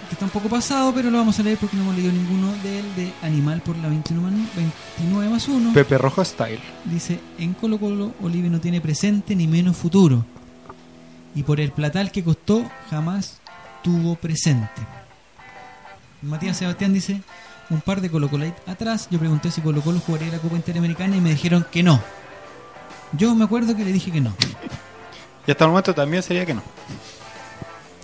que 0.08 0.14
está 0.14 0.24
un 0.24 0.30
poco 0.30 0.48
pasado, 0.48 0.92
pero 0.94 1.10
lo 1.10 1.18
vamos 1.18 1.38
a 1.38 1.42
leer 1.42 1.58
porque 1.58 1.76
no 1.76 1.82
hemos 1.82 1.96
leído 1.96 2.12
ninguno 2.12 2.50
del 2.62 2.94
de 2.96 3.12
Animal 3.22 3.60
por 3.62 3.76
la 3.78 3.88
29, 3.88 4.30
man- 4.30 4.48
29 4.98 5.30
más 5.30 5.48
1. 5.48 5.72
Pepe 5.72 5.98
Roja 5.98 6.24
Style. 6.24 6.60
Dice, 6.84 7.20
en 7.38 7.54
Colo 7.54 7.78
Colo 7.78 8.14
Olive 8.22 8.48
no 8.50 8.58
tiene 8.60 8.80
presente 8.80 9.34
ni 9.36 9.46
menos 9.46 9.76
futuro. 9.76 10.24
Y 11.34 11.42
por 11.42 11.60
el 11.60 11.72
platal 11.72 12.12
que 12.12 12.22
costó, 12.22 12.70
jamás 12.90 13.40
tuvo 13.82 14.16
presente. 14.16 14.68
Matías 16.20 16.56
Sebastián 16.56 16.92
dice, 16.92 17.22
un 17.70 17.80
par 17.80 18.00
de 18.00 18.10
Colo 18.10 18.28
Colite 18.30 18.56
atrás, 18.66 19.08
yo 19.10 19.18
pregunté 19.18 19.50
si 19.50 19.60
Colo 19.60 19.80
Colo 19.80 19.98
jugaría 20.00 20.30
la 20.30 20.38
Copa 20.38 20.56
Interamericana 20.56 21.16
y 21.16 21.20
me 21.20 21.30
dijeron 21.30 21.66
que 21.70 21.82
no. 21.82 22.00
Yo 23.12 23.34
me 23.34 23.44
acuerdo 23.44 23.76
que 23.76 23.84
le 23.84 23.92
dije 23.92 24.10
que 24.10 24.20
no. 24.20 24.32
Y 25.46 25.50
hasta 25.50 25.64
el 25.64 25.70
momento 25.70 25.94
también 25.94 26.22
sería 26.22 26.46
que 26.46 26.54
no. 26.54 26.62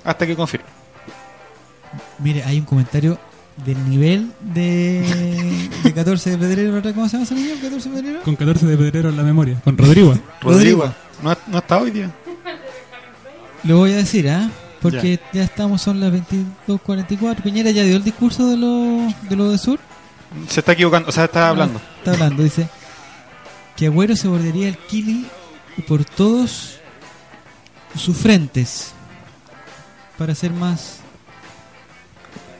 Hasta 0.05 0.27
que 0.27 0.35
confirme. 0.35 0.67
Mire, 2.19 2.43
hay 2.45 2.59
un 2.59 2.65
comentario 2.65 3.19
del 3.65 3.89
nivel 3.89 4.33
de, 4.41 5.69
de 5.83 5.93
14 5.93 6.31
de 6.31 6.39
Pedrero. 6.39 6.73
¿verdad? 6.73 6.95
¿Cómo 6.95 7.07
se 7.09 7.13
llama 7.13 7.25
ese 7.25 7.35
niño? 7.35 7.55
14 7.63 7.91
de 7.91 7.97
Pedrero. 7.97 8.23
Con 8.23 8.37
14 8.37 8.67
de 8.67 8.77
pedrero 8.77 9.09
en 9.11 9.17
la 9.17 9.23
memoria. 9.23 9.61
Con 9.63 9.79
Rodrigo. 9.79 10.15
Rodrigo. 10.41 10.93
No, 11.23 11.37
no 11.47 11.59
está 11.59 11.79
hoy 11.79 11.91
día. 11.91 12.11
Lo 13.69 13.77
voy 13.77 13.93
a 13.93 13.97
decir, 13.97 14.29
¿ah? 14.31 14.51
Porque 14.81 15.21
ya. 15.33 15.43
estamos, 15.45 15.83
son 15.83 16.01
las 16.01 16.11
22.44. 16.13 17.43
Piñera 17.43 17.71
ya 17.71 17.83
dio 17.85 17.97
el 17.97 18.03
discurso 18.05 18.49
de 18.49 18.57
lo 18.57 19.13
de, 19.29 19.37
lo 19.37 19.51
de 19.51 19.59
Sur. 19.59 19.79
Se 20.49 20.61
está 20.61 20.73
equivocando, 20.73 21.09
o 21.09 21.13
sea, 21.13 21.25
está 21.25 21.51
hablando. 21.51 21.79
Ah, 21.85 21.95
está 21.99 22.13
hablando, 22.13 22.43
dice 22.43 22.69
que 23.77 23.87
Agüero 23.87 24.17
se 24.17 24.27
bordearía 24.27 24.69
el 24.69 24.77
Kili 24.77 25.27
por 25.87 26.05
todos 26.05 26.79
sus 27.95 28.17
frentes 28.17 28.93
para 30.17 30.35
ser 30.35 30.51
más 30.53 30.99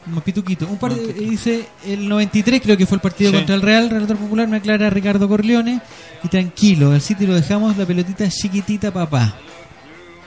más 0.05 0.23
pituquito. 0.23 0.65
Un 0.67 0.77
par 0.77 0.93
de, 0.95 1.11
dice 1.13 1.67
el 1.85 2.07
93 2.07 2.61
creo 2.61 2.77
que 2.77 2.85
fue 2.85 2.95
el 2.95 3.01
partido 3.01 3.31
Sí. 3.31 3.37
contra 3.37 3.55
el 3.55 3.61
Real, 3.61 3.89
Relator 3.89 4.17
Popular 4.17 4.47
me 4.47 4.57
aclara 4.57 4.89
Ricardo 4.89 5.27
Corleone 5.27 5.81
y 6.23 6.27
tranquilo, 6.29 6.91
al 6.93 7.01
City 7.01 7.27
lo 7.27 7.35
dejamos 7.35 7.75
la 7.77 7.85
pelotita 7.85 8.27
chiquitita 8.29 8.91
papá. 8.91 9.35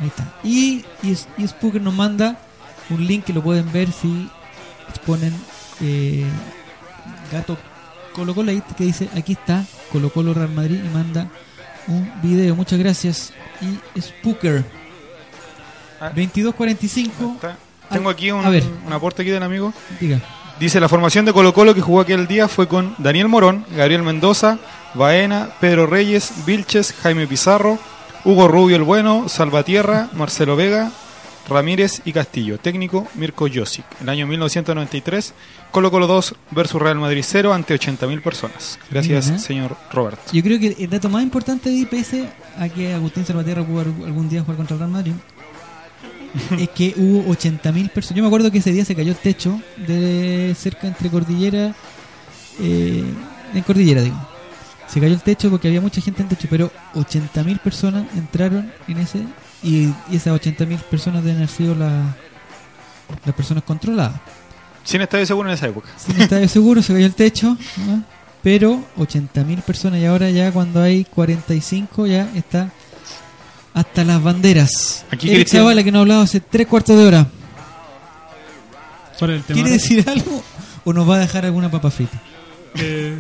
Ahí 0.00 0.08
está. 0.08 0.34
Y, 0.42 0.84
y, 1.02 1.46
Spooker 1.46 1.80
nos 1.80 1.94
manda 1.94 2.38
un 2.90 3.06
link 3.06 3.24
que 3.24 3.32
lo 3.32 3.42
pueden 3.42 3.70
ver 3.72 3.90
si 3.92 4.28
ponen 5.06 5.34
eh, 5.80 6.26
Gato 7.30 7.56
Colo 8.12 8.34
Colo 8.34 8.52
que 8.76 8.84
dice 8.84 9.08
aquí 9.16 9.32
está 9.32 9.64
Colo 9.90 10.10
Colo 10.10 10.34
Real 10.34 10.50
Madrid 10.50 10.80
y 10.84 10.88
manda 10.88 11.28
un 11.88 12.10
video. 12.22 12.54
Muchas 12.54 12.78
gracias. 12.78 13.32
Y 13.60 14.00
Spooker. 14.00 14.64
22.45. 16.00 17.56
Tengo 17.90 18.10
aquí 18.10 18.30
un, 18.30 18.50
ver. 18.50 18.64
un 18.86 18.92
aporte 18.92 19.22
aquí 19.22 19.30
del 19.30 19.42
amigo. 19.42 19.72
Diga. 20.00 20.20
Dice 20.58 20.80
la 20.80 20.88
formación 20.88 21.24
de 21.24 21.32
Colo 21.32 21.52
Colo 21.52 21.74
que 21.74 21.80
jugó 21.80 22.00
aquel 22.00 22.26
día 22.26 22.48
fue 22.48 22.68
con 22.68 22.94
Daniel 22.98 23.28
Morón, 23.28 23.64
Gabriel 23.76 24.02
Mendoza, 24.02 24.58
Baena, 24.94 25.48
Pedro 25.60 25.86
Reyes, 25.86 26.32
Vilches, 26.46 26.92
Jaime 27.02 27.26
Pizarro, 27.26 27.78
Hugo 28.24 28.46
Rubio 28.46 28.76
el 28.76 28.84
Bueno, 28.84 29.28
Salvatierra, 29.28 30.08
Marcelo 30.12 30.54
Vega, 30.54 30.92
Ramírez 31.48 32.02
y 32.04 32.12
Castillo. 32.12 32.58
Técnico 32.58 33.08
Mirko 33.14 33.48
Josic. 33.52 33.84
El 34.00 34.08
año 34.08 34.28
1993, 34.28 35.34
Colo 35.72 35.90
Colo 35.90 36.06
2 36.06 36.34
versus 36.52 36.80
Real 36.80 36.98
Madrid 36.98 37.24
0 37.26 37.52
ante 37.52 37.74
80.000 37.74 38.22
personas. 38.22 38.78
Gracias, 38.90 39.26
Mira. 39.26 39.38
señor 39.38 39.76
Roberto. 39.90 40.22
Yo 40.32 40.40
creo 40.42 40.60
que 40.60 40.76
el 40.78 40.88
dato 40.88 41.08
más 41.08 41.24
importante 41.24 41.68
de 41.68 41.76
IPS 41.76 42.28
a 42.58 42.68
que 42.68 42.94
Agustín 42.94 43.26
Salvatierra 43.26 43.64
pudo 43.64 43.80
algún 43.80 44.28
día 44.28 44.42
jugar 44.42 44.56
contra 44.56 44.74
el 44.74 44.80
Real 44.80 44.92
Madrid 44.92 45.14
es 46.58 46.68
que 46.70 46.94
hubo 46.96 47.24
80.000 47.32 47.90
personas. 47.90 48.16
Yo 48.16 48.22
me 48.22 48.28
acuerdo 48.28 48.52
que 48.52 48.58
ese 48.58 48.70
día 48.70 48.84
se 48.84 48.94
cayó 48.94 49.10
el 49.10 49.18
techo 49.18 49.60
de 49.76 50.54
cerca 50.56 50.86
entre 50.86 51.10
Cordillera, 51.10 51.74
eh, 52.60 53.04
en 53.52 53.62
Cordillera 53.62 54.00
digo. 54.02 54.31
Se 54.92 55.00
cayó 55.00 55.14
el 55.14 55.20
techo 55.22 55.48
porque 55.50 55.68
había 55.68 55.80
mucha 55.80 56.00
gente 56.00 56.22
en 56.22 56.28
el 56.28 56.36
techo, 56.36 56.48
pero 56.50 56.70
80.000 56.94 57.58
personas 57.60 58.04
entraron 58.14 58.70
en 58.88 58.98
ese 58.98 59.20
y, 59.62 59.84
y 60.10 60.16
esas 60.16 60.38
80.000 60.40 60.78
personas 60.82 61.22
deben 61.24 61.38
haber 61.38 61.48
sido 61.48 61.74
la- 61.74 62.14
las 63.24 63.34
personas 63.34 63.62
controladas. 63.64 64.20
Sin 64.84 65.00
estadio 65.00 65.24
seguro 65.26 65.48
en 65.48 65.54
esa 65.54 65.68
época. 65.68 65.88
Sin 65.96 66.20
estadio 66.20 66.48
seguro, 66.48 66.82
se 66.82 66.92
cayó 66.92 67.06
el 67.06 67.14
techo, 67.14 67.56
¿no? 67.86 68.02
pero 68.42 68.82
80.000 68.98 69.62
personas 69.62 70.00
y 70.00 70.04
ahora 70.06 70.28
ya 70.30 70.50
cuando 70.52 70.82
hay 70.82 71.04
45 71.04 72.06
ya 72.08 72.28
está 72.34 72.70
hasta 73.72 74.04
las 74.04 74.22
banderas. 74.22 75.06
Aquí 75.10 75.28
Eric 75.30 75.46
Cristian- 75.46 75.62
Zavala 75.62 75.82
que 75.84 75.92
no 75.92 75.98
ha 75.98 76.00
hablado 76.02 76.22
hace 76.22 76.40
tres 76.40 76.66
cuartos 76.66 76.98
de 76.98 77.06
hora. 77.06 77.26
¿Quiere 79.46 79.70
decir 79.70 80.04
algo 80.08 80.42
o 80.84 80.92
nos 80.92 81.08
va 81.08 81.16
a 81.16 81.18
dejar 81.20 81.44
alguna 81.46 81.70
papa 81.70 81.90
frita? 81.90 82.20
Eh, 82.74 83.16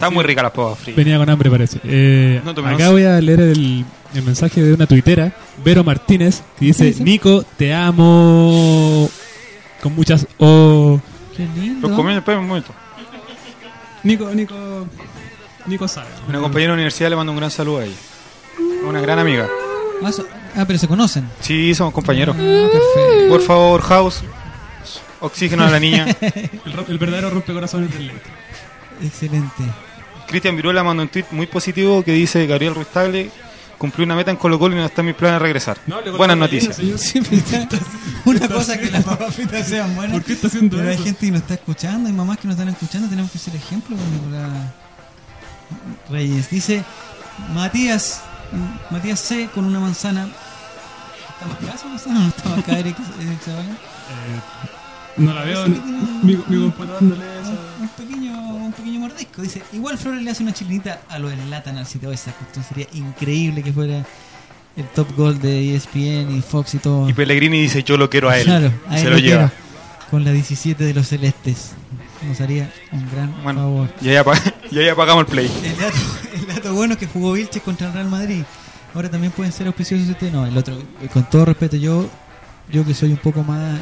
Está 0.00 0.08
muy 0.08 0.24
rica 0.24 0.42
la 0.42 0.50
pava 0.50 0.74
fritas. 0.76 0.96
Venía 0.96 1.18
con 1.18 1.28
hambre, 1.28 1.50
parece. 1.50 1.78
Eh, 1.84 2.40
No 2.42 2.54
tomemos. 2.54 2.80
acá 2.80 2.90
voy 2.90 3.04
a 3.04 3.20
leer 3.20 3.40
el, 3.40 3.84
el 4.14 4.22
mensaje 4.22 4.62
de 4.62 4.72
una 4.72 4.86
tuitera, 4.86 5.30
Vero 5.62 5.84
Martínez, 5.84 6.40
que 6.58 6.64
dice: 6.64 6.84
dice? 6.86 7.04
Nico, 7.04 7.44
te 7.58 7.74
amo. 7.74 9.10
Con 9.82 9.94
muchas 9.94 10.26
O. 10.38 10.98
Qué 11.36 11.46
lindo. 11.54 11.86
Los 11.88 11.96
comienzos, 11.96 12.22
espera 12.22 12.38
un 12.38 12.48
momento. 12.48 12.72
Nico, 14.02 14.30
Nico. 14.34 14.54
Nico 15.66 15.86
sabe. 15.86 16.08
Una 16.26 16.38
compañera 16.40 16.62
de 16.62 16.68
la 16.68 16.74
universidad 16.74 17.10
le 17.10 17.16
mando 17.16 17.32
un 17.32 17.38
gran 17.38 17.50
saludo 17.50 17.80
a 17.80 17.84
ella. 17.84 17.96
Una 18.88 19.02
gran 19.02 19.18
amiga. 19.18 19.46
Ah, 20.02 20.10
ah, 20.56 20.64
pero 20.66 20.78
se 20.78 20.88
conocen. 20.88 21.28
Sí, 21.40 21.74
somos 21.74 21.92
compañeros. 21.92 22.34
Ah, 22.38 22.68
perfecto. 22.72 23.28
Por 23.28 23.42
favor, 23.42 23.82
House, 23.82 24.22
oxígeno 25.20 25.64
a 25.64 25.70
la 25.70 25.78
niña. 25.78 26.06
El, 26.22 26.84
el 26.88 26.98
verdadero 26.98 27.28
rompecorazones 27.28 27.92
del 27.92 28.06
leite. 28.06 28.22
Excelente. 29.02 29.62
Cristian 30.30 30.56
Viruela 30.56 30.82
manda 30.82 31.02
un 31.02 31.08
tweet 31.08 31.26
muy 31.32 31.46
positivo 31.46 32.02
que 32.02 32.12
dice 32.12 32.46
Gabriel 32.46 32.74
Ruiz 32.74 32.88
Tagle 32.88 33.30
cumplí 33.78 34.04
una 34.04 34.14
meta 34.14 34.30
en 34.30 34.36
Colo 34.36 34.58
Colo 34.58 34.74
y 34.76 34.78
no 34.78 34.84
está 34.84 35.00
en 35.00 35.06
mis 35.06 35.14
planes 35.16 35.36
de 35.36 35.38
regresar. 35.44 35.78
No, 35.86 35.96
Buenas 36.16 36.36
la 36.38 36.44
noticias. 36.46 36.78
está- 36.78 37.78
una 38.26 38.46
cosa 38.48 38.74
es 38.74 38.80
que 38.80 38.90
las 38.90 39.04
papas 39.04 39.34
fritas 39.34 39.66
sean 39.66 39.94
buenas. 39.96 40.12
¿Por 40.12 40.22
qué 40.24 40.34
está 40.34 40.46
haciendo 40.48 40.76
pero 40.76 40.90
hay 40.90 40.98
gente 40.98 41.26
que 41.26 41.32
nos 41.32 41.40
está 41.42 41.54
escuchando, 41.54 42.08
hay 42.08 42.12
mamás 42.14 42.38
que 42.38 42.46
nos 42.48 42.54
están 42.56 42.68
escuchando, 42.68 43.08
tenemos 43.08 43.30
que 43.30 43.38
ser 43.38 43.56
ejemplo 43.56 43.96
con 43.96 44.12
Nicolás 44.12 44.50
Reyes. 46.10 46.50
Dice 46.50 46.84
Matías, 47.54 48.20
Matías 48.90 49.20
C 49.20 49.48
con 49.54 49.64
una 49.64 49.80
manzana. 49.80 50.28
¿Estamos 51.34 51.56
acá 51.56 51.74
esa 51.74 51.86
manzana 51.88 52.18
o 52.18 52.22
no 52.24 52.28
estamos 52.28 52.58
acá, 52.58 52.78
Eric, 52.78 52.96
Eric 53.18 53.40
Zavala? 53.42 53.70
Eh, 53.70 54.40
no 55.16 55.32
la 55.34 55.42
veo. 55.44 55.66
Mi, 56.22 56.36
mi 56.48 56.62
computador 56.64 57.02
no 57.02 57.14
lee 57.14 57.22
eso. 57.42 57.52
Dice, 59.38 59.62
igual 59.72 59.98
Flores 59.98 60.22
le 60.22 60.30
hace 60.30 60.42
una 60.42 60.52
chilinita 60.52 61.00
a 61.08 61.18
lo 61.18 61.28
del 61.28 61.48
Latanal 61.50 61.86
si 61.86 61.98
te 61.98 62.06
va 62.06 62.14
esa 62.14 62.32
cuestión. 62.32 62.64
Sería 62.64 62.86
increíble 62.92 63.62
que 63.62 63.72
fuera 63.72 64.04
el 64.76 64.84
top 64.94 65.14
goal 65.16 65.40
de 65.40 65.74
ESPN 65.74 66.36
y 66.36 66.42
Fox 66.42 66.74
y 66.74 66.78
todo. 66.78 67.08
Y 67.08 67.12
Pellegrini 67.12 67.60
dice 67.60 67.82
yo 67.82 67.96
lo 67.96 68.08
quiero 68.10 68.28
a 68.30 68.38
él. 68.38 68.44
Claro, 68.44 68.72
y 68.90 68.94
a 68.94 68.98
se 68.98 69.04
él 69.04 69.10
lo 69.10 69.18
lleva. 69.18 69.48
quiero. 69.48 69.70
Con 70.10 70.24
la 70.24 70.32
17 70.32 70.82
de 70.84 70.94
los 70.94 71.06
celestes. 71.08 71.72
Nos 72.26 72.40
haría 72.40 72.70
un 72.92 73.08
gran 73.10 73.34
favor. 73.42 73.88
Y 74.02 74.08
ahí, 74.10 74.16
apa- 74.16 74.34
y 74.70 74.78
ahí 74.78 74.88
apagamos 74.88 75.24
el 75.24 75.30
play. 75.30 75.50
El 75.64 75.76
dato, 75.78 75.96
el 76.34 76.46
dato 76.46 76.74
bueno 76.74 76.92
es 76.94 76.98
que 77.00 77.06
jugó 77.06 77.32
Vilches 77.32 77.62
contra 77.62 77.86
el 77.88 77.92
Real 77.94 78.08
Madrid. 78.10 78.42
Ahora 78.94 79.08
también 79.10 79.32
pueden 79.32 79.52
ser 79.52 79.66
auspiciosos 79.68 80.08
este. 80.08 80.30
No, 80.30 80.44
el 80.44 80.56
otro, 80.58 80.74
eh, 81.00 81.08
con 81.12 81.24
todo 81.30 81.44
respeto, 81.46 81.76
yo 81.76 82.08
yo 82.70 82.84
que 82.84 82.92
soy 82.94 83.10
un 83.12 83.16
poco 83.18 83.42
más 83.42 83.78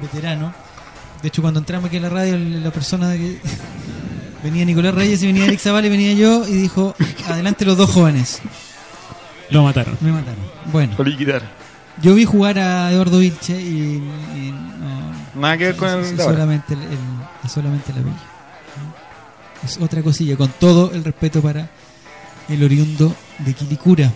veterano. 0.00 0.52
De 1.20 1.28
hecho, 1.28 1.42
cuando 1.42 1.60
entramos 1.60 1.88
aquí 1.88 1.98
a 1.98 2.00
la 2.00 2.08
radio, 2.08 2.38
la 2.38 2.70
persona 2.70 3.08
de 3.10 3.18
que 3.18 3.40
venía 4.42 4.64
Nicolás 4.64 4.94
Reyes 4.94 5.22
y 5.22 5.26
venía 5.26 5.44
Eric 5.46 5.60
Zavala 5.60 5.86
y 5.86 5.90
venía 5.90 6.12
yo 6.14 6.46
y 6.46 6.52
dijo: 6.52 6.94
Adelante 7.28 7.64
los 7.64 7.76
dos 7.76 7.90
jóvenes. 7.90 8.40
Lo 9.50 9.62
mataron. 9.64 9.96
Me 10.00 10.12
mataron. 10.12 10.38
Bueno, 10.72 10.94
Lo 10.96 11.04
liquidar. 11.04 11.42
yo 12.00 12.14
vi 12.14 12.24
jugar 12.24 12.58
a 12.58 12.90
Eduardo 12.92 13.18
Vilche 13.18 13.60
y, 13.60 13.96
y 14.36 14.52
no, 14.52 15.40
Nada 15.40 15.56
que 15.58 15.64
ver 15.66 15.76
con 15.76 15.88
el 15.88 16.00
es, 16.04 16.16
solamente 16.16 16.74
el, 16.74 16.82
el- 16.82 16.98
es 17.44 17.52
solamente 17.52 17.92
la 17.92 17.98
bella. 18.02 18.16
Es 19.64 19.78
otra 19.80 20.02
cosilla, 20.02 20.36
con 20.36 20.48
todo 20.48 20.90
el 20.92 21.04
respeto 21.04 21.42
para 21.42 21.68
el 22.48 22.62
oriundo 22.64 23.14
de 23.40 23.52
Quilicura. 23.54 24.10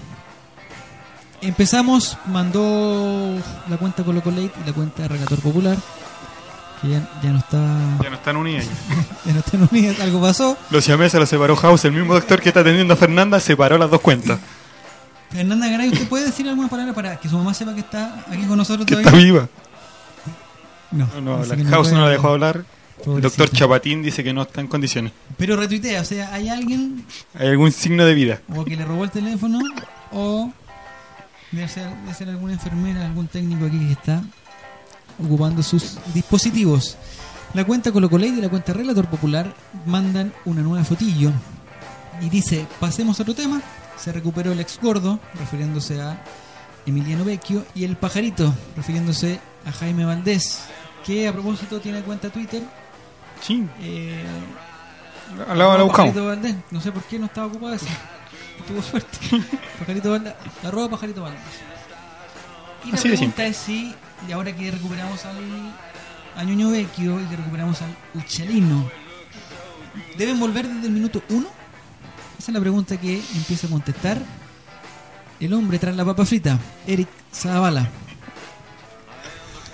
Empezamos, 1.43 2.17
mandó 2.27 3.37
la 3.69 3.77
cuenta 3.77 4.03
Colo 4.03 4.23
Colate 4.23 4.51
y 4.63 4.67
la 4.67 4.73
cuenta 4.73 5.07
Relator 5.07 5.39
Popular, 5.41 5.77
que 6.85 6.91
ya, 6.91 7.09
ya 7.23 7.31
no 7.31 7.39
está 7.39 7.59
Ya 8.03 8.11
no 8.11 8.17
están 8.17 8.37
unidas. 8.37 8.67
ya 9.25 9.33
no 9.33 9.39
están 9.41 9.69
unidas, 9.71 10.01
algo 10.01 10.21
pasó. 10.21 10.57
Los 10.71 10.85
siameses 10.85 11.19
los 11.19 11.29
separó 11.29 11.57
House, 11.57 11.85
el 11.87 11.93
mismo 11.93 12.15
doctor 12.15 12.41
que 12.41 12.49
está 12.51 12.61
atendiendo 12.61 12.95
a 12.95 12.97
Fernanda, 12.97 13.41
separó 13.41 13.79
las 13.79 13.91
dos 13.91 14.01
cuentas. 14.01 14.39
Fernanda 15.31 15.69
Garay, 15.69 15.89
¿usted 15.91 16.09
puede 16.09 16.27
decir 16.27 16.49
alguna 16.49 16.69
palabra 16.69 16.93
para 16.95 17.17
que 17.17 17.29
su 17.29 17.37
mamá 17.37 17.53
sepa 17.55 17.75
que 17.75 17.81
está 17.81 18.25
aquí 18.31 18.45
con 18.47 18.57
nosotros 18.57 18.87
Que 18.87 18.95
todavía? 18.95 19.11
está 19.11 19.25
viva. 19.25 19.49
No, 20.93 21.09
No, 21.21 21.45
la 21.45 21.57
no 21.57 21.71
House 21.71 21.93
no 21.93 22.03
la 22.03 22.11
dejó 22.11 22.29
hablar. 22.29 22.65
El 23.05 23.21
doctor 23.21 23.51
Chapatín 23.51 24.03
dice 24.03 24.23
que 24.23 24.33
no 24.33 24.43
está 24.43 24.61
en 24.61 24.69
condiciones. 24.69 25.13
Pero 25.37 25.57
retuitea, 25.57 26.01
o 26.01 26.05
sea, 26.05 26.33
hay 26.33 26.49
alguien 26.49 27.05
Hay 27.35 27.49
algún 27.49 27.73
signo 27.73 28.05
de 28.07 28.15
vida. 28.15 28.41
o 28.55 28.65
que 28.65 28.77
le 28.77 28.85
robó 28.85 29.03
el 29.05 29.11
teléfono 29.11 29.59
o 30.13 30.53
debe 31.51 31.69
ser, 31.69 31.89
debe 32.03 32.15
ser 32.15 32.29
alguna 32.29 32.53
enfermera, 32.55 33.05
algún 33.05 33.27
técnico 33.27 33.67
aquí 33.67 33.79
que 33.79 33.93
está 33.93 34.23
ocupando 35.23 35.63
sus 35.63 35.99
dispositivos. 36.13 36.97
La 37.55 37.65
cuenta 37.65 37.93
Colocolate 37.93 38.33
y 38.33 38.41
la 38.41 38.49
cuenta 38.49 38.73
Relator 38.73 39.07
Popular 39.07 39.55
mandan 39.87 40.33
una 40.45 40.63
nueva 40.63 40.85
fotillo 40.85 41.31
y 42.21 42.29
dice, 42.29 42.67
pasemos 42.81 43.19
a 43.19 43.23
otro 43.23 43.35
tema, 43.35 43.61
se 43.97 44.13
recuperó 44.13 44.53
el 44.53 44.61
ex 44.61 44.79
gordo, 44.81 45.21
refiriéndose 45.39 46.01
a 46.01 46.23
Emiliano 46.87 47.25
Vecchio, 47.25 47.65
y 47.75 47.85
el 47.85 47.97
pajarito, 47.97 48.53
refiriéndose 48.77 49.41
a 49.67 49.73
Jaime 49.73 50.05
Valdés, 50.05 50.61
que 51.05 51.27
a 51.29 51.33
propósito 51.33 51.81
tiene 51.81 52.03
cuenta 52.03 52.29
Twitter. 52.31 52.63
Sí. 53.41 53.67
Eh, 53.81 54.25
Al 55.49 55.59
lado 55.59 55.71
la 55.71 55.75
arroba 55.75 55.85
buscamos. 55.85 56.15
Pajarito 56.15 56.27
Valdés. 56.27 56.57
No 56.71 56.81
sé 56.81 56.93
por 56.93 57.03
qué 57.05 57.19
no 57.19 57.27
estaba 57.27 57.47
ocupado 57.47 57.75
ese. 57.75 57.87
Tuvo 58.69 58.83
suerte. 58.83 59.19
Pajarito 59.79 60.11
Valdés. 60.11 60.35
Arroba 60.65 60.89
Pajarito 60.91 61.23
Valdés. 61.23 61.41
Y 62.85 62.91
la 62.91 62.95
Así 62.99 63.09
de 63.09 63.17
pregunta 63.17 63.47
es 63.47 63.57
si, 63.57 63.95
y 64.29 64.33
ahora 64.33 64.55
que 64.55 64.71
recuperamos 64.71 65.25
al 65.25 65.37
a 66.37 66.43
Ñuño 66.45 66.71
Vecchio 66.71 67.21
y 67.21 67.25
que 67.25 67.37
recuperamos 67.37 67.81
al 67.83 67.95
Uchalino, 68.15 68.91
¿deben 70.19 70.39
volver 70.41 70.67
desde 70.69 70.87
el 70.89 70.93
minuto 70.93 71.23
uno? 71.31 71.47
Esa 72.39 72.51
es 72.51 72.55
la 72.55 72.61
pregunta 72.61 72.97
que 72.99 73.23
empieza 73.35 73.67
a 73.67 73.71
contestar 73.71 74.19
el 75.41 75.53
hombre 75.53 75.79
tras 75.79 75.95
la 75.97 76.05
papa 76.05 76.25
frita, 76.27 76.59
Eric 76.87 77.09
Zavala. 77.33 77.89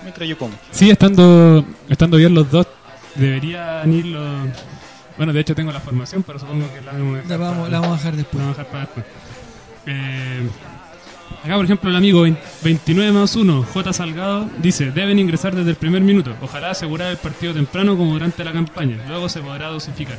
Mientras 0.02 0.28
yo 0.28 0.38
como. 0.38 0.54
Sí, 0.70 0.90
estando, 0.90 1.64
estando 1.88 2.16
bien 2.16 2.34
los 2.34 2.50
dos, 2.50 2.66
deberían 3.14 3.92
ir 3.92 4.06
los... 4.06 4.48
Bueno, 5.16 5.32
de 5.34 5.40
hecho 5.40 5.54
tengo 5.54 5.70
la 5.72 5.80
formación, 5.80 6.22
pero 6.22 6.38
supongo 6.38 6.66
que 6.72 6.80
la 6.80 6.92
vamos 6.92 7.14
a 7.14 7.16
dejar, 7.22 7.30
La 7.30 7.36
vamos, 7.36 7.58
para, 7.58 7.70
la 7.70 7.80
vamos 7.80 7.94
a 7.94 7.96
dejar 7.98 8.16
después. 8.16 8.38
la 8.38 8.44
vamos 8.44 8.58
a 8.58 8.62
dejar 8.62 8.72
para 8.72 8.84
después. 8.84 9.06
Eh, 9.86 10.48
acá, 11.44 11.56
por 11.56 11.64
ejemplo, 11.64 11.90
el 11.90 11.96
amigo 11.96 12.22
20 12.22 12.40
29 12.62 13.12
más 13.12 13.36
1, 13.36 13.62
J. 13.72 13.92
Salgado, 13.92 14.48
dice, 14.58 14.90
deben 14.90 15.18
ingresar 15.18 15.54
desde 15.54 15.70
el 15.70 15.76
primer 15.76 16.02
minuto. 16.02 16.34
Ojalá 16.40 16.70
asegurar 16.70 17.10
el 17.10 17.16
partido 17.16 17.54
temprano 17.54 17.96
como 17.96 18.12
durante 18.12 18.44
la 18.44 18.52
campaña. 18.52 18.96
Luego 19.08 19.28
se 19.28 19.40
podrá 19.40 19.68
dosificar. 19.68 20.18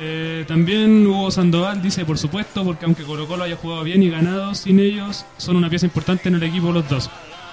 Eh, 0.00 0.44
también 0.48 1.06
Hugo 1.06 1.30
Sandoval 1.30 1.80
dice, 1.80 2.04
por 2.04 2.18
supuesto, 2.18 2.64
porque 2.64 2.84
aunque 2.86 3.04
Colo 3.04 3.26
Colo 3.28 3.44
haya 3.44 3.56
jugado 3.56 3.84
bien 3.84 4.02
y 4.02 4.10
ganado, 4.10 4.54
sin 4.54 4.80
ellos 4.80 5.24
son 5.36 5.56
una 5.56 5.70
pieza 5.70 5.86
importante 5.86 6.28
en 6.28 6.34
el 6.36 6.42
equipo 6.42 6.72
los 6.72 6.88
dos. 6.88 7.10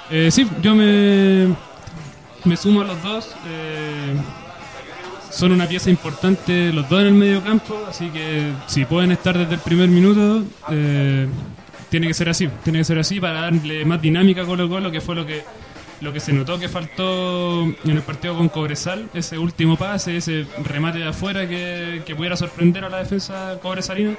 Eh, 0.09 0.30
sí, 0.32 0.47
yo 0.61 0.74
me, 0.74 1.47
me 2.45 2.57
sumo 2.57 2.82
a 2.82 2.86
los 2.86 3.03
dos. 3.03 3.36
eh, 3.47 4.15
son 5.30 5.51
una 5.51 5.67
pieza 5.67 5.91
importante 5.91 6.74
los 6.74 6.89
dos 6.89 7.01
en 7.01 7.07
el 7.07 7.13
medio 7.13 7.43
campo, 7.43 7.86
así 7.88 8.09
que 8.09 8.51
si 8.65 8.84
pueden 8.86 9.11
estar 9.11 9.38
desde 9.38 9.53
el 9.53 9.59
primer 9.59 9.88
minuto, 9.88 10.43
tiene 11.89 12.07
que 12.07 12.13
ser 12.13 12.29
así. 12.29 12.49
Tiene 12.63 12.79
que 12.79 12.85
ser 12.85 12.99
así 12.99 13.19
para 13.19 13.41
darle 13.41 13.85
más 13.85 14.01
dinámica 14.01 14.41
a 14.41 14.45
Colo 14.45 14.69
Colo, 14.69 14.91
que 14.91 15.01
fue 15.01 15.15
lo 15.15 15.25
que 15.25 15.43
lo 16.01 16.13
que 16.13 16.19
se 16.21 16.31
notó 16.31 16.57
que 16.57 16.69
faltó 16.69 17.63
en 17.63 17.75
el 17.89 18.01
partido 18.01 18.37
con 18.37 18.47
Cobresal, 18.47 19.09
ese 19.13 19.37
último 19.37 19.75
pase, 19.75 20.15
ese 20.15 20.45
remate 20.63 20.99
de 20.99 21.09
afuera 21.09 21.47
que, 21.47 22.03
que 22.05 22.15
pudiera 22.15 22.37
sorprender 22.37 22.85
a 22.85 22.89
la 22.89 22.99
defensa 22.99 23.59
cobresalina. 23.61 24.15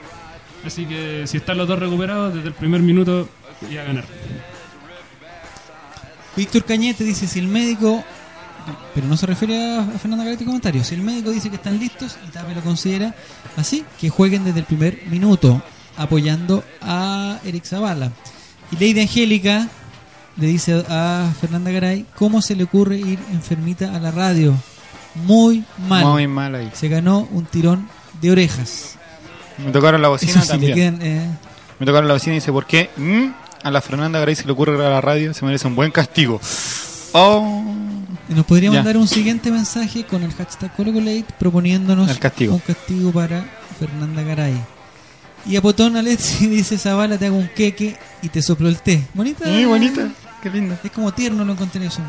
Así 0.65 0.85
que 0.85 1.27
si 1.27 1.39
están 1.39 1.57
los 1.57 1.67
dos 1.67 1.79
recuperados, 1.79 2.35
desde 2.35 2.49
el 2.49 2.55
primer 2.55 2.83
minuto 2.83 3.29
y 3.71 3.79
a 3.79 3.85
ganar. 3.85 4.05
Víctor 6.37 6.65
Cañete 6.65 7.05
dice 7.05 7.27
si 7.27 7.39
el 7.39 7.49
médico, 7.49 8.05
pero 8.95 9.07
no 9.07 9.17
se 9.17 9.27
refiere 9.27 9.79
a, 9.79 9.85
Fernando 9.99 10.25
Garetti 10.25 10.45
comentario, 10.45 10.85
si 10.85 10.95
el 10.95 11.03
médico 11.03 11.31
dice 11.31 11.51
que 11.51 11.57
están 11.57 11.79
listos 11.79 12.19
y 12.27 12.31
Tape 12.31 12.55
lo 12.55 12.61
considera 12.61 13.15
así, 13.57 13.85
que 13.99 14.11
jueguen 14.11 14.45
desde 14.45 14.61
el 14.61 14.67
primer 14.67 15.03
minuto, 15.07 15.63
apoyando 16.03 16.65
a 16.83 17.39
Eric 17.45 17.65
Zavala. 17.65 18.11
Y 18.73 18.75
Lady 18.77 19.01
Angélica 19.01 19.69
le 20.37 20.47
dice 20.47 20.85
a 20.89 21.31
Fernanda 21.41 21.71
Garay, 21.71 22.07
¿cómo 22.17 22.41
se 22.41 22.57
le 22.57 22.65
ocurre 22.65 22.97
ir 22.99 23.19
enfermita 23.33 23.95
a 23.95 23.99
la 24.01 24.11
radio? 24.11 24.55
Muy 25.15 25.65
mal. 25.89 26.05
Muy 26.07 26.27
mal 26.27 26.55
ahí. 26.55 26.71
Se 26.73 26.89
ganó 26.89 27.29
un 27.33 27.45
tirón 27.45 27.89
de 28.23 28.31
orejas. 28.31 28.97
Me 29.65 29.73
tocaron 29.73 30.01
la 30.01 30.09
bocina 30.09 30.33
Eso 30.33 30.43
sí, 30.43 30.49
también. 30.49 30.75
quedan, 30.75 30.99
eh, 31.03 31.27
Me 31.79 31.87
tocaron 31.87 32.09
la 32.09 32.15
bocina 32.15 32.35
y 32.35 32.39
dice, 32.39 32.53
¿por 32.53 32.67
qué 32.67 32.91
mm, 32.97 33.25
a 33.65 33.71
la 33.71 33.81
Fernanda 33.81 34.19
Garay 34.21 34.35
se 34.37 34.45
le 34.47 34.53
ocurre 34.53 34.75
ir 34.77 34.81
a 34.81 34.89
la 34.91 35.01
radio? 35.01 35.35
Se 35.35 35.45
merece 35.45 35.67
un 35.67 35.75
buen 35.75 35.91
castigo. 35.91 36.41
Oh. 37.13 37.65
Nos 38.29 38.47
podría 38.47 38.71
Ya. 38.71 38.77
mandar 38.77 38.97
un 38.97 39.09
siguiente 39.09 39.51
mensaje 39.51 40.05
con 40.05 40.23
el 40.23 40.33
hashtag 40.33 40.73
ColocoLate 40.77 41.25
proponiéndonos 41.39 42.09
El 42.09 42.21
castigo. 42.21 42.55
un 42.55 42.61
castigo 42.61 43.11
para 43.11 43.45
Fernanda 43.79 44.23
Garay. 44.23 44.55
Y 45.47 45.57
a 45.57 45.63
Potón 45.63 45.97
Alexi 45.97 46.47
dice 46.47 46.79
Zavala 46.79 47.19
te 47.19 47.27
hago 47.27 47.37
un 47.37 47.49
queque 47.49 47.97
y 48.23 48.29
te 48.29 48.43
soplo 48.43 48.69
el 48.69 48.81
té. 48.81 49.03
Bonita. 49.15 49.45
Sí, 49.45 49.65
bonita. 49.65 50.09
Qué 50.43 50.51
lindo. 50.51 50.77
Es 50.83 50.91
como 50.91 51.13
tierno 51.13 51.45
lo 51.45 51.53
encontré 51.53 51.85
eso. 51.87 52.01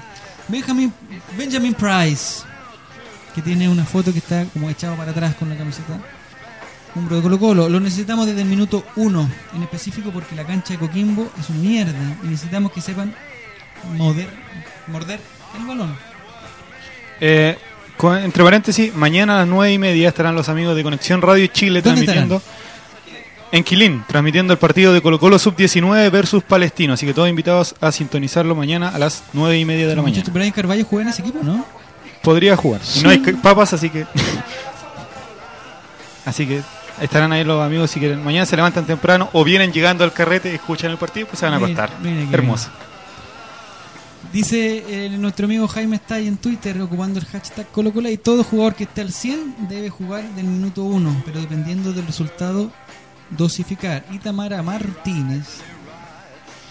Benjamin, 0.48 0.94
Benjamin 1.38 1.74
Price, 1.74 2.44
que 3.34 3.42
tiene 3.42 3.70
una 3.70 3.86
foto 3.86 4.12
que 4.12 4.20
está 4.20 4.46
como 4.46 4.70
echado 4.70 4.96
para 4.96 5.12
atrás 5.12 5.36
con 5.36 5.50
la 5.50 5.58
camiseta. 5.58 6.00
Hombro 6.96 7.16
de 7.16 7.22
Colo 7.22 7.40
Colo. 7.40 7.70
Lo 7.70 7.80
necesitamos 7.80 8.28
desde 8.28 8.42
el 8.42 8.48
minuto 8.48 8.84
uno, 8.98 9.30
en 9.56 9.64
específico 9.64 10.12
porque 10.12 10.36
la 10.36 10.46
cancha 10.46 10.74
de 10.74 10.80
Coquimbo 10.80 11.30
es 11.40 11.50
una 11.50 11.60
mierda. 11.60 12.18
Y 12.24 12.28
necesitamos 12.28 12.72
que 12.74 12.82
sepan 12.82 13.16
morder, 13.98 14.30
morder 14.88 15.20
el 15.58 15.66
balón. 15.66 15.96
Eh, 17.22 17.58
entre 18.24 18.44
paréntesis, 18.44 18.94
mañana 18.94 19.36
a 19.36 19.38
las 19.40 19.48
nueve 19.48 19.72
y 19.72 19.78
media 19.78 20.10
estarán 20.10 20.36
los 20.36 20.50
amigos 20.50 20.76
de 20.76 20.84
Conexión 20.84 21.22
Radio 21.22 21.48
Chile 21.48 21.82
¿Dónde 21.82 22.04
transmitiendo 22.04 22.42
en 23.52 23.64
Quilín, 23.64 24.04
transmitiendo 24.08 24.54
el 24.54 24.60
partido 24.60 24.94
de 24.94 25.02
Colo 25.02 25.20
Colo 25.20 25.38
Sub-19 25.38 26.12
versus 26.12 26.44
Palestino. 26.44 26.94
Así 26.94 27.06
que 27.06 27.14
todos 27.14 27.30
invitados 27.30 27.76
a 27.82 27.92
sintonizarlo 27.92 28.56
mañana 28.56 28.90
a 28.90 29.00
las 29.00 29.24
nueve 29.34 29.60
y 29.60 29.66
media 29.66 29.88
de 29.88 29.96
la 29.96 30.02
mañana. 30.02 30.24
Brian 30.32 30.52
Carvalho 30.52 30.86
juega 30.86 31.04
en 31.04 31.10
ese 31.10 31.22
equipo, 31.22 31.40
¿no? 31.44 31.66
Podría 32.22 32.56
jugar. 32.56 32.82
Y 32.96 33.02
no 33.02 33.10
hay 33.10 33.20
papas, 33.20 33.74
así 33.74 33.90
que. 33.90 34.06
así 36.26 36.46
que 36.46 36.62
Estarán 37.02 37.34
ahí 37.34 37.44
los 37.44 37.60
amigos 37.64 37.90
si 37.90 38.00
quieren. 38.00 38.24
Mañana 38.24 38.46
se 38.46 38.56
levantan 38.56 38.86
temprano 38.86 39.30
o 39.34 39.44
vienen 39.44 39.74
llegando 39.74 40.04
al 40.04 40.14
carrete, 40.14 40.54
escuchan 40.54 40.92
el 40.92 40.98
partido, 40.98 41.26
pues 41.26 41.40
se 41.40 41.46
van 41.46 41.56
a 41.56 41.58
acostar. 41.58 41.90
Hermoso. 42.32 42.70
Dice 44.32 44.86
eh, 44.88 45.10
nuestro 45.10 45.46
amigo 45.46 45.68
Jaime 45.68 45.96
está 45.96 46.16
ahí 46.16 46.28
en 46.28 46.38
Twitter 46.38 46.80
ocupando 46.80 47.20
el 47.20 47.26
hashtag 47.26 47.68
Colo 47.72 47.92
y 48.08 48.18
todo 48.18 48.44
jugador 48.44 48.76
que 48.76 48.84
esté 48.84 49.02
al 49.02 49.12
100 49.12 49.68
debe 49.68 49.90
jugar 49.90 50.24
del 50.36 50.46
minuto 50.46 50.84
1, 50.84 51.24
pero 51.26 51.42
dependiendo 51.42 51.92
del 51.92 52.06
resultado 52.06 52.72
dosificar. 53.32 54.06
Y 54.12 54.20
Tamara 54.20 54.62
Martínez 54.62 55.62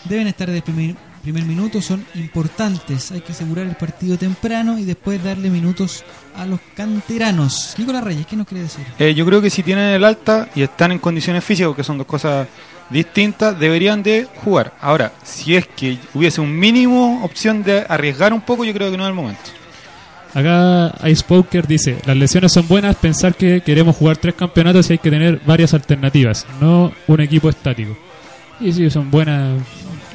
deben 0.04 0.26
estar 0.26 0.48
el 0.48 0.62
primer, 0.62 0.94
primer 1.22 1.44
minuto, 1.44 1.82
son 1.82 2.04
importantes. 2.14 3.12
Hay 3.12 3.20
que 3.20 3.32
asegurar 3.32 3.66
el 3.66 3.76
partido 3.76 4.16
temprano 4.16 4.78
y 4.78 4.84
después 4.84 5.22
darle 5.22 5.50
minutos 5.50 6.04
a 6.36 6.46
los 6.46 6.60
canteranos. 6.74 7.74
Nicolás 7.78 8.04
Reyes, 8.04 8.26
¿qué 8.26 8.36
nos 8.36 8.46
quiere 8.46 8.64
decir? 8.64 8.84
Eh, 8.98 9.14
yo 9.14 9.26
creo 9.26 9.40
que 9.40 9.50
si 9.50 9.62
tienen 9.62 9.94
el 9.94 10.04
alta 10.04 10.48
y 10.54 10.62
están 10.62 10.92
en 10.92 10.98
condiciones 10.98 11.44
físicas, 11.44 11.74
que 11.74 11.84
son 11.84 11.98
dos 11.98 12.06
cosas 12.06 12.46
distintas, 12.88 13.58
deberían 13.58 14.02
de 14.02 14.26
jugar. 14.44 14.74
Ahora, 14.80 15.12
si 15.22 15.54
es 15.56 15.66
que 15.66 15.98
hubiese 16.14 16.40
un 16.40 16.58
mínimo 16.58 17.24
opción 17.24 17.62
de 17.62 17.86
arriesgar 17.88 18.32
un 18.32 18.40
poco, 18.40 18.64
yo 18.64 18.72
creo 18.72 18.90
que 18.90 18.96
no 18.96 19.04
es 19.04 19.08
el 19.08 19.14
momento. 19.14 19.59
Acá 20.34 20.94
Ice 21.08 21.24
Poker 21.26 21.66
dice, 21.66 21.98
las 22.06 22.16
lesiones 22.16 22.52
son 22.52 22.68
buenas, 22.68 22.94
pensar 22.96 23.34
que 23.34 23.62
queremos 23.62 23.96
jugar 23.96 24.16
tres 24.16 24.34
campeonatos 24.34 24.88
y 24.88 24.92
hay 24.94 24.98
que 24.98 25.10
tener 25.10 25.40
varias 25.44 25.74
alternativas, 25.74 26.46
no 26.60 26.92
un 27.08 27.20
equipo 27.20 27.48
estático. 27.48 27.96
Y 28.60 28.72
sí, 28.72 28.88
son 28.90 29.10
buenas, 29.10 29.60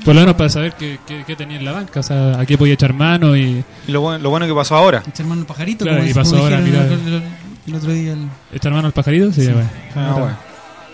por 0.06 0.16
lo 0.16 0.22
menos 0.22 0.36
para 0.36 0.50
saber 0.50 0.74
qué, 0.80 1.00
qué- 1.06 1.24
qué 1.28 1.36
tenía 1.36 1.58
en 1.58 1.66
la 1.66 1.72
banca, 1.74 2.00
o 2.00 2.04
sea, 2.04 2.40
a 2.40 2.46
qué 2.46 2.58
podía 2.58 2.76
echar 2.76 2.94
mano 2.94 3.36
y... 3.36 3.64
Y 3.88 3.92
lo, 3.92 4.02
bueno, 4.02 4.20
lo 4.24 4.30
bueno 4.30 4.46
que 4.48 4.54
pasó 4.54 4.76
ahora. 4.78 5.04
Echar 5.08 5.26
mano 5.26 5.42
al 5.42 5.48
pajarito, 5.48 5.84
Claro, 5.84 6.00
como 6.00 6.10
y 6.10 6.14
pasó 6.14 6.38
ahora, 6.38 6.60
el, 6.60 6.68
el- 6.68 7.24
el 7.68 7.76
otro 7.76 7.92
día. 7.92 8.14
El, 8.14 8.28
¿Echar 8.54 8.72
mano 8.72 8.88
al 8.88 8.94
pajarito? 8.94 9.32
Sí, 9.34 9.42
Sí. 9.46 9.52
bueno. 9.52 9.70
Ah, 9.96 10.14
bueno. 10.14 10.38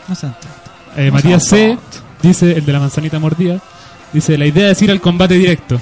no 0.07 0.15
sé. 0.15 0.27
Eh, 0.97 1.07
No 1.07 1.13
Matías 1.13 1.45
C, 1.45 1.77
dice, 2.23 2.53
el 2.53 2.65
de 2.65 2.73
la 2.73 2.79
manzanita 2.79 3.19
mordida, 3.19 3.59
dice, 4.13 4.37
la 4.37 4.45
idea 4.47 4.71
es 4.71 4.81
ir 4.81 4.89
al 4.89 4.99
combate 5.01 5.35
directo. 5.35 5.79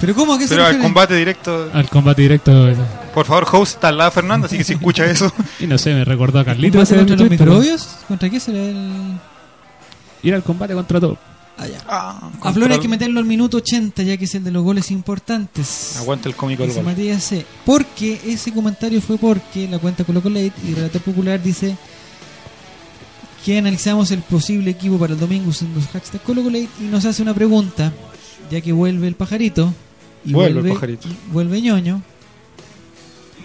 ¿Pero 0.00 0.14
cómo? 0.14 0.34
¿A 0.34 0.38
qué 0.38 0.44
se 0.44 0.50
Pero 0.54 0.62
al 0.62 0.68
refiere? 0.72 0.82
combate 0.84 1.14
directo. 1.14 1.70
Al 1.72 1.88
combate 1.88 2.22
directo. 2.22 2.68
eh, 2.68 2.76
Por 3.14 3.26
favor, 3.26 3.46
host, 3.52 3.74
está 3.76 3.88
al 3.88 3.96
lado 3.98 4.10
de 4.10 4.14
Fernando, 4.14 4.46
así 4.46 4.58
que 4.58 4.64
si 4.64 4.72
escucha 4.74 5.04
eso. 5.06 5.32
Y 5.60 5.66
no 5.66 5.78
sé, 5.78 5.94
me 5.94 6.04
recordó 6.04 6.40
a 6.40 6.44
Carlito. 6.44 6.78
¿Combate 6.78 6.94
ese 6.94 6.98
contra 7.06 7.16
los 7.16 7.30
microbios? 7.30 7.88
¿Contra 8.08 8.28
qué 8.30 8.40
será 8.40 8.58
el...? 8.58 9.18
Ir 10.22 10.34
al 10.34 10.42
combate 10.42 10.74
contra 10.74 11.00
todo. 11.00 11.18
Ah, 11.56 11.66
ya. 11.68 11.78
Ah, 11.86 12.30
A 12.42 12.52
Flor 12.52 12.72
hay 12.72 12.80
que 12.80 12.88
meterlo 12.88 13.20
al 13.20 13.26
minuto 13.26 13.58
80, 13.58 14.02
ya 14.02 14.16
que 14.16 14.24
es 14.24 14.34
el 14.34 14.42
de 14.42 14.50
los 14.50 14.64
goles 14.64 14.90
importantes. 14.90 15.96
Aguanta 15.98 16.28
el 16.28 16.34
cómico 16.34 16.62
del 16.62 16.70
Dice 16.70 16.82
gol. 16.82 16.90
Matías 16.92 17.22
C. 17.22 17.46
Porque 17.64 18.20
ese 18.26 18.52
comentario 18.52 19.00
fue 19.00 19.18
porque 19.18 19.68
la 19.68 19.78
cuenta 19.78 20.02
Colo 20.02 20.20
Colate 20.20 20.52
y 20.66 20.74
Relator 20.74 21.00
Popular 21.02 21.40
dice 21.40 21.76
que 23.44 23.58
analizamos 23.58 24.10
el 24.10 24.20
posible 24.20 24.70
equipo 24.70 24.98
para 24.98 25.12
el 25.12 25.20
domingo 25.20 25.50
usando 25.50 25.78
los 25.78 25.88
hashtags 25.90 26.24
Colo 26.24 26.42
Colate 26.42 26.68
y 26.80 26.84
nos 26.84 27.04
hace 27.04 27.22
una 27.22 27.34
pregunta, 27.34 27.92
ya 28.50 28.60
que 28.60 28.72
vuelve 28.72 29.08
el 29.08 29.14
pajarito 29.14 29.72
y 30.24 30.32
Vuelve 30.32 30.54
vuelve, 30.54 30.68
el 30.70 30.74
pajarito. 30.74 31.08
y 31.08 31.32
vuelve 31.32 31.60
ñoño. 31.62 32.02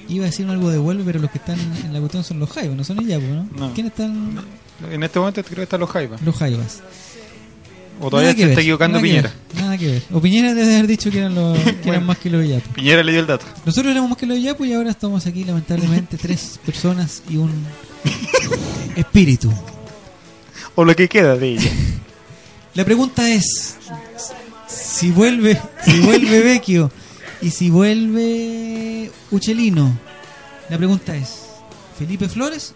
Iba 0.08 0.24
a 0.26 0.28
decir 0.28 0.47
algo 0.47 0.70
de 0.72 0.78
vuelve, 0.80 1.04
pero 1.04 1.20
los 1.20 1.30
que 1.30 1.38
están 1.38 1.60
en 1.60 1.93
la 1.93 2.00
cuestión 2.00 2.24
son 2.24 2.39
los 2.39 2.50
Jaivas, 2.50 2.76
no 2.76 2.84
son 2.84 3.00
Iyapu, 3.02 3.26
¿no? 3.28 3.47
No. 3.56 3.74
¿Quiénes 3.74 3.91
están? 3.91 4.43
En 4.91 5.04
este 5.04 5.20
momento 5.20 5.43
creo 5.43 5.58
que 5.58 5.64
están 5.64 5.80
los 5.82 5.89
Jaivas. 5.89 6.22
Los 6.22 6.36
Jaivas. 6.36 6.82
O 8.02 8.10
todavía 8.10 8.34
se 8.34 8.43
está 8.50 8.62
equivocando 8.62 8.97
nada 8.97 9.04
que 9.04 9.10
Piñera. 9.10 9.34
ver, 9.54 9.62
Nada 9.62 9.78
que 9.78 9.88
ver. 9.91 10.04
O 10.14 10.22
Piñera 10.22 10.54
debe 10.54 10.74
haber 10.74 10.88
dicho 10.88 11.12
que 11.12 11.18
eran, 11.20 11.36
los, 11.36 11.60
que 11.60 11.70
eran 11.70 11.84
Bueno. 11.84 12.02
más 12.06 12.18
que 12.18 12.30
los 12.30 12.45
Iyapu. 12.45 12.70
Piñera 12.72 13.04
le 13.04 13.12
dio 13.12 13.20
el 13.22 13.28
dato. 13.28 13.45
Nosotros 13.66 13.91
éramos 13.91 14.10
más 14.12 14.18
que 14.18 14.26
los 14.26 14.38
Iyapu 14.38 14.64
y 14.66 14.74
ahora 14.74 14.89
estamos 14.89 15.28
aquí, 15.28 15.43
lamentablemente, 15.43 16.18
tres 16.22 16.60
personas 16.66 17.22
y 17.30 17.36
un 17.38 17.52
espíritu. 18.95 19.52
O 20.76 20.86
lo 20.86 20.95
que 20.95 21.08
queda 21.10 21.36
de 21.36 21.50
ella. 21.54 21.72
La 22.74 22.86
pregunta 22.86 23.30
es: 23.30 23.76
si 24.70 25.11
vuelve, 25.11 25.59
si 25.84 25.99
vuelve 26.01 26.41
Vecchio 26.41 26.91
y 27.41 27.49
si 27.49 27.70
vuelve 27.70 29.11
Uchelino, 29.32 29.97
la 30.70 30.78
pregunta 30.78 31.15
es: 31.15 31.45
¿Felipe 31.97 32.30
Flores 32.30 32.76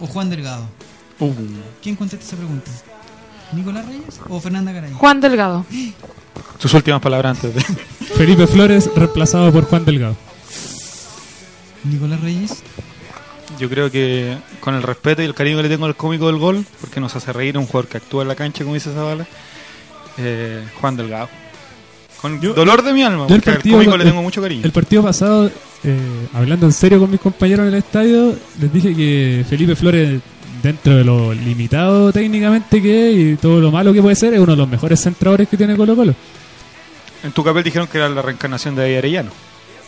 o 0.00 0.06
Juan 0.06 0.28
Delgado? 0.28 0.66
Uh. 1.20 1.32
¿Quién 1.82 1.96
contesta 1.96 2.26
esa 2.26 2.36
pregunta? 2.36 2.70
¿Nicolás 3.52 3.86
Reyes 3.86 4.20
o 4.28 4.40
Fernanda 4.40 4.72
Garay? 4.72 4.92
Juan 4.92 5.20
Delgado. 5.20 5.64
Sus 6.58 6.72
últimas 6.74 7.00
palabras 7.00 7.36
antes 7.36 7.54
de. 7.54 7.62
Felipe 8.16 8.46
Flores 8.46 8.90
reemplazado 8.94 9.52
por 9.52 9.64
Juan 9.64 9.84
Delgado. 9.84 10.16
Nicolás 11.84 12.20
Reyes. 12.20 12.62
Yo 13.58 13.68
creo 13.68 13.90
que 13.90 14.38
con 14.60 14.74
el 14.74 14.82
respeto 14.82 15.22
y 15.22 15.26
el 15.26 15.34
cariño 15.34 15.58
que 15.58 15.64
le 15.64 15.68
tengo 15.68 15.84
al 15.84 15.94
cómico 15.94 16.26
del 16.26 16.38
gol, 16.38 16.66
porque 16.80 17.00
nos 17.00 17.14
hace 17.14 17.32
reír 17.32 17.58
un 17.58 17.66
jugador 17.66 17.88
que 17.88 17.98
actúa 17.98 18.22
en 18.22 18.28
la 18.28 18.34
cancha, 18.34 18.64
como 18.64 18.74
dice 18.74 18.92
Zavala, 18.92 19.26
eh, 20.18 20.62
Juan 20.80 20.96
Delgado. 20.96 21.28
Con 22.20 22.40
dolor 22.40 22.82
de 22.82 22.92
mi 22.92 23.02
alma, 23.02 23.26
porque 23.26 23.50
al 23.50 23.56
partido- 23.56 23.76
cómico 23.78 23.96
le 23.96 24.04
tengo 24.04 24.22
mucho 24.22 24.40
cariño. 24.40 24.62
El 24.64 24.70
partido 24.70 25.02
pasado, 25.02 25.50
eh, 25.82 25.98
hablando 26.34 26.66
en 26.66 26.72
serio 26.72 27.00
con 27.00 27.10
mis 27.10 27.20
compañeros 27.20 27.66
en 27.66 27.72
el 27.74 27.78
estadio, 27.80 28.36
les 28.60 28.72
dije 28.72 28.94
que 28.94 29.44
Felipe 29.48 29.74
Flores, 29.74 30.20
dentro 30.62 30.94
de 30.96 31.02
lo 31.02 31.34
limitado 31.34 32.12
técnicamente 32.12 32.80
que 32.80 33.10
es 33.10 33.18
y 33.34 33.36
todo 33.36 33.60
lo 33.60 33.72
malo 33.72 33.92
que 33.92 34.00
puede 34.00 34.14
ser, 34.14 34.34
es 34.34 34.38
uno 34.40 34.52
de 34.52 34.56
los 34.58 34.68
mejores 34.68 35.00
centradores 35.00 35.48
que 35.48 35.56
tiene 35.56 35.76
Colo 35.76 35.96
Colo. 35.96 36.14
En 37.24 37.32
tu 37.32 37.42
papel 37.42 37.64
dijeron 37.64 37.88
que 37.88 37.98
era 37.98 38.08
la 38.08 38.22
reencarnación 38.22 38.76
de 38.76 38.82
David 38.82 38.96
Arellano. 38.98 39.30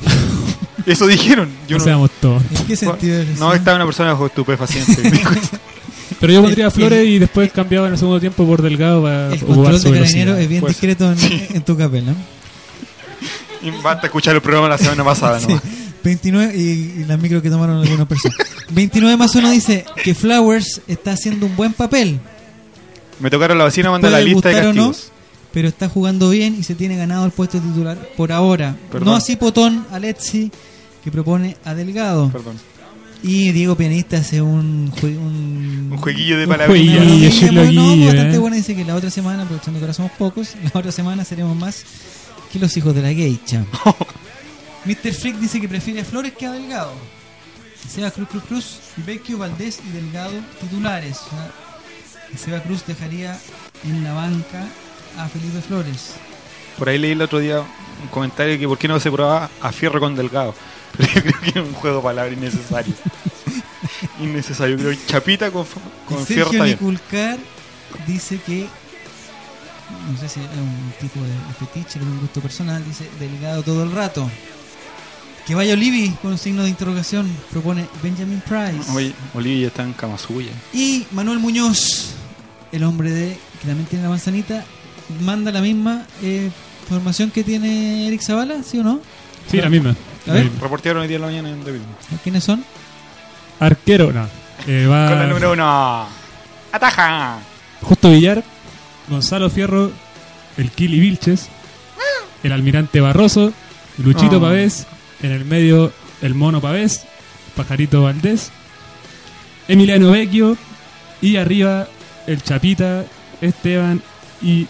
Eso 0.87 1.07
dijeron. 1.07 1.49
Yo 1.69 1.77
No 1.77 1.79
no, 1.79 1.85
seamos 1.85 2.11
todos. 2.21 2.43
¿En 2.51 2.67
qué 2.67 2.77
sentido 2.77 3.21
es 3.21 3.39
no, 3.39 3.55
estaba 3.55 3.77
una 3.77 3.87
persona 3.87 4.11
bajo 4.13 4.27
estupefaciente. 4.27 5.03
Pero 6.21 6.33
yo 6.33 6.43
pondría 6.43 6.65
a 6.67 6.69
El- 6.69 6.73
Flores 6.75 7.07
y 7.09 7.19
después 7.19 7.51
cambiaba 7.53 7.87
en 7.87 7.93
el 7.95 7.99
segundo 7.99 8.21
tiempo 8.21 8.47
por 8.47 8.63
Delgado 8.63 9.03
para 9.03 9.33
El 9.33 9.41
control 9.41 9.81
de 9.83 9.91
carabinero 9.93 10.37
es 10.37 10.49
bien 10.49 10.61
Pues, 10.61 10.73
discreto 10.75 11.13
en, 11.13 11.19
en 11.57 11.63
tu 11.63 11.77
papel, 11.77 12.07
¿no? 12.07 12.15
y 13.63 13.71
basta 13.83 14.07
escuchar 14.07 14.35
el 14.35 14.43
programa 14.43 14.69
la 14.69 14.77
semana 14.79 15.03
pasada 15.05 15.41
Sí, 15.41 15.47
nomás. 15.49 15.63
29 16.03 16.53
y, 16.55 16.61
y 17.01 17.05
las 17.07 17.19
micros 17.19 17.43
que 17.43 17.49
tomaron 17.49 17.81
algunas 17.83 18.07
personas. 18.07 18.37
29 18.71 19.17
más 19.17 19.35
1 19.35 19.51
dice 19.51 19.87
que 20.03 20.15
Flowers 20.15 20.83
está 20.87 21.13
haciendo 21.13 21.47
un 21.47 21.57
buen 21.57 21.73
papel. 21.73 22.21
Me 23.21 23.31
tocaron 23.31 23.57
la 23.57 23.65
vecina 23.65 23.91
manda 23.91 24.11
la 24.11 24.21
lista 24.21 24.51
de 24.51 24.57
o 24.67 24.73
no, 24.75 24.89
castigos. 24.89 25.13
pero 25.53 25.69
está 25.69 25.89
jugando 25.89 26.29
bien 26.29 26.57
y 26.59 26.63
se 26.63 26.75
tiene 26.75 26.97
ganado 26.99 27.25
el 27.25 27.31
puesto 27.31 27.59
de 27.59 27.67
titular 27.69 27.97
por 28.19 28.33
ahora. 28.33 28.77
Perdón. 28.93 29.09
No 29.09 29.17
así 29.17 29.37
Potón, 29.37 29.87
Alexi, 29.93 30.51
que 31.03 31.11
propone 31.11 31.57
a 31.65 31.75
Delgado. 31.75 32.29
Perdón. 32.31 32.57
Y 33.27 33.53
Diego 33.53 33.75
Pianista 33.75 34.19
hace 34.19 34.43
un, 34.43 34.93
jue- 34.93 35.17
un, 35.17 35.89
Un 35.93 35.97
jueguillo 35.97 36.37
de 36.39 36.47
un 36.47 36.55
jueguillo, 36.57 37.31
Chilo 37.31 37.65
no, 37.73 38.05
bastante 38.07 38.37
eh. 38.37 38.39
bueno. 38.39 38.55
Dice 38.55 38.77
que 38.77 38.85
la 38.85 38.95
otra 38.95 39.09
semana, 39.11 39.45
aprovechando 39.45 39.81
que 39.81 39.85
ahora 39.85 39.95
somos 39.95 40.13
pocos, 40.13 40.55
la 40.63 40.79
otra 40.79 40.93
semana 40.93 41.25
seremos 41.25 41.57
más 41.57 41.85
que 42.53 42.59
los 42.59 42.77
hijos 42.77 42.95
de 42.95 43.01
la 43.03 43.09
geisha. 43.15 43.65
Mr. 44.85 45.13
Freak 45.15 45.37
dice 45.39 45.59
que 45.61 45.69
prefiere 45.69 46.03
a 46.03 46.05
Flores 46.05 46.35
que 46.39 46.45
a 46.47 46.53
Delgado. 46.53 46.93
Seba 47.89 48.11
Cruz 48.11 48.29
Cruz 48.29 48.43
Cruz, 48.45 48.79
Vecchio, 49.07 49.39
Valdés 49.39 49.81
y 49.89 49.93
Delgado 49.93 50.33
titulares. 50.61 51.19
Seba 52.37 52.63
Cruz 52.63 52.85
dejaría 52.87 53.39
en 53.85 54.05
la 54.05 54.13
banca 54.13 54.67
a 55.19 55.29
Felipe 55.29 55.61
Flores. 55.63 56.15
Por 56.79 56.89
ahí 56.91 56.99
leí 56.99 57.13
el 57.13 57.23
otro 57.23 57.39
día 57.39 57.61
un 57.61 58.09
comentario 58.11 58.59
que 58.59 58.67
por 58.69 58.77
qué 58.77 58.89
no 58.89 59.01
se 59.01 59.11
probaba 59.11 59.49
a 59.63 59.73
Fierro 59.73 59.99
con 60.01 60.15
Delgado. 60.15 60.55
Pero 60.97 61.13
yo 61.15 61.23
creo 61.23 61.41
que 61.41 61.51
era 61.51 61.63
un 61.63 61.73
juego 61.75 61.97
de 61.99 62.03
palabras 62.03 62.37
innecesario. 62.37 62.95
innecesario. 64.21 64.77
Creo 64.77 64.91
que 64.91 65.07
Chapita 65.07 65.51
con, 65.51 65.67
con 66.07 66.27
Sergio. 66.27 66.65
Niculcar 66.65 67.39
dice 68.07 68.39
que 68.45 68.67
no 70.11 70.19
sé 70.19 70.29
si 70.29 70.41
es 70.41 70.47
un 70.47 70.93
tipo 71.01 71.21
de, 71.21 71.33
fetiche, 71.59 71.99
de 71.99 72.05
un 72.05 72.21
gusto 72.21 72.41
personal, 72.41 72.85
dice 72.85 73.09
Delgado 73.19 73.63
todo 73.63 73.85
el 73.85 73.93
rato. 73.93 74.29
Que 75.47 75.55
vaya 75.55 75.75
Olivi 75.75 76.11
con 76.23 76.33
un 76.33 76.39
signo 76.39 76.63
de 76.63 76.71
interrogación, 76.71 77.31
propone 77.51 77.87
Benjamin 78.03 78.41
Price. 78.41 78.91
Oye, 78.93 79.13
Olivia 79.35 79.67
está 79.67 79.83
en 79.83 79.93
cama 79.93 80.17
suya. 80.17 80.53
Y 80.73 81.07
Manuel 81.11 81.39
Muñoz, 81.39 82.15
el 82.73 82.83
hombre 82.83 83.11
de 83.11 83.37
que 83.61 83.69
también 83.69 83.87
tiene 83.87 84.05
la 84.05 84.11
manzanita, 84.11 84.65
manda 85.21 85.53
la 85.53 85.61
misma 85.61 86.07
eh, 86.23 86.51
formación 86.89 87.31
que 87.31 87.45
tiene 87.45 88.07
Eric 88.09 88.23
Zavala, 88.23 88.63
¿sí 88.63 88.79
o 88.79 88.83
no? 88.83 89.01
Sí, 89.51 89.59
la 89.59 89.69
misma. 89.69 89.95
A 90.29 90.33
ver. 90.33 90.51
Reportearon 90.61 91.03
hoy 91.03 91.09
día 91.09 91.17
en 91.17 91.23
la 91.23 91.29
mañana 91.29 91.49
en 91.51 91.65
David. 91.65 91.81
¿Quiénes 92.23 92.45
son? 92.45 92.65
Arquero, 93.61 94.13
no. 94.13 94.27
Eh, 94.67 94.87
va 94.87 95.09
Con 95.09 95.19
la 95.19 95.27
número 95.27 95.53
uno. 95.53 96.07
¡Ataja! 96.73 97.39
Justo 97.83 98.11
Villar, 98.11 98.43
Gonzalo 99.09 99.51
Fierro, 99.51 99.91
el 100.57 100.71
Kili 100.71 100.99
Vilches, 100.99 101.49
el 102.43 102.53
Almirante 102.53 103.01
Barroso, 103.01 103.53
Luchito 103.99 104.39
Oh. 104.39 104.41
Pavés, 104.41 104.87
en 105.23 105.31
el 105.33 105.45
medio 105.45 105.93
el 106.23 106.35
Mono 106.35 106.61
Pavés, 106.61 107.05
Pajarito 107.55 108.03
Valdés, 108.03 108.51
Emiliano 109.69 110.11
Vecchio 110.11 110.57
y 111.21 111.37
arriba 111.37 111.87
el 112.27 112.43
Chapita, 112.43 113.05
Esteban 113.41 114.03
y 114.43 114.67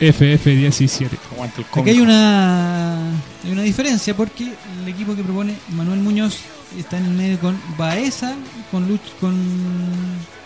FF17. 0.00 1.10
Aguanta 1.32 1.60
el 1.60 1.66
Aquí 1.80 1.90
hay 1.90 2.00
una, 2.00 3.10
hay 3.44 3.52
una 3.52 3.62
diferencia 3.62 4.16
porque 4.16 4.52
el 4.82 4.88
equipo 4.88 5.14
que 5.14 5.22
propone 5.22 5.54
Manuel 5.70 6.00
Muñoz 6.00 6.38
está 6.78 6.98
en 6.98 7.06
el 7.06 7.12
medio 7.12 7.38
con 7.38 7.58
Baeza, 7.78 8.34
con 8.70 8.88
Luch, 8.88 9.02
con, 9.20 9.34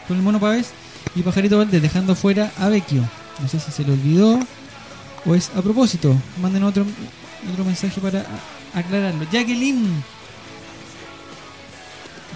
con 0.07 0.17
el 0.17 0.23
Mono 0.23 0.39
Pavés 0.41 0.71
y 1.15 1.23
Pajarito 1.23 1.59
Valdés, 1.59 1.83
dejando 1.83 2.15
fuera 2.15 2.53
a 2.59 2.69
Vecchio. 2.69 3.03
No 3.41 3.49
sé 3.49 3.59
si 3.61 3.71
se 3.71 3.85
le 3.85 3.93
olvidó 3.93 4.41
o 5.25 5.35
es 5.35 5.51
a 5.55 5.63
propósito. 5.63 6.15
Manden 6.41 6.65
otro, 6.65 6.85
otro 7.53 7.65
mensaje 7.65 8.01
para 8.01 8.25
aclararlo. 8.75 9.25
Jacqueline. 9.31 10.03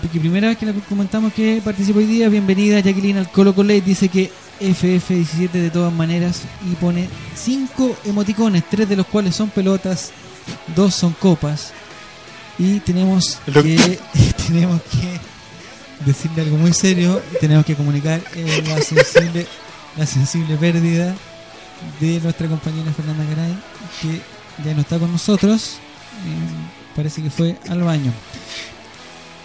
Porque 0.01 0.19
primera 0.19 0.49
vez 0.49 0.59
que 0.59 0.67
la 0.67 0.73
comentamos 0.89 1.33
que 1.33 1.61
participa 1.65 2.01
hoy 2.01 2.07
día, 2.07 2.29
bienvenida 2.29 2.81
Jacqueline 2.81 3.19
al 3.19 3.31
Colo 3.31 3.55
Colo 3.55 3.73
dice 3.73 4.09
que 4.09 4.33
FF17 4.63 5.51
de 5.51 5.71
todas 5.71 5.93
maneras 5.93 6.43
y 6.71 6.75
pone 6.77 7.09
cinco 7.35 7.97
emoticones, 8.05 8.65
tres 8.71 8.89
de 8.89 8.97
los 8.97 9.07
cuales 9.07 9.35
son 9.37 9.51
pelotas, 9.51 10.11
dos 10.75 10.95
son 10.95 11.13
copas 11.15 11.73
y 12.59 12.81
tenemos 12.81 13.39
Lo- 13.47 13.63
que 13.63 13.99
tenemos 14.47 14.81
que 14.83 15.21
decirle 16.07 16.43
algo 16.43 16.57
muy 16.57 16.73
serio, 16.73 17.21
tenemos 17.41 17.65
que 17.65 17.75
comunicar 17.75 18.21
eh, 18.35 18.63
la 18.67 18.81
sensible 18.83 19.47
la 19.97 20.07
sensible 20.07 20.57
pérdida 20.57 21.15
de 22.01 22.21
nuestra 22.21 22.47
compañera 22.49 22.93
Fernanda 22.93 23.25
Garay 23.25 23.55
que 24.01 24.21
ya 24.65 24.75
no 24.75 24.81
está 24.83 24.99
con 24.99 25.11
nosotros, 25.13 25.75
eh, 26.25 26.95
parece 26.97 27.23
que 27.23 27.31
fue 27.31 27.57
al 27.69 27.83
baño. 27.83 28.13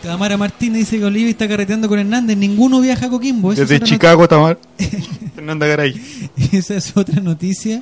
Tamara 0.02 0.38
Martínez 0.38 0.80
dice 0.80 1.00
que 1.00 1.06
Olivia 1.06 1.30
está 1.30 1.48
carreteando 1.48 1.88
con 1.90 2.00
Hernández. 2.00 2.38
Ninguno 2.38 2.80
viaja 2.82 3.08
a 3.08 3.10
Coquimbo. 3.10 3.52
Esa 3.52 3.62
Desde 3.62 3.80
Chicago, 3.82 4.28
Tamar. 4.28 4.60
Fernanda 5.36 5.66
Garay. 5.68 6.30
Esa 6.52 6.76
es 6.76 6.96
otra 6.96 7.22
noticia 7.22 7.82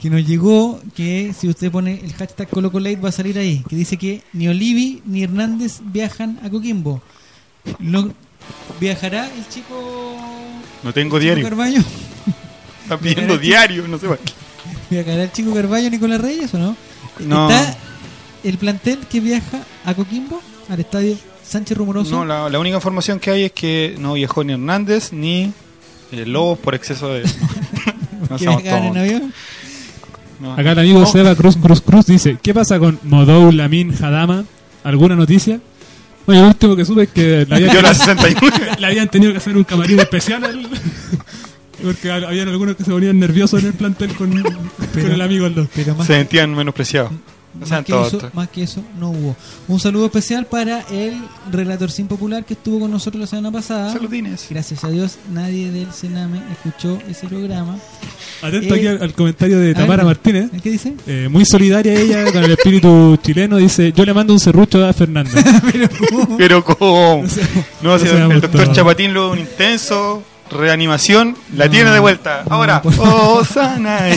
que 0.00 0.10
nos 0.10 0.24
llegó. 0.26 0.80
Que 0.94 1.34
si 1.38 1.48
usted 1.48 1.70
pone 1.70 2.00
el 2.04 2.12
hashtag 2.12 2.48
ColocoLate 2.48 2.96
va 2.96 3.08
a 3.08 3.12
salir 3.12 3.38
ahí. 3.38 3.64
Que 3.68 3.74
dice 3.76 3.96
que 3.96 4.22
ni 4.32 4.48
Olivi 4.48 5.02
ni 5.06 5.22
Hernández 5.24 5.80
viajan 5.82 6.38
a 6.44 6.50
Coquimbo. 6.50 7.02
Lo- 7.80 8.12
¿Viajará 8.78 9.26
el 9.26 9.48
chico, 9.48 10.16
No 10.84 10.92
tengo 10.92 11.18
diario. 11.18 11.42
Carballo? 11.42 11.80
Están 12.82 13.00
pidiendo 13.00 13.36
diario, 13.38 13.88
no 13.88 13.98
sé 13.98 14.06
para 14.06 14.20
qué. 14.22 14.32
¿Viajará 14.90 15.24
el 15.24 15.32
chico 15.32 15.52
Carballo 15.52 15.90
Nicolás 15.90 16.20
Reyes 16.20 16.54
o 16.54 16.58
no? 16.58 16.76
No. 17.18 17.50
¿Está 17.50 17.76
el 18.44 18.56
plantel 18.58 19.00
que 19.10 19.18
viaja 19.18 19.64
a 19.84 19.94
Coquimbo? 19.94 20.40
Al 20.68 20.78
estadio 20.78 21.16
Sánchez 21.48 21.76
Rumoroso. 21.78 22.10
No, 22.10 22.24
la, 22.24 22.48
la 22.48 22.58
única 22.58 22.76
información 22.76 23.18
que 23.20 23.30
hay 23.30 23.44
es 23.44 23.52
que 23.52 23.94
no 23.98 24.14
viajó 24.14 24.42
ni 24.44 24.52
Hernández 24.54 25.12
ni 25.12 25.52
eh, 26.12 26.26
Lobos 26.26 26.58
por 26.58 26.74
exceso 26.74 27.08
de. 27.12 27.22
no 28.30 28.36
¿Que 28.36 28.44
seamos 28.44 28.62
viajaban 28.62 28.88
en 28.88 28.98
avión? 28.98 29.32
No. 30.40 30.52
Acá 30.52 30.72
el 30.72 30.78
amigo 30.80 31.00
No. 31.00 31.06
Seba 31.06 31.34
Cruz 31.34 31.56
Cruz 31.56 31.80
Cruz 31.80 32.06
dice, 32.06 32.36
¿qué 32.42 32.52
pasa 32.52 32.78
con 32.78 32.98
Modou 33.04 33.52
Lamin 33.52 33.94
Hadama? 33.94 34.44
¿Alguna 34.84 35.16
noticia? 35.16 35.60
Oye, 36.26 36.40
lo 36.40 36.48
último 36.48 36.74
que 36.76 36.84
supe 36.84 37.04
es 37.04 37.08
que 37.10 37.46
le 37.48 37.54
habían, 37.54 37.74
Yo 37.74 37.80
la 37.82 37.94
61. 37.94 38.50
le 38.78 38.86
habían 38.88 39.08
tenido 39.08 39.32
que 39.32 39.38
hacer 39.38 39.56
un 39.56 39.64
camarín 39.64 39.98
especial 40.00 40.44
al- 40.44 40.68
porque 41.82 42.10
habían 42.10 42.48
algunos 42.48 42.74
que 42.76 42.84
se 42.84 42.90
ponían 42.90 43.18
nerviosos 43.20 43.60
en 43.60 43.68
el 43.68 43.72
plantel 43.74 44.14
con, 44.16 44.30
con 44.42 45.10
el 45.12 45.20
amigo. 45.20 45.48
Pero 45.74 45.94
más 45.94 46.06
Se 46.06 46.14
sentían 46.14 46.54
menospreciados. 46.54 47.12
No 47.60 47.66
Más 47.66 47.84
que, 47.84 47.92
eso, 47.92 48.10
tontos. 48.10 48.34
más 48.34 48.48
que 48.48 48.62
eso 48.62 48.82
no 48.98 49.10
hubo. 49.10 49.36
Un 49.68 49.80
saludo 49.80 50.06
especial 50.06 50.46
para 50.46 50.80
el 50.90 51.14
relator 51.50 51.90
sin 51.90 52.06
popular 52.06 52.44
que 52.44 52.54
estuvo 52.54 52.80
con 52.80 52.90
nosotros 52.90 53.20
la 53.20 53.26
semana 53.26 53.50
pasada. 53.50 53.92
Saludines. 53.92 54.46
Gracias 54.50 54.84
a 54.84 54.88
Dios 54.88 55.18
nadie 55.32 55.70
del 55.70 55.92
Sename 55.92 56.40
escuchó 56.52 56.98
ese 57.08 57.26
programa. 57.26 57.76
Atento 58.42 58.74
Eh, 58.74 58.78
aquí 58.78 58.86
al, 58.86 59.02
al 59.02 59.14
comentario 59.14 59.58
de 59.58 59.72
Tamara 59.74 60.04
ver, 60.04 60.06
Martínez. 60.06 60.50
¿Qué 60.62 60.70
dice? 60.70 60.94
Eh, 61.06 61.28
muy 61.30 61.44
solidaria 61.46 61.94
ella 61.94 62.30
con 62.30 62.44
el 62.44 62.50
espíritu 62.50 63.16
chileno. 63.22 63.56
Dice, 63.56 63.92
yo 63.92 64.04
le 64.04 64.12
mando 64.12 64.32
un 64.32 64.40
serrucho 64.40 64.84
a 64.86 64.92
Fernanda. 64.92 65.32
Pero 66.38 66.62
¿cómo? 66.64 67.22
No 67.26 67.28
sé. 67.28 67.42
No, 67.82 67.90
No 67.92 67.98
si 67.98 68.06
seamos 68.06 68.34
el 68.34 68.40
doctor. 68.42 68.72
Chapatín 68.72 69.14
luego 69.14 69.32
un 69.32 69.38
intenso 69.38 70.22
reanimación 70.50 71.36
la 71.56 71.64
No, 71.64 71.70
tiene 71.70 71.90
de 71.90 71.98
vuelta. 71.98 72.44
no, 72.48 72.54
Ahora, 72.54 72.82
oh, 72.98 73.44
sana. 73.44 74.10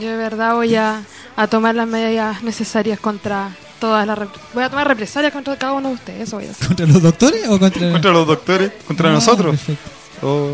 Yo 0.00 0.08
de 0.08 0.16
verdad 0.16 0.54
voy 0.54 0.74
a, 0.74 1.02
a 1.38 1.46
tomar 1.46 1.74
las 1.74 1.86
medidas 1.86 2.42
necesarias 2.42 2.98
contra 2.98 3.56
todas 3.80 4.06
las... 4.06 4.18
Voy 4.52 4.64
a 4.64 4.68
tomar 4.70 4.88
represalias 4.88 5.32
contra 5.32 5.56
cada 5.56 5.72
uno 5.74 5.88
de 5.90 5.94
ustedes, 5.94 6.22
eso 6.28 6.36
voy 6.36 6.46
a 6.46 6.50
hacer. 6.50 6.66
¿Contra 6.66 6.86
los 6.86 7.00
doctores 7.00 7.48
o 7.48 7.58
contra, 7.58 7.92
Contra 7.92 8.10
los 8.12 8.26
doctores, 8.26 8.72
contra 8.86 9.08
Ah, 9.10 9.12
nosotros. 9.12 9.50
perfecto. 9.56 9.90
Oh, 10.20 10.50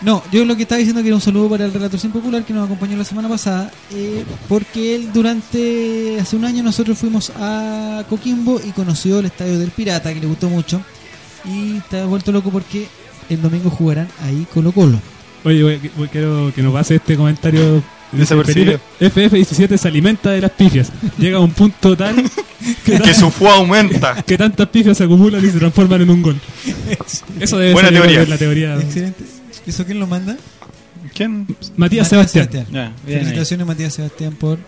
No, 0.00 0.22
yo 0.30 0.44
lo 0.44 0.54
que 0.54 0.62
estaba 0.62 0.78
diciendo 0.78 1.02
que 1.02 1.08
era 1.08 1.16
un 1.16 1.20
saludo 1.20 1.48
para 1.50 1.64
el 1.64 1.72
relator 1.72 1.98
sin 1.98 2.12
popular 2.12 2.44
que 2.44 2.52
nos 2.52 2.66
acompañó 2.66 2.96
la 2.96 3.04
semana 3.04 3.28
pasada, 3.28 3.72
eh, 3.92 4.24
porque 4.48 4.94
él 4.94 5.10
durante 5.12 6.18
hace 6.20 6.36
un 6.36 6.44
año 6.44 6.62
nosotros 6.62 6.96
fuimos 6.96 7.32
a 7.36 8.04
Coquimbo 8.08 8.60
y 8.64 8.70
conoció 8.70 9.18
el 9.18 9.26
estadio 9.26 9.58
del 9.58 9.72
Pirata, 9.72 10.14
que 10.14 10.20
le 10.20 10.26
gustó 10.28 10.48
mucho, 10.48 10.80
y 11.44 11.78
está 11.78 12.04
vuelto 12.06 12.30
loco 12.30 12.50
porque 12.50 12.86
el 13.28 13.42
domingo 13.42 13.70
jugarán 13.70 14.08
ahí 14.22 14.46
Colo 14.54 14.70
Colo. 14.70 15.00
Oye, 15.44 15.64
voy- 15.64 15.90
voy- 15.96 16.08
quiero 16.08 16.52
que 16.54 16.62
nos 16.62 16.72
pase 16.72 16.94
este 16.96 17.16
comentario. 17.16 17.82
Dice, 18.12 18.34
Desapercibido. 18.34 18.80
Felipe, 18.98 19.30
FF17 19.30 19.76
se 19.76 19.88
alimenta 19.88 20.30
de 20.30 20.40
las 20.40 20.50
pifias. 20.52 20.90
Llega 21.18 21.36
a 21.38 21.40
un 21.40 21.50
punto 21.52 21.96
tal 21.96 22.16
que, 22.84 22.98
que 23.00 23.14
su 23.14 23.30
fuego 23.30 23.54
aumenta. 23.54 24.22
que 24.26 24.38
tantas 24.38 24.68
pifias 24.68 24.96
se 24.96 25.04
acumulan 25.04 25.44
y 25.44 25.50
se 25.50 25.58
transforman 25.58 26.02
en 26.02 26.10
un 26.10 26.22
gol. 26.22 26.40
Eso 27.40 27.58
debe 27.58 27.72
Buena 27.72 27.90
ser 27.90 28.38
teoría. 28.38 28.76
la. 28.76 28.82
Excelente. 28.82 29.24
¿Eso 29.66 29.84
quién 29.84 30.00
lo 30.00 30.06
manda? 30.06 30.36
¿Quién? 31.14 31.46
Matías 31.76 32.08
Sebastián. 32.08 32.48
Ahí. 32.74 32.92
Felicitaciones 33.14 33.66
Matías 33.66 33.92
Sebastián 33.94 34.34
por 34.34 34.58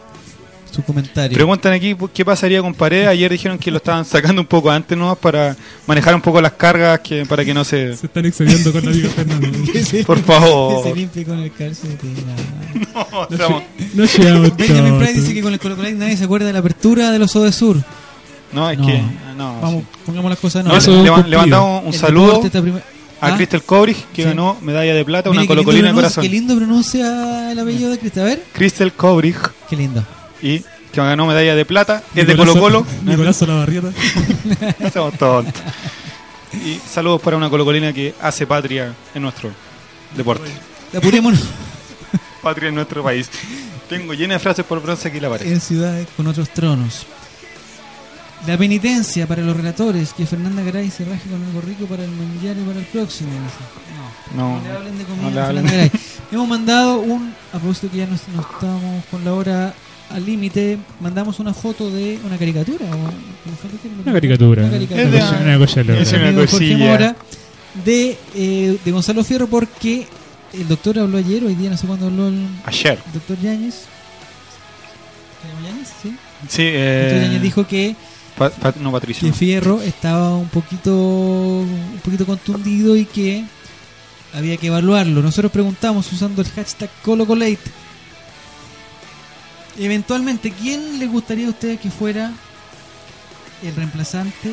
su 0.70 0.82
comentario. 0.82 1.34
Preguntan 1.34 1.72
aquí 1.72 1.94
pues, 1.94 2.12
qué 2.14 2.24
pasaría 2.24 2.60
con 2.62 2.74
Paredes. 2.74 3.08
Ayer 3.08 3.30
dijeron 3.30 3.58
que 3.58 3.70
lo 3.70 3.78
estaban 3.78 4.04
sacando 4.04 4.40
un 4.40 4.46
poco 4.46 4.70
antes 4.70 4.96
¿no? 4.96 5.14
para 5.16 5.56
manejar 5.86 6.14
un 6.14 6.20
poco 6.20 6.40
las 6.40 6.52
cargas 6.52 7.00
que 7.00 7.26
para 7.26 7.44
que 7.44 7.52
no 7.54 7.64
se... 7.64 7.96
Se 7.96 8.06
están 8.06 8.26
excediendo 8.26 8.72
con 8.72 8.84
la 8.84 8.90
amiga 8.90 9.08
Fernando. 9.10 9.48
Por 10.06 10.18
favor. 10.22 10.82
que 10.84 10.90
se 10.90 10.94
limpie 10.96 11.24
con 11.24 11.38
el 11.38 11.52
calcetín. 11.52 12.14
No, 12.94 13.26
estamos- 13.30 13.62
No 13.94 14.04
llegamos 14.04 14.56
Benjamin 14.56 14.98
Price 14.98 15.12
dice 15.20 15.34
que 15.34 15.42
con 15.42 15.52
el 15.52 15.58
Colo 15.58 15.76
Colo 15.76 15.90
nadie 15.92 16.16
se 16.16 16.24
acuerda 16.24 16.46
de 16.46 16.52
la 16.52 16.58
apertura 16.60 17.10
de 17.10 17.18
los 17.18 17.32
de 17.32 17.52
Sur. 17.52 17.76
no, 18.52 18.70
es 18.70 18.78
No. 18.78 18.86
que... 18.86 19.02
No, 19.36 19.60
Vamos, 19.60 19.84
pongamos 20.04 20.30
las 20.30 20.38
cosas 20.38 20.60
en 20.64 20.68
No, 20.68 20.74
orden. 21.14 21.30
le, 21.30 21.36
mandamos 21.36 21.82
un 21.82 21.88
El 21.94 21.98
saludo 21.98 22.42
a 23.22 23.26
Ah, 23.28 23.36
Crystal 23.36 23.62
Kobrich 23.62 23.98
que 24.14 24.22
Sí. 24.22 24.28
ganó 24.28 24.56
medalla 24.62 24.94
de 24.94 25.04
plata, 25.04 25.28
mire 25.28 25.42
una 25.42 25.46
colocolina 25.48 25.88
de 25.88 25.92
pronuncia- 25.94 25.94
corazón. 26.16 26.22
Qué 26.22 26.28
lindo 26.30 26.56
pronuncia 26.56 27.52
el 27.52 27.58
apellido 27.58 27.90
de 27.90 27.98
Cristian. 27.98 28.24
A 28.24 28.28
ver, 28.30 28.42
Crystal 28.52 28.92
Kobrich 28.94 29.36
qué 29.68 29.76
lindo. 29.76 30.02
Y 30.42 30.60
que 30.60 31.00
ganó 31.00 31.26
medalla 31.26 31.54
de 31.54 31.64
plata, 31.64 32.02
es 32.14 32.26
de 32.26 32.36
Colo 32.36 32.54
Colo. 32.58 32.86
Nicolás 33.04 33.36
Solabarrieta. 33.36 33.88
No 34.78 34.90
seamos 34.92 35.18
tontos. 35.18 35.54
Y 36.64 36.80
saludos 36.88 37.20
para 37.22 37.36
una 37.36 37.48
colocolina 37.48 37.92
que 37.92 38.14
hace 38.20 38.46
patria 38.46 38.92
en 39.14 39.22
nuestro 39.22 39.50
deporte. 40.16 40.50
Apurémonos 40.96 41.40
Patria 42.42 42.70
en 42.70 42.74
nuestro 42.74 43.02
país. 43.04 43.28
Tengo 43.88 44.14
llena 44.14 44.34
de 44.34 44.40
frases 44.40 44.64
por 44.64 44.82
bronce 44.82 45.08
aquí 45.08 45.20
la 45.20 45.28
pared. 45.28 45.46
en 45.46 45.60
ciudades 45.60 46.08
con 46.16 46.26
otros 46.26 46.48
tronos. 46.50 47.06
La 48.46 48.56
penitencia 48.56 49.26
para 49.26 49.42
los 49.42 49.54
relatores, 49.54 50.14
que 50.14 50.24
Fernanda 50.24 50.62
Garay 50.62 50.90
se 50.90 51.04
raje 51.04 51.28
con 51.28 51.42
algo 51.44 51.60
rico 51.60 51.84
para 51.84 52.02
el 52.04 52.10
mundial 52.10 52.56
y 52.58 52.66
para 52.66 52.78
el 52.80 52.86
próximo. 52.86 53.30
No, 54.34 54.54
No, 54.54 54.56
no 54.58 54.64
le 54.64 54.70
hablen 54.76 54.98
de 54.98 55.04
comida 55.04 55.22
no 55.24 55.30
le 55.30 55.40
hablen. 55.40 55.66
Garay. 55.66 55.90
Hemos 56.32 56.48
mandado 56.48 57.00
un, 57.00 57.34
a 57.52 57.58
propósito 57.58 57.90
que 57.92 57.98
ya 57.98 58.06
nos, 58.06 58.26
nos 58.28 58.46
estamos 58.50 59.04
con 59.10 59.24
la 59.24 59.34
hora 59.34 59.74
al 60.10 60.24
límite, 60.26 60.78
mandamos 61.00 61.38
una 61.38 61.54
foto 61.54 61.90
de 61.90 62.18
una 62.24 62.36
caricatura. 62.36 62.86
o-. 62.86 64.02
Una 64.02 64.12
caricatura. 64.12 64.62
Una 64.64 64.72
caricatura. 64.72 65.02
Es 65.02 65.10
de- 65.38 65.44
Una 65.44 65.58
cosa 65.58 65.82
loca. 65.84 66.00
Es 66.00 66.12
una 66.12 66.22
amigo 66.28 66.40
Jorge 66.42 66.52
cosilla. 66.52 66.78
Mora, 66.86 67.16
de, 67.84 68.18
eh, 68.34 68.78
de 68.84 68.90
Gonzalo 68.92 69.22
Fierro 69.24 69.46
porque 69.46 70.06
el 70.52 70.66
doctor 70.68 70.98
habló 70.98 71.18
ayer, 71.18 71.44
hoy 71.44 71.54
día 71.54 71.70
no 71.70 71.76
sé 71.76 71.86
cuándo 71.86 72.06
habló 72.06 72.28
el 72.28 72.46
Ayer. 72.64 72.98
doctor 73.14 73.38
Yáñez. 73.40 73.74
¿Se 75.42 75.48
llama 75.48 75.68
Yáñez? 75.68 75.88
Sí. 76.02 76.16
Sí, 76.48 76.62
El 76.62 77.00
doctor 77.02 77.18
eh, 77.18 77.20
Yáñez 77.22 77.42
dijo 77.42 77.66
que, 77.66 77.96
Pa- 78.36 78.50
pa- 78.50 78.74
no, 78.80 78.90
Patricio. 78.92 79.28
que 79.28 79.32
Fierro 79.34 79.80
estaba 79.82 80.36
un 80.36 80.48
poquito, 80.48 80.92
un 80.92 82.00
poquito 82.04 82.26
contundido 82.26 82.96
y 82.96 83.04
que 83.04 83.44
había 84.34 84.56
que 84.56 84.66
evaluarlo. 84.68 85.22
Nosotros 85.22 85.52
preguntamos 85.52 86.10
usando 86.12 86.42
el 86.42 86.48
hashtag 86.48 86.90
ColoColate. 87.02 87.58
Eventualmente, 89.80 90.52
¿quién 90.52 90.98
le 90.98 91.06
gustaría 91.06 91.46
a 91.46 91.50
ustedes 91.50 91.80
que 91.80 91.90
fuera 91.90 92.32
el 93.62 93.74
reemplazante 93.74 94.52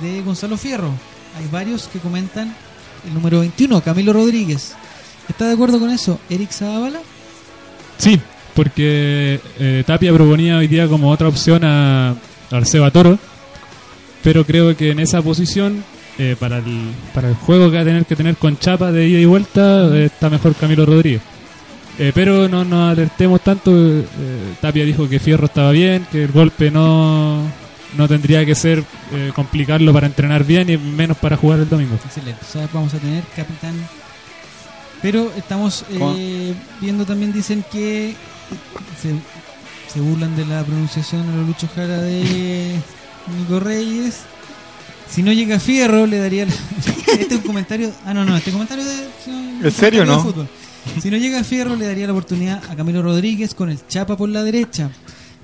de 0.00 0.22
Gonzalo 0.22 0.56
Fierro? 0.56 0.92
Hay 1.38 1.46
varios 1.52 1.86
que 1.88 1.98
comentan 1.98 2.56
el 3.06 3.12
número 3.12 3.40
21, 3.40 3.82
Camilo 3.82 4.14
Rodríguez. 4.14 4.74
¿Está 5.28 5.46
de 5.46 5.52
acuerdo 5.52 5.78
con 5.78 5.90
eso? 5.90 6.18
¿Eric 6.30 6.52
Zavala? 6.52 7.00
Sí, 7.98 8.18
porque 8.54 9.40
eh, 9.58 9.84
Tapia 9.86 10.10
proponía 10.14 10.56
hoy 10.56 10.68
día 10.68 10.88
como 10.88 11.10
otra 11.10 11.28
opción 11.28 11.62
a 11.62 12.16
Arceba 12.50 12.90
Toro, 12.90 13.18
pero 14.24 14.46
creo 14.46 14.74
que 14.74 14.92
en 14.92 15.00
esa 15.00 15.20
posición, 15.20 15.84
eh, 16.16 16.34
para, 16.40 16.58
el, 16.58 16.92
para 17.12 17.28
el 17.28 17.34
juego 17.34 17.70
que 17.70 17.76
va 17.76 17.82
a 17.82 17.84
tener 17.84 18.06
que 18.06 18.16
tener 18.16 18.36
con 18.36 18.58
Chapa 18.58 18.90
de 18.90 19.06
ida 19.06 19.18
y 19.18 19.26
vuelta, 19.26 19.94
eh, 19.94 20.06
está 20.06 20.30
mejor 20.30 20.54
Camilo 20.54 20.86
Rodríguez. 20.86 21.20
Eh, 21.98 22.12
pero 22.14 22.46
no 22.48 22.64
nos 22.64 22.92
alertemos 22.92 23.40
tanto, 23.40 23.70
eh, 23.74 24.04
Tapia 24.60 24.84
dijo 24.84 25.08
que 25.08 25.18
Fierro 25.18 25.46
estaba 25.46 25.70
bien, 25.70 26.06
que 26.12 26.24
el 26.24 26.32
golpe 26.32 26.70
no, 26.70 27.42
no 27.96 28.08
tendría 28.08 28.44
que 28.44 28.54
ser 28.54 28.84
eh, 29.12 29.32
complicarlo 29.34 29.92
para 29.94 30.06
entrenar 30.06 30.44
bien 30.44 30.68
y 30.68 30.76
menos 30.76 31.16
para 31.16 31.36
jugar 31.38 31.60
el 31.60 31.68
domingo. 31.68 31.94
Excelente. 32.04 32.40
O 32.46 32.52
sea, 32.52 32.68
vamos 32.72 32.92
a 32.92 32.98
tener 32.98 33.24
capitán. 33.34 33.74
Pero 35.00 35.32
estamos 35.36 35.84
eh, 35.90 36.54
viendo 36.80 37.04
también, 37.06 37.32
dicen 37.32 37.64
que 37.72 38.14
se, 39.00 39.12
se 39.92 40.00
burlan 40.00 40.36
de 40.36 40.44
la 40.46 40.64
pronunciación 40.64 41.22
a 41.28 41.36
los 41.36 41.46
Lucho 41.46 41.68
Jara 41.74 41.98
de 42.02 42.74
Nico 43.38 43.58
Reyes. 43.60 44.20
Si 45.08 45.22
no 45.22 45.32
llega 45.32 45.60
Fierro, 45.60 46.06
le 46.06 46.18
daría. 46.18 46.44
la- 46.46 46.52
este 47.12 47.34
es 47.36 47.40
un 47.40 47.46
comentario. 47.46 47.90
Ah, 48.04 48.12
no, 48.12 48.24
no, 48.24 48.36
este 48.36 48.50
comentario 48.50 48.84
de. 48.84 48.92
¿En 49.62 49.70
serio, 49.72 50.04
comentario 50.04 50.32
de 50.32 50.42
no? 50.42 50.48
Si 51.00 51.10
no 51.10 51.16
llega 51.18 51.44
Fierro, 51.44 51.76
le 51.76 51.86
daría 51.86 52.06
la 52.06 52.12
oportunidad 52.12 52.62
a 52.70 52.74
Camilo 52.76 53.02
Rodríguez 53.02 53.54
con 53.54 53.70
el 53.70 53.86
Chapa 53.86 54.16
por 54.16 54.28
la 54.28 54.42
derecha. 54.42 54.90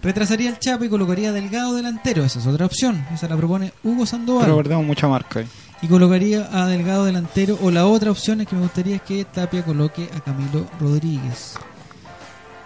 Retrasaría 0.02 0.48
el 0.50 0.58
Chapa 0.58 0.86
y 0.86 0.88
colocaría 0.88 1.28
a 1.28 1.32
Delgado 1.32 1.74
delantero. 1.74 2.24
Esa 2.24 2.38
es 2.40 2.46
otra 2.46 2.66
opción. 2.66 3.04
Esa 3.12 3.28
la 3.28 3.36
propone 3.36 3.72
Hugo 3.84 4.06
Sandoval. 4.06 4.44
Pero 4.44 4.56
perdemos 4.56 4.84
mucha 4.86 5.06
marca 5.08 5.40
ahí. 5.40 5.46
Y 5.82 5.86
colocaría 5.88 6.48
a 6.52 6.66
Delgado 6.66 7.04
delantero. 7.04 7.58
O 7.62 7.70
la 7.70 7.86
otra 7.86 8.10
opción 8.10 8.40
es 8.40 8.48
que 8.48 8.56
me 8.56 8.62
gustaría 8.62 8.96
es 8.96 9.02
que 9.02 9.24
Tapia 9.24 9.64
coloque 9.64 10.08
a 10.16 10.20
Camilo 10.20 10.66
Rodríguez. 10.80 11.54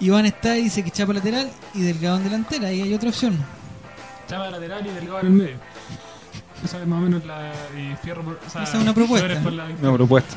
Iván 0.01 0.27
está 0.27 0.57
y 0.57 0.65
dice 0.65 0.83
que 0.85 0.91
Chapa 0.91 1.13
lateral 1.13 1.51
y 1.75 1.81
Delgado 1.83 2.17
en 2.19 2.25
delantera. 2.25 2.69
Ahí 2.69 2.83
hay 2.83 2.95
otra 2.95 3.09
opción. 3.11 3.37
Chava 4.29 4.51
lateral 4.51 4.87
y 4.87 4.91
delgado 4.91 5.21
en 5.21 5.27
el 5.27 5.33
medio. 5.33 5.57
Esa 6.65 6.81
es 6.81 6.87
más 6.87 6.99
o 6.99 7.03
menos 7.03 7.25
la. 7.27 7.53
Y 7.79 7.95
fierro 8.03 8.23
por, 8.23 8.41
o 8.47 8.51
sea, 8.51 8.63
Esa 8.63 8.77
es 8.79 8.83
una 8.83 8.95
propuesta. 8.95 9.41
Por 9.43 9.53
la- 9.53 9.67
Una 9.67 9.93
propuesta. 9.93 10.37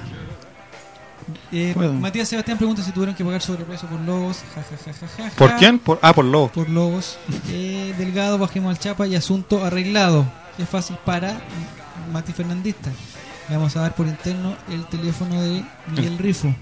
Eh, 1.52 1.74
Bueno. 1.76 1.94
Matías 1.94 2.28
Sebastián 2.28 2.58
pregunta 2.58 2.84
si 2.84 2.92
tuvieron 2.92 3.16
que 3.16 3.24
pagar 3.24 3.42
sobrepeso 3.42 3.88
por 3.88 4.00
Lobos. 4.02 4.38
Ja, 4.56 4.62
ja, 4.64 4.78
ja, 4.86 4.94
ja, 4.94 5.08
ja, 5.08 5.30
ja. 5.30 5.36
¿Por 5.36 5.56
quién? 5.58 5.80
Por, 5.80 6.00
ah, 6.02 6.14
por 6.14 6.26
Lobo. 6.26 6.50
Por 6.50 6.70
Lobos. 6.70 7.18
Eh, 7.52 7.94
Delgado, 7.98 8.38
bajemos 8.38 8.70
al 8.72 8.80
Chapa 8.80 9.08
y 9.08 9.16
asunto 9.16 9.64
arreglado. 9.66 10.26
Es 10.58 10.68
fácil 10.70 10.98
para 11.06 11.42
Mati 12.12 12.32
Fernandista. 12.34 12.92
Le 13.50 13.56
vamos 13.58 13.76
a 13.76 13.82
dar 13.82 13.96
por 13.96 14.06
interno 14.08 14.56
el 14.70 14.86
teléfono 14.86 15.42
de 15.42 15.64
Miguel 15.88 16.18
Rifo 16.18 16.54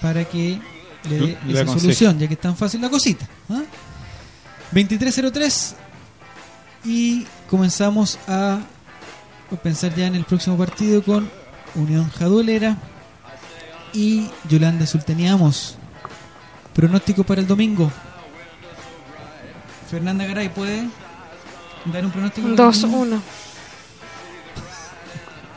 para 0.00 0.24
que 0.24 0.60
le 1.08 1.18
dé 1.18 1.38
Le 1.46 1.62
esa 1.62 1.78
solución, 1.78 2.18
ya 2.18 2.28
que 2.28 2.34
es 2.34 2.40
tan 2.40 2.56
fácil 2.56 2.80
la 2.80 2.88
cosita. 2.88 3.26
¿ah? 3.48 3.62
2303 4.72 5.74
y 6.84 7.26
comenzamos 7.48 8.18
a 8.28 8.60
pensar 9.62 9.94
ya 9.94 10.06
en 10.06 10.14
el 10.14 10.24
próximo 10.24 10.56
partido 10.56 11.02
con 11.02 11.28
Unión 11.74 12.08
Jadolera 12.10 12.76
y 13.92 14.28
Yolanda 14.48 14.86
Sultaniamos. 14.86 15.76
Pronóstico 16.74 17.24
para 17.24 17.40
el 17.40 17.46
domingo. 17.46 17.90
Fernanda 19.90 20.24
Garay, 20.24 20.48
¿puede 20.50 20.88
dar 21.86 22.04
un 22.04 22.10
pronóstico? 22.12 22.48
2-1. 22.48 23.20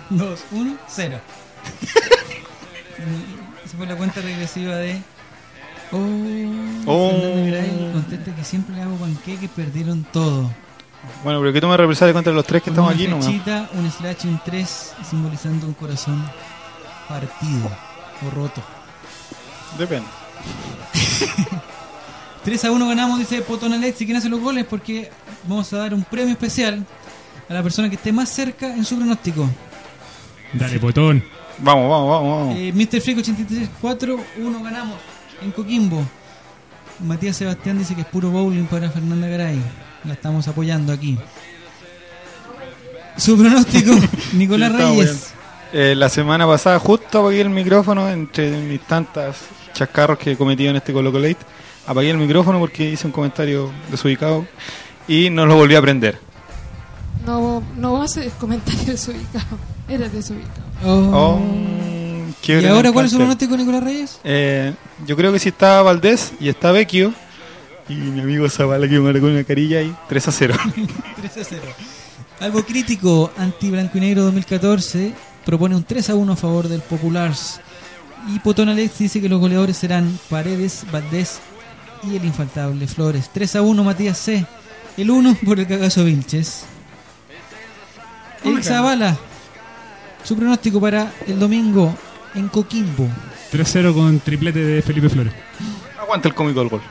2, 0.09 0.39
1, 0.51 0.77
0. 0.87 1.19
Esa 3.65 3.77
fue 3.77 3.85
la 3.87 3.95
cuenta 3.95 4.21
regresiva 4.21 4.75
de. 4.77 5.01
Oh, 5.91 5.99
Oh. 6.85 7.09
Fernanda 7.11 7.51
Garay 7.51 7.91
contesta 7.93 8.35
que 8.35 8.43
siempre 8.43 8.75
le 8.75 8.81
hago 8.81 8.95
panqueques, 8.97 9.49
perdieron 9.51 10.03
todo. 10.11 10.49
Bueno, 11.23 11.39
pero 11.41 11.53
que 11.53 11.61
tome 11.61 11.75
represalia 11.77 12.13
contra 12.13 12.31
los 12.33 12.45
tres 12.45 12.63
que 12.63 12.71
Con 12.71 12.73
estamos 12.75 12.93
una 12.93 12.95
aquí 13.01 13.07
nomás. 13.07 13.25
flechita, 13.25 13.69
un 13.73 13.91
slash 13.91 14.17
y 14.23 14.27
un 14.29 14.41
3 14.43 14.93
simbolizando 15.09 15.67
un 15.67 15.73
corazón 15.73 16.23
partido 17.09 17.69
o 18.25 18.29
roto. 18.29 18.61
Depende. 19.77 20.07
3 22.43 22.65
a 22.65 22.71
1 22.71 22.87
ganamos, 22.87 23.19
dice 23.19 23.41
Potón 23.41 23.73
Alexi. 23.73 24.05
¿Quién 24.05 24.17
hace 24.17 24.29
los 24.29 24.41
goles? 24.41 24.65
Porque 24.65 25.09
vamos 25.47 25.71
a 25.73 25.77
dar 25.77 25.93
un 25.93 26.03
premio 26.03 26.33
especial 26.33 26.85
a 27.49 27.53
la 27.53 27.63
persona 27.63 27.89
que 27.89 27.95
esté 27.95 28.11
más 28.11 28.29
cerca 28.29 28.75
en 28.75 28.83
su 28.85 28.97
pronóstico. 28.97 29.49
Dale, 30.53 30.79
potón. 30.79 31.23
Vamos, 31.59 31.89
vamos, 31.89 32.09
vamos, 32.09 32.39
vamos. 32.39 32.57
Eh, 32.57 32.71
Mr. 32.73 33.01
Freak 33.01 33.19
83, 33.19 33.69
4, 33.79 34.19
1 34.37 34.63
ganamos 34.63 34.97
en 35.41 35.51
Coquimbo. 35.51 36.03
Matías 36.99 37.37
Sebastián 37.37 37.77
dice 37.79 37.95
que 37.95 38.01
es 38.01 38.07
puro 38.07 38.29
bowling 38.29 38.65
para 38.65 38.89
Fernanda 38.89 39.27
Garay. 39.27 39.59
La 40.03 40.13
estamos 40.13 40.47
apoyando 40.47 40.91
aquí. 40.93 41.17
Su 43.17 43.37
pronóstico, 43.37 43.91
Nicolás 44.33 44.71
Sí, 44.71 44.77
Reyes. 44.77 45.33
Eh, 45.75 45.95
la 45.95 46.07
semana 46.07 46.45
pasada 46.45 46.77
justo 46.77 47.19
apagué 47.19 47.41
el 47.41 47.49
micrófono 47.49 48.07
entre 48.07 48.51
mis 48.61 48.79
tantas 48.81 49.37
chascarros 49.73 50.19
que 50.19 50.33
he 50.33 50.37
cometido 50.37 50.69
en 50.69 50.75
este 50.75 50.93
Colo 50.93 51.11
Late. 51.11 51.37
Apagué 51.87 52.11
el 52.11 52.17
micrófono 52.17 52.59
porque 52.59 52.91
hice 52.91 53.07
un 53.07 53.11
comentario 53.11 53.71
desubicado 53.89 54.45
y 55.07 55.31
no 55.31 55.47
lo 55.47 55.55
volví 55.55 55.73
a 55.73 55.81
prender. 55.81 56.19
No, 57.25 57.63
no 57.75 58.03
haces 58.03 58.31
comentarios 58.33 58.85
desubicados. 58.85 59.59
Eres 59.87 60.13
desubicado. 60.13 60.63
Oh, 60.85 61.41
qué 62.43 62.61
¿Y 62.61 62.65
ahora 62.67 62.91
cuál 62.91 63.05
es 63.05 63.11
su 63.11 63.17
pronóstico, 63.17 63.57
Nicolás 63.57 63.83
Reyes? 63.83 64.19
Eh, 64.23 64.73
yo 65.07 65.15
creo 65.15 65.33
que 65.33 65.39
si 65.39 65.49
está 65.49 65.81
Valdés 65.81 66.33
y 66.39 66.49
está 66.49 66.71
Vecchio 66.71 67.13
y 67.89 67.95
mi 67.95 68.21
amigo 68.21 68.47
Zavala 68.47 68.87
que 68.87 68.99
me 68.99 69.11
marcó 69.11 69.25
una 69.25 69.43
carilla 69.43 69.79
ahí, 69.79 69.95
3 70.07 70.27
a 70.27 70.31
0. 70.31 70.55
3 71.15 71.37
a 71.41 71.43
0. 71.43 71.61
Algo 72.41 72.63
crítico, 72.63 73.31
anti 73.37 73.71
blanco 73.71 73.97
y 73.97 74.01
negro 74.01 74.23
2014, 74.23 75.13
propone 75.45 75.75
un 75.75 75.83
3 75.83 76.09
a 76.11 76.15
1 76.15 76.33
a 76.33 76.35
favor 76.35 76.67
del 76.67 76.81
Populars. 76.81 77.59
Y 78.33 78.39
Potón 78.39 78.69
Alex 78.69 78.97
dice 78.99 79.21
que 79.21 79.29
los 79.29 79.39
goleadores 79.39 79.77
serán 79.77 80.17
Paredes, 80.29 80.85
Valdés 80.91 81.39
y 82.03 82.15
el 82.15 82.25
infaltable 82.25 82.87
Flores. 82.87 83.29
3 83.33 83.57
a 83.57 83.61
1 83.61 83.83
Matías 83.83 84.17
C. 84.17 84.45
El 84.97 85.11
1 85.11 85.37
por 85.45 85.59
el 85.59 85.67
cagazo 85.67 86.05
Vilches. 86.05 86.65
Eric 88.43 88.63
Zavala, 88.63 89.17
su 90.23 90.35
pronóstico 90.35 90.79
para 90.81 91.11
el 91.27 91.39
domingo 91.39 91.95
en 92.35 92.47
Coquimbo. 92.49 93.07
3-0 93.51 93.93
con 93.93 94.19
triplete 94.19 94.59
de 94.59 94.81
Felipe 94.81 95.09
Flores. 95.09 95.33
Aguanta 95.99 96.27
el 96.27 96.35
cómico 96.35 96.59
del 96.59 96.69
gol. 96.69 96.81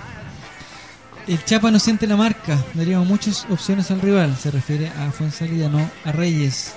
El 1.26 1.44
Chapa 1.44 1.70
no 1.70 1.78
siente 1.78 2.06
la 2.06 2.16
marca, 2.16 2.58
daríamos 2.74 3.06
muchas 3.06 3.46
opciones 3.50 3.90
al 3.90 4.00
rival. 4.00 4.36
Se 4.36 4.50
refiere 4.50 4.88
a 4.88 5.10
Fuensalida, 5.12 5.68
no 5.68 5.88
a 6.04 6.12
Reyes. 6.12 6.74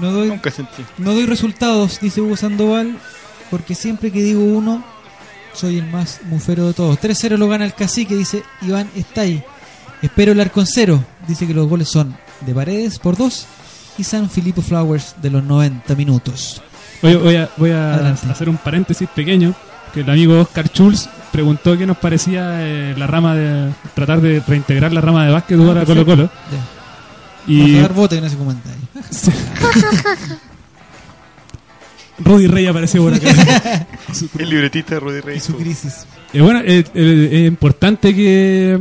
No 0.00 0.10
doy, 0.12 0.28
Nunca 0.28 0.50
sentí. 0.50 0.84
no 0.98 1.12
doy 1.14 1.26
resultados, 1.26 1.98
dice 2.00 2.20
Hugo 2.20 2.36
Sandoval, 2.36 2.96
porque 3.50 3.74
siempre 3.74 4.10
que 4.10 4.22
digo 4.22 4.42
uno, 4.42 4.84
soy 5.54 5.78
el 5.78 5.86
más 5.90 6.20
mufero 6.24 6.66
de 6.66 6.72
todos. 6.74 6.98
3-0 7.00 7.36
lo 7.36 7.48
gana 7.48 7.64
el 7.64 7.74
cacique, 7.74 8.14
dice 8.16 8.42
Iván 8.62 8.88
Estay. 8.96 9.42
Espero 10.00 10.32
el 10.32 10.40
arconcero, 10.40 11.04
dice 11.28 11.46
que 11.46 11.54
los 11.54 11.68
goles 11.68 11.88
son 11.88 12.16
de 12.40 12.54
Paredes 12.54 12.98
por 12.98 13.16
dos 13.16 13.46
y 13.98 14.04
San 14.04 14.28
Filipo 14.30 14.62
Flowers 14.62 15.14
de 15.22 15.30
los 15.30 15.44
90 15.44 15.94
minutos. 15.94 16.62
Oye, 17.02 17.16
voy 17.16 17.36
a, 17.36 17.48
voy 17.56 17.70
a 17.70 18.10
hacer 18.10 18.48
un 18.48 18.56
paréntesis 18.56 19.08
pequeño. 19.14 19.54
Que 19.92 20.00
el 20.00 20.08
amigo 20.08 20.40
Oscar 20.40 20.68
Schulz 20.68 21.06
preguntó 21.30 21.76
qué 21.76 21.84
nos 21.84 21.98
parecía 21.98 22.66
eh, 22.66 22.94
la 22.96 23.06
rama 23.06 23.34
de. 23.34 23.70
tratar 23.94 24.22
de 24.22 24.40
reintegrar 24.40 24.90
la 24.90 25.02
rama 25.02 25.26
de 25.26 25.32
básquetbol 25.32 25.76
Ah, 25.76 25.84
Colo 25.84 26.06
Colo. 26.06 26.30
Y 27.46 27.76
a 27.78 27.82
dar 27.82 27.92
voto 27.94 28.14
en 28.14 28.24
ese 28.24 28.36
comentario. 28.36 28.80
Rudy 32.18 32.46
Rey 32.46 32.66
apareció 32.66 33.02
por 33.02 33.14
acá. 33.14 33.28
El 34.38 34.48
libretista 34.50 34.94
de 34.94 35.00
Rudy 35.00 35.18
y 35.18 35.20
Rey. 35.20 35.40
su 35.40 35.56
crisis. 35.56 36.06
Eh, 36.32 36.40
bueno, 36.40 36.60
eh, 36.60 36.84
eh, 36.94 37.28
es 37.32 37.48
importante 37.48 38.14
que, 38.14 38.78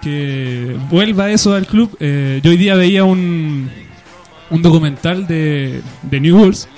que 0.00 0.76
vuelva 0.90 1.30
eso 1.30 1.54
al 1.54 1.66
club. 1.66 1.96
Eh, 1.98 2.40
yo 2.42 2.50
hoy 2.50 2.56
día 2.56 2.76
veía 2.76 3.04
un, 3.04 3.68
un 4.50 4.62
documental 4.62 5.26
de, 5.26 5.82
de 6.02 6.20
New 6.20 6.36
Bulls 6.38 6.68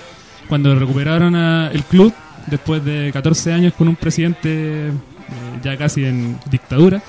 cuando 0.49 0.75
recuperaron 0.75 1.35
a 1.37 1.71
el 1.73 1.83
club 1.85 2.15
después 2.47 2.85
de 2.85 3.11
14 3.13 3.53
años 3.53 3.75
con 3.75 3.87
un 3.89 3.97
presidente 3.97 4.89
eh, 4.89 4.93
ya 5.63 5.77
casi 5.77 6.05
en 6.05 6.39
dictadura. 6.51 7.03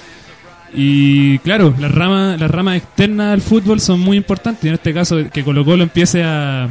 Y 0.73 1.39
claro, 1.39 1.73
las 1.79 1.91
ramas, 1.91 2.39
las 2.39 2.49
ramas 2.49 2.77
externas 2.77 3.31
del 3.31 3.41
fútbol 3.41 3.79
son 3.79 3.99
muy 3.99 4.17
importantes. 4.17 4.63
En 4.65 4.73
este 4.73 4.93
caso, 4.93 5.17
que 5.31 5.43
Colo 5.43 5.65
Colo 5.65 5.83
empiece 5.83 6.23
a, 6.23 6.69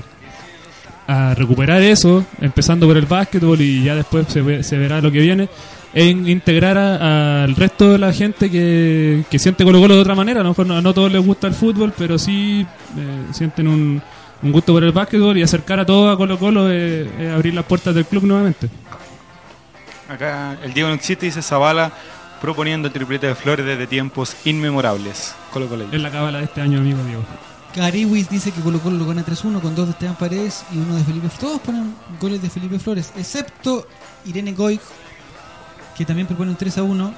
a 1.06 1.34
recuperar 1.34 1.82
eso, 1.82 2.24
empezando 2.40 2.86
por 2.86 2.96
el 2.96 3.06
básquetbol 3.06 3.60
y 3.60 3.84
ya 3.84 3.94
después 3.94 4.26
se, 4.28 4.62
se 4.62 4.78
verá 4.78 5.00
lo 5.00 5.12
que 5.12 5.20
viene, 5.20 5.48
en 5.92 6.28
integrar 6.28 6.78
al 6.78 7.54
resto 7.56 7.92
de 7.92 7.98
la 7.98 8.12
gente 8.12 8.50
que, 8.50 9.24
que 9.28 9.38
siente 9.38 9.64
Colo 9.64 9.80
Colo 9.80 9.96
de 9.96 10.00
otra 10.00 10.14
manera. 10.14 10.40
A 10.40 10.44
lo 10.44 10.50
mejor 10.50 10.66
no, 10.66 10.80
no 10.80 10.90
a 10.90 10.94
todos 10.94 11.12
les 11.12 11.24
gusta 11.24 11.46
el 11.48 11.54
fútbol, 11.54 11.92
pero 11.98 12.18
sí 12.18 12.64
eh, 12.96 13.24
sienten 13.32 13.68
un, 13.68 14.00
un 14.42 14.52
gusto 14.52 14.72
por 14.72 14.82
el 14.82 14.92
básquetbol 14.92 15.36
y 15.36 15.42
acercar 15.42 15.80
a 15.80 15.84
todos 15.84 16.14
a 16.14 16.16
Colo 16.16 16.38
Colo 16.38 16.70
es 16.70 17.06
abrir 17.34 17.54
las 17.54 17.64
puertas 17.64 17.94
del 17.94 18.06
club 18.06 18.24
nuevamente. 18.24 18.68
Acá 20.08 20.56
el 20.64 20.72
Diego 20.72 20.88
no 20.88 20.94
existe, 20.94 21.26
dice 21.26 21.42
Zavala, 21.42 21.92
proponiendo 22.40 22.88
el 22.88 22.92
triplete 22.92 23.26
de 23.26 23.34
flores 23.34 23.66
desde 23.66 23.86
tiempos 23.86 24.36
inmemorables. 24.44 25.34
Colo 25.52 25.68
Colo. 25.68 25.84
Es 25.90 26.00
la 26.00 26.10
cábala 26.10 26.38
de 26.38 26.44
este 26.44 26.60
año, 26.60 26.78
amigo 26.78 27.02
Diego. 27.04 27.22
Cariwis 27.74 28.28
dice 28.28 28.50
que 28.50 28.60
Colo 28.60 28.80
Colo 28.80 28.96
lo 28.96 29.06
gana 29.06 29.24
3-1 29.24 29.60
con 29.60 29.74
dos 29.74 29.86
de 29.86 29.92
Esteban 29.92 30.16
Paredes 30.16 30.64
y 30.72 30.78
uno 30.78 30.96
de 30.96 31.04
Felipe 31.04 31.28
Flores. 31.28 31.38
Todos 31.38 31.60
ponen 31.60 31.94
goles 32.20 32.42
de 32.42 32.50
Felipe 32.50 32.78
Flores, 32.78 33.12
excepto 33.16 33.86
Irene 34.24 34.52
Goy, 34.52 34.80
que 35.96 36.04
también 36.04 36.26
propone 36.26 36.50
un 36.50 36.58
3-1 36.58 37.12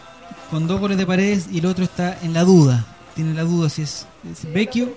con 0.51 0.66
dos 0.66 0.81
goles 0.81 0.99
de 0.99 1.07
Paredes 1.07 1.49
y 1.51 1.61
el 1.61 1.66
otro 1.66 1.85
está 1.85 2.18
en 2.23 2.35
la 2.35 2.45
duda. 2.45 2.85
tiene 3.14 3.33
la 3.33 3.43
duda 3.43 3.68
si 3.68 3.83
es, 3.83 4.07
es 4.31 4.53
Vecchio 4.53 4.95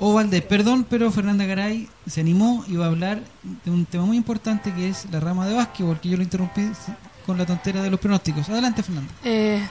o 0.00 0.14
Valdés. 0.14 0.42
Perdón, 0.42 0.86
pero 0.88 1.10
Fernanda 1.10 1.44
Garay 1.44 1.88
se 2.06 2.20
animó 2.20 2.64
y 2.68 2.76
va 2.76 2.86
a 2.86 2.88
hablar 2.88 3.22
de 3.64 3.70
un 3.70 3.84
tema 3.84 4.06
muy 4.06 4.16
importante 4.16 4.72
que 4.72 4.88
es 4.88 5.06
la 5.10 5.20
rama 5.20 5.46
de 5.46 5.54
básquetbol, 5.54 6.00
que 6.00 6.08
yo 6.08 6.16
lo 6.16 6.22
interrumpí 6.22 6.62
con 7.26 7.38
la 7.38 7.46
tontera 7.46 7.82
de 7.82 7.90
los 7.90 8.00
pronósticos. 8.00 8.48
Adelante, 8.48 8.82
Fernanda. 8.82 9.12
Eh, 9.24 9.66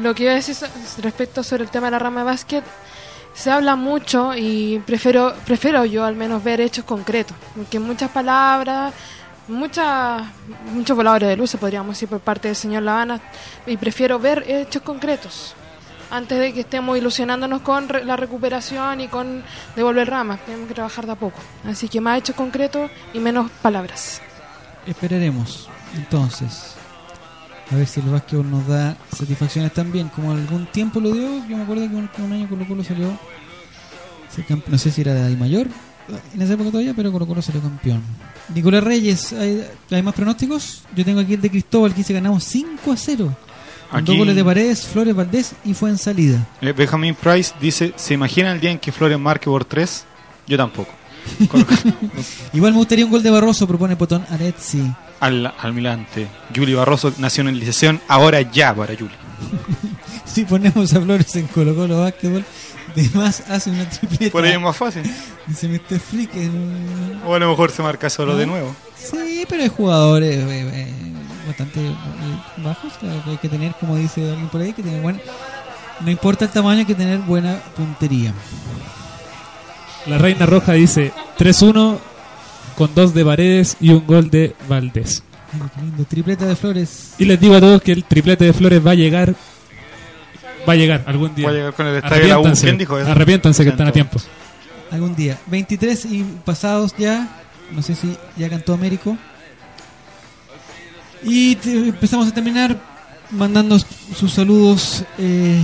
lo 0.00 0.14
que 0.14 0.24
iba 0.24 0.32
a 0.32 0.36
decir 0.36 0.56
respecto 1.02 1.42
sobre 1.42 1.64
el 1.64 1.70
tema 1.70 1.86
de 1.86 1.92
la 1.92 1.98
rama 1.98 2.20
de 2.20 2.26
básquet, 2.26 2.64
se 3.34 3.50
habla 3.50 3.76
mucho 3.76 4.34
y 4.36 4.80
prefiero, 4.86 5.34
prefiero 5.44 5.84
yo 5.84 6.04
al 6.04 6.16
menos 6.16 6.42
ver 6.42 6.60
hechos 6.60 6.84
concretos, 6.84 7.36
porque 7.56 7.78
muchas 7.78 8.10
palabras, 8.10 8.92
muchas, 9.48 10.22
muchos 10.72 10.96
voladores 10.96 11.28
de 11.28 11.36
luces 11.36 11.58
podríamos 11.60 11.94
decir 11.96 12.08
por 12.08 12.20
parte 12.20 12.48
del 12.48 12.56
señor 12.56 12.82
Lavana, 12.82 13.20
y 13.66 13.76
prefiero 13.76 14.18
ver 14.18 14.44
hechos 14.48 14.82
concretos 14.82 15.54
antes 16.10 16.38
de 16.38 16.52
que 16.52 16.60
estemos 16.60 16.96
ilusionándonos 16.96 17.62
con 17.62 17.88
re- 17.88 18.04
la 18.04 18.16
recuperación 18.16 19.00
y 19.00 19.08
con 19.08 19.42
devolver 19.74 20.08
ramas, 20.10 20.38
tenemos 20.44 20.68
que 20.68 20.74
trabajar 20.74 21.06
de 21.06 21.12
a 21.12 21.16
poco, 21.16 21.38
así 21.68 21.88
que 21.88 22.00
más 22.00 22.18
hechos 22.18 22.36
concretos 22.36 22.88
y 23.12 23.18
menos 23.18 23.50
palabras. 23.62 24.20
Esperaremos, 24.86 25.68
entonces. 25.96 26.74
A 27.70 27.76
ver 27.76 27.86
si 27.86 28.00
el 28.00 28.06
básquetbol 28.10 28.50
nos 28.50 28.66
da 28.66 28.96
satisfacciones 29.16 29.72
también. 29.72 30.08
Como 30.08 30.32
algún 30.32 30.66
tiempo 30.66 31.00
lo 31.00 31.12
dio, 31.12 31.46
yo 31.48 31.56
me 31.56 31.62
acuerdo 31.62 31.88
que 31.88 31.94
un, 31.96 32.10
un 32.18 32.32
año 32.32 32.48
Colo 32.48 32.66
Colo 32.68 32.84
salió. 32.84 33.16
No 34.66 34.78
sé 34.78 34.90
si 34.90 35.00
era 35.00 35.14
de 35.14 35.36
mayor, 35.36 35.68
en 36.34 36.42
esa 36.42 36.54
época 36.54 36.70
todavía, 36.70 36.92
pero 36.94 37.12
Colo 37.12 37.26
Colo 37.26 37.40
salió 37.40 37.62
campeón. 37.62 38.02
Nicolás 38.52 38.82
Reyes, 38.84 39.32
¿hay, 39.32 39.64
hay 39.90 40.02
más 40.02 40.12
pronósticos? 40.14 40.82
Yo 40.94 41.04
tengo 41.04 41.20
aquí 41.20 41.34
el 41.34 41.40
de 41.40 41.50
Cristóbal, 41.50 41.92
que 41.92 41.98
dice 41.98 42.12
ganamos 42.12 42.42
5 42.44 42.92
a 42.92 42.96
0. 42.96 43.36
Con 43.90 44.00
Aquí- 44.00 44.06
dos 44.06 44.16
goles 44.18 44.34
de 44.34 44.44
Paredes, 44.44 44.86
Flores 44.86 45.14
Valdés 45.14 45.52
y 45.64 45.72
fue 45.72 45.88
en 45.90 45.98
salida. 45.98 46.44
Eh, 46.60 46.72
Benjamin 46.72 47.14
Price 47.14 47.54
dice, 47.60 47.92
¿se 47.96 48.14
imagina 48.14 48.50
el 48.52 48.60
día 48.60 48.72
en 48.72 48.78
que 48.78 48.90
Flores 48.92 49.18
marque 49.18 49.46
por 49.46 49.64
3? 49.64 50.04
Yo 50.48 50.56
tampoco. 50.56 50.90
Igual 52.52 52.72
me 52.72 52.78
gustaría 52.78 53.04
un 53.04 53.10
gol 53.10 53.22
de 53.22 53.30
Barroso, 53.30 53.66
propone 53.66 53.96
Potón 53.96 54.26
Arezzi. 54.30 54.82
Al, 55.24 55.54
almirante. 55.60 56.28
Juli 56.54 56.74
Barroso, 56.74 57.12
nacionalización 57.18 58.00
ahora 58.08 58.40
ya 58.42 58.74
para 58.74 58.94
Juli. 58.94 59.14
Si 60.26 60.44
ponemos 60.44 60.92
a 60.92 61.00
Flores 61.00 61.36
en 61.36 61.46
Colo 61.46 61.76
Colo 61.76 62.00
Básquetbol, 62.00 62.44
de 62.96 63.08
más 63.14 63.40
hace 63.50 63.70
una 63.70 63.88
tripleta. 63.88 64.32
Por 64.32 64.44
ahí 64.44 64.52
es 64.52 64.60
más 64.60 64.76
fácil. 64.76 65.02
Dice 65.46 65.68
Mr. 65.68 66.00
Flick. 66.00 66.34
en- 66.34 67.20
O 67.24 67.34
a 67.34 67.38
lo 67.38 67.48
mejor 67.50 67.70
se 67.70 67.82
marca 67.82 68.10
solo 68.10 68.32
¿No? 68.32 68.38
de 68.38 68.46
nuevo. 68.46 68.74
Sí, 68.96 69.44
pero 69.48 69.62
hay 69.62 69.68
jugadores 69.68 70.36
eh, 70.36 70.70
eh, 70.74 70.92
bastante 71.46 71.78
eh, 71.86 71.94
bajos 72.56 72.94
claro, 72.98 73.22
que 73.22 73.30
hay 73.30 73.36
que 73.36 73.48
tener, 73.48 73.74
como 73.78 73.96
dice 73.96 74.28
alguien 74.28 74.48
por 74.48 74.60
ahí, 74.60 74.72
que 74.72 74.82
tener 74.82 75.00
buen... 75.02 75.20
No 76.00 76.10
importa 76.10 76.46
el 76.46 76.50
tamaño, 76.50 76.80
hay 76.80 76.86
que 76.86 76.94
tener 76.96 77.18
buena 77.18 77.56
puntería. 77.76 78.32
La 80.06 80.18
Reina 80.18 80.46
Roja 80.46 80.72
dice 80.72 81.12
3-1 81.38 81.98
con 82.76 82.94
dos 82.94 83.14
de 83.14 83.24
Paredes 83.24 83.76
y 83.80 83.90
un 83.90 84.06
gol 84.06 84.30
de 84.30 84.54
Valdés. 84.68 85.22
Lindo, 85.80 86.04
tripleta 86.04 86.46
de 86.46 86.56
Flores. 86.56 87.14
Y 87.18 87.24
les 87.24 87.38
digo 87.38 87.54
a 87.54 87.60
todos 87.60 87.80
que 87.82 87.92
el 87.92 88.04
triplete 88.04 88.44
de 88.44 88.52
Flores 88.52 88.84
va 88.84 88.92
a 88.92 88.94
llegar. 88.94 89.34
Va 90.68 90.72
a 90.72 90.76
llegar 90.76 91.04
algún 91.06 91.34
día. 91.34 91.46
Va 91.46 91.52
a 91.52 91.54
llegar 91.54 91.74
con 91.74 91.86
el 91.86 91.96
estadio 91.96 92.22
de 92.22 92.28
la 92.28 92.38
U. 92.38 92.40
Arrepiéntanse, 92.40 92.66
¿Quién 92.66 92.78
dijo 92.78 92.98
eso? 92.98 93.10
Arrepiéntanse 93.10 93.64
que 93.64 93.70
están 93.70 93.86
a 93.86 93.92
tiempo. 93.92 94.20
Algún 94.90 95.14
día. 95.14 95.38
23 95.46 96.04
y 96.06 96.24
pasados 96.44 96.94
ya. 96.98 97.28
No 97.72 97.82
sé 97.82 97.94
si 97.94 98.16
ya 98.36 98.48
cantó 98.48 98.74
Américo. 98.74 99.16
Y 101.22 101.56
empezamos 101.64 102.28
a 102.28 102.34
terminar 102.34 102.76
mandando 103.30 103.78
sus 103.78 104.32
saludos 104.32 105.04
eh, 105.18 105.62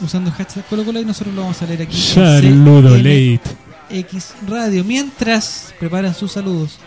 usando 0.00 0.30
hashtag 0.30 0.66
Colo 0.66 0.84
Colo 0.84 1.00
y 1.00 1.04
nosotros 1.04 1.34
lo 1.34 1.42
vamos 1.42 1.60
a 1.60 1.66
leer 1.66 1.82
aquí. 1.82 1.96
Saludo 1.96 2.96
late. 2.96 3.63
X 3.90 4.34
Radio. 4.46 4.84
Mientras 4.84 5.74
preparan 5.78 6.14
sus 6.14 6.32
saludos 6.32 6.78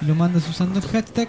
y 0.00 0.06
lo 0.06 0.14
mandas 0.14 0.48
usando 0.48 0.78
el 0.78 0.86
hashtag, 0.86 1.28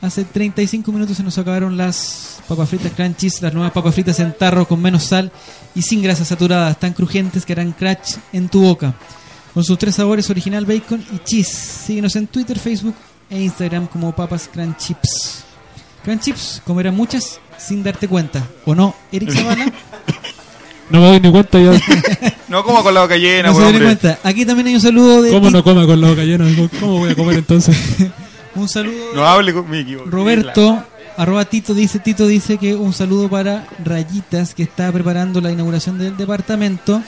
hace 0.00 0.24
35 0.24 0.90
minutos 0.92 1.16
se 1.16 1.22
nos 1.22 1.38
acabaron 1.38 1.76
las 1.76 2.42
papas 2.48 2.68
fritas 2.68 2.92
crunchies, 2.92 3.42
las 3.42 3.52
nuevas 3.52 3.72
papas 3.72 3.94
fritas 3.94 4.18
en 4.20 4.36
tarro 4.36 4.66
con 4.66 4.80
menos 4.80 5.04
sal 5.04 5.30
y 5.74 5.82
sin 5.82 6.02
grasas 6.02 6.28
saturadas, 6.28 6.78
tan 6.78 6.92
crujientes 6.92 7.44
que 7.44 7.52
harán 7.52 7.72
crunch 7.72 8.18
en 8.32 8.48
tu 8.48 8.62
boca. 8.62 8.94
Con 9.54 9.64
sus 9.64 9.78
tres 9.78 9.96
sabores 9.96 10.30
original, 10.30 10.64
bacon 10.64 11.04
y 11.12 11.18
cheese. 11.18 11.48
Síguenos 11.86 12.14
en 12.16 12.26
Twitter, 12.28 12.58
Facebook 12.58 12.94
e 13.28 13.40
Instagram 13.40 13.86
como 13.86 14.14
papas 14.14 14.48
crunch 14.52 14.76
chips. 14.78 15.44
Crunch 16.04 16.22
chips, 16.22 16.62
comerán 16.64 16.94
muchas 16.94 17.40
sin 17.58 17.82
darte 17.82 18.08
cuenta. 18.08 18.46
¿O 18.64 18.74
no, 18.74 18.94
Eric 19.12 19.32
Zavala? 19.32 19.72
No 20.90 21.00
me 21.00 21.06
doy 21.08 21.20
ni 21.20 21.30
cuenta 21.30 21.58
yo. 21.60 21.72
No 22.48 22.64
como 22.64 22.82
con 22.82 22.92
la 22.92 23.02
boca 23.02 23.16
llena, 23.16 23.50
no 23.50 23.54
se 23.54 23.78
cuenta. 23.78 24.18
Aquí 24.24 24.44
también 24.44 24.66
hay 24.66 24.74
un 24.74 24.80
saludo 24.80 25.22
de 25.22 25.30
¿Cómo 25.30 25.50
no 25.50 25.62
coma 25.62 25.86
con 25.86 26.00
la 26.00 26.08
boca 26.08 26.24
llena? 26.24 26.46
¿Cómo 26.80 26.98
voy 26.98 27.10
a 27.10 27.14
comer 27.14 27.36
entonces? 27.38 27.76
Un 28.56 28.68
saludo 28.68 29.14
No 29.14 29.24
hable 29.24 29.52
con 29.54 29.70
mi 29.70 29.78
equipo. 29.78 30.02
Roberto, 30.04 30.84
arroba 31.16 31.44
Tito 31.44 31.74
dice, 31.74 32.00
Tito 32.00 32.26
dice 32.26 32.58
que 32.58 32.74
un 32.74 32.92
saludo 32.92 33.28
para 33.30 33.68
Rayitas 33.84 34.52
que 34.56 34.64
está 34.64 34.90
preparando 34.90 35.40
la 35.40 35.52
inauguración 35.52 35.96
del 35.96 36.16
departamento. 36.16 37.00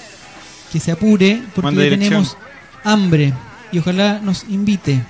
Que 0.71 0.79
se 0.79 0.93
apure 0.93 1.43
porque 1.57 1.67
Manda 1.67 1.83
ya 1.83 1.91
dirección. 1.91 2.11
tenemos 2.23 2.37
hambre 2.85 3.33
y 3.73 3.79
ojalá 3.81 4.21
nos 4.23 4.45
invite. 4.49 5.03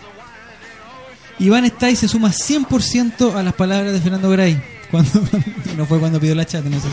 Iván 1.39 1.67
está 1.67 1.91
y 1.91 1.97
se 1.97 2.09
suma 2.09 2.31
100% 2.31 3.35
a 3.35 3.43
las 3.43 3.53
palabras 3.53 3.93
de 3.93 4.01
Fernando 4.01 4.31
Gray. 4.31 4.63
Cuando, 4.93 5.11
no 5.77 5.87
fue 5.87 5.99
cuando 5.99 6.21
pidió 6.21 6.35
la 6.35 6.45
chat, 6.45 6.63
no 6.67 6.79
sé, 6.79 6.89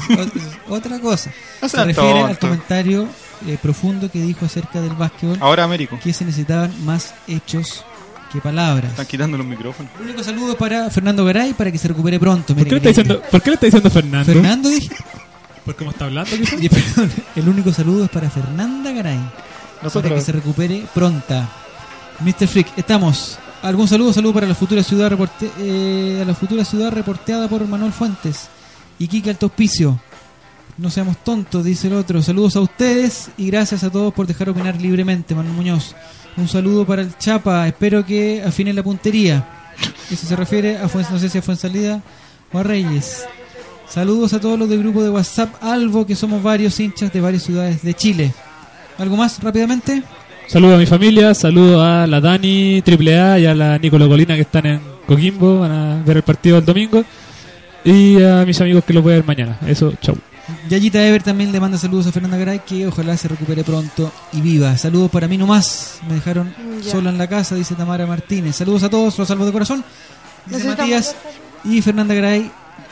otra 0.69 0.99
cosa. 0.99 1.31
No 1.61 1.67
se 1.67 1.83
refiere 1.83 2.21
al 2.21 2.39
comentario 2.39 3.07
eh, 3.45 3.57
profundo 3.61 4.09
que 4.09 4.21
dijo 4.21 4.45
acerca 4.45 4.79
del 4.79 4.93
básquetbol. 4.93 5.37
Ahora 5.41 5.65
Américo. 5.65 5.99
Que 6.01 6.13
se 6.13 6.23
necesitaban 6.23 6.73
más 6.85 7.13
hechos 7.27 7.83
que 8.31 8.39
palabras. 8.39 8.91
Están 8.91 9.05
quitando 9.05 9.37
los 9.37 9.45
micrófonos. 9.45 9.91
El 9.99 10.05
único 10.05 10.23
saludo 10.23 10.53
es 10.53 10.57
para 10.57 10.89
Fernando 10.89 11.25
Garay 11.25 11.53
para 11.53 11.71
que 11.73 11.77
se 11.77 11.89
recupere 11.89 12.17
pronto. 12.19 12.55
¿Por 12.55 12.63
qué, 12.63 12.71
le 12.71 12.77
está 12.77 12.89
diciendo, 12.89 13.21
¿Por 13.29 13.41
qué 13.41 13.49
le 13.49 13.53
está 13.55 13.65
diciendo 13.65 13.89
Fernando? 13.89 14.33
Fernando 14.33 14.69
dije. 14.69 14.95
¿Por 15.65 15.75
cómo 15.75 15.91
está 15.91 16.05
hablando? 16.05 16.31
Y, 16.59 16.69
perdón, 16.69 17.11
el 17.35 17.49
único 17.49 17.73
saludo 17.73 18.05
es 18.05 18.09
para 18.09 18.29
Fernanda 18.29 18.93
Garay. 18.93 19.19
Nosotros. 19.81 20.03
Para 20.09 20.15
que 20.15 20.25
se 20.25 20.31
recupere 20.31 20.85
pronta. 20.93 21.49
Mr. 22.21 22.47
Freak, 22.47 22.77
estamos. 22.77 23.37
¿Algún 23.61 23.87
saludo? 23.87 24.13
Saludo 24.13 24.33
para 24.33 24.47
la 24.47 24.55
futura 24.55 24.83
ciudad 24.83 25.09
reporte, 25.09 25.49
eh, 25.59 26.23
la 26.25 26.33
futura 26.33 26.63
ciudad 26.63 26.91
reporteada 26.91 27.47
por 27.49 27.67
Manuel 27.67 27.91
Fuentes 27.91 28.47
y 28.97 29.07
Kike 29.07 29.31
Alto 29.31 29.47
Hospicio. 29.47 29.99
No 30.77 30.89
seamos 30.89 31.17
tontos, 31.25 31.65
dice 31.65 31.87
el 31.87 31.93
otro. 31.93 32.21
Saludos 32.21 32.55
a 32.55 32.61
ustedes 32.61 33.29
y 33.37 33.47
gracias 33.47 33.83
a 33.83 33.89
todos 33.89 34.13
por 34.13 34.27
dejar 34.27 34.49
opinar 34.49 34.79
libremente, 34.81 35.35
Manuel 35.35 35.55
Muñoz. 35.55 35.93
Un 36.37 36.47
saludo 36.47 36.85
para 36.85 37.01
el 37.01 37.17
Chapa, 37.17 37.67
espero 37.67 38.05
que 38.05 38.41
afine 38.45 38.71
la 38.71 38.81
puntería. 38.81 39.45
Eso 40.09 40.25
se 40.25 40.35
refiere 40.37 40.77
a 40.77 40.87
Fuen- 40.87 41.09
no 41.09 41.19
sé 41.19 41.27
si 41.27 41.37
a 41.37 41.41
Fuensalida 41.41 42.01
o 42.53 42.59
a 42.59 42.63
Reyes. 42.63 43.25
Saludos 43.89 44.31
a 44.33 44.39
todos 44.39 44.57
los 44.57 44.69
del 44.69 44.79
grupo 44.79 45.03
de 45.03 45.09
WhatsApp 45.09 45.61
Albo, 45.61 46.05
que 46.05 46.15
somos 46.15 46.41
varios 46.41 46.79
hinchas 46.79 47.11
de 47.11 47.19
varias 47.19 47.43
ciudades 47.43 47.81
de 47.81 47.93
Chile. 47.93 48.33
¿Algo 48.97 49.17
más 49.17 49.41
rápidamente? 49.43 50.01
Saludo 50.49 50.75
a 50.75 50.77
mi 50.79 50.87
familia, 50.87 51.35
saludo 51.35 51.83
a 51.83 52.07
la 52.07 52.19
Dani 52.19 52.81
AAA 52.81 53.39
y 53.39 53.45
a 53.45 53.53
la 53.53 53.77
Nicolo 53.77 54.09
Colina 54.09 54.33
que 54.33 54.41
están 54.41 54.65
en 54.65 54.81
Coquimbo, 55.05 55.59
van 55.59 55.71
a 55.71 56.03
ver 56.03 56.17
el 56.17 56.23
partido 56.23 56.57
el 56.57 56.65
domingo. 56.65 57.03
Y 57.85 58.21
a 58.23 58.43
mis 58.45 58.59
amigos 58.59 58.83
que 58.83 58.93
lo 58.93 59.01
voy 59.03 59.13
a 59.13 59.15
ver 59.17 59.25
mañana. 59.25 59.57
Eso, 59.67 59.93
chau. 60.01 60.15
Yayita 60.67 61.05
Ever 61.07 61.21
también 61.21 61.51
le 61.51 61.59
manda 61.59 61.77
saludos 61.77 62.07
a 62.07 62.11
Fernanda 62.11 62.35
Garay, 62.37 62.61
que 62.67 62.87
ojalá 62.87 63.15
se 63.15 63.27
recupere 63.27 63.63
pronto 63.63 64.11
y 64.33 64.41
viva. 64.41 64.75
Saludos 64.77 65.11
para 65.11 65.27
mí 65.27 65.37
nomás. 65.37 65.99
Me 66.07 66.15
dejaron 66.15 66.51
Ya. 66.83 66.91
sola 66.91 67.11
en 67.11 67.19
la 67.19 67.27
casa, 67.27 67.53
dice 67.53 67.75
Tamara 67.75 68.07
Martínez. 68.07 68.55
Saludos 68.55 68.81
a 68.83 68.89
todos, 68.89 69.17
los 69.19 69.27
salvo 69.27 69.45
de 69.45 69.51
corazón. 69.51 69.83
Dice 70.47 70.67
Matías. 70.67 71.15
Y 71.63 71.81
Fernanda 71.83 72.15
Garay 72.15 72.49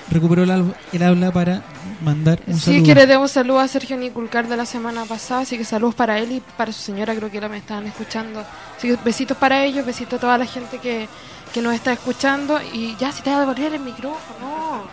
recuperó 0.10 0.44
el, 0.44 0.74
el 0.94 1.04
habla 1.04 1.32
para 1.32 1.64
mandar 2.02 2.40
un 2.48 2.56
Sí, 2.56 2.66
saludo. 2.66 2.84
que 2.86 2.96
le 2.96 3.08
debo 3.08 3.24
un 3.24 3.30
saludo 3.30 3.60
a 3.60 3.68
Sergio 3.68 3.98
Niculcar 3.98 4.48
de 4.48 4.56
la 4.58 4.66
semana 4.66 5.06
pasada, 5.06 5.42
así 5.42 5.58
que 5.58 5.66
saludos 5.66 5.96
para 5.96 6.20
él 6.20 6.32
y 6.32 6.42
para 6.58 6.72
su 6.72 6.82
señora, 6.82 7.16
creo 7.16 7.30
que 7.32 7.42
la 7.42 7.50
me 7.50 7.58
están 7.58 7.86
escuchando. 7.88 8.44
Así 8.78 8.88
que 8.88 8.98
besitos 9.04 9.38
para 9.38 9.64
ellos, 9.66 9.86
besitos 9.86 10.14
a 10.18 10.22
toda 10.22 10.38
la 10.38 10.46
gente 10.46 10.78
que, 10.80 11.08
que 11.54 11.62
nos 11.62 11.74
está 11.74 11.94
escuchando. 11.94 12.60
Y 12.74 12.96
ya, 12.98 13.12
si 13.12 13.22
te 13.22 13.30
vas 13.30 13.38
a 13.38 13.42
devolver 13.42 13.74
el 13.74 13.82
micrófono. 13.82 14.84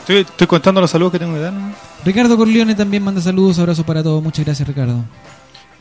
Estoy, 0.00 0.16
estoy 0.18 0.46
contando 0.48 0.80
los 0.80 0.90
saludos 0.90 1.12
que 1.12 1.18
tengo 1.20 1.34
que 1.34 1.40
dar. 1.40 1.52
¿no? 1.52 1.72
Ricardo 2.04 2.36
Corleone 2.36 2.74
también 2.74 3.04
manda 3.04 3.20
saludos, 3.20 3.58
abrazos 3.60 3.84
para 3.84 4.02
todos. 4.02 4.22
Muchas 4.22 4.44
gracias, 4.44 4.66
Ricardo. 4.66 5.04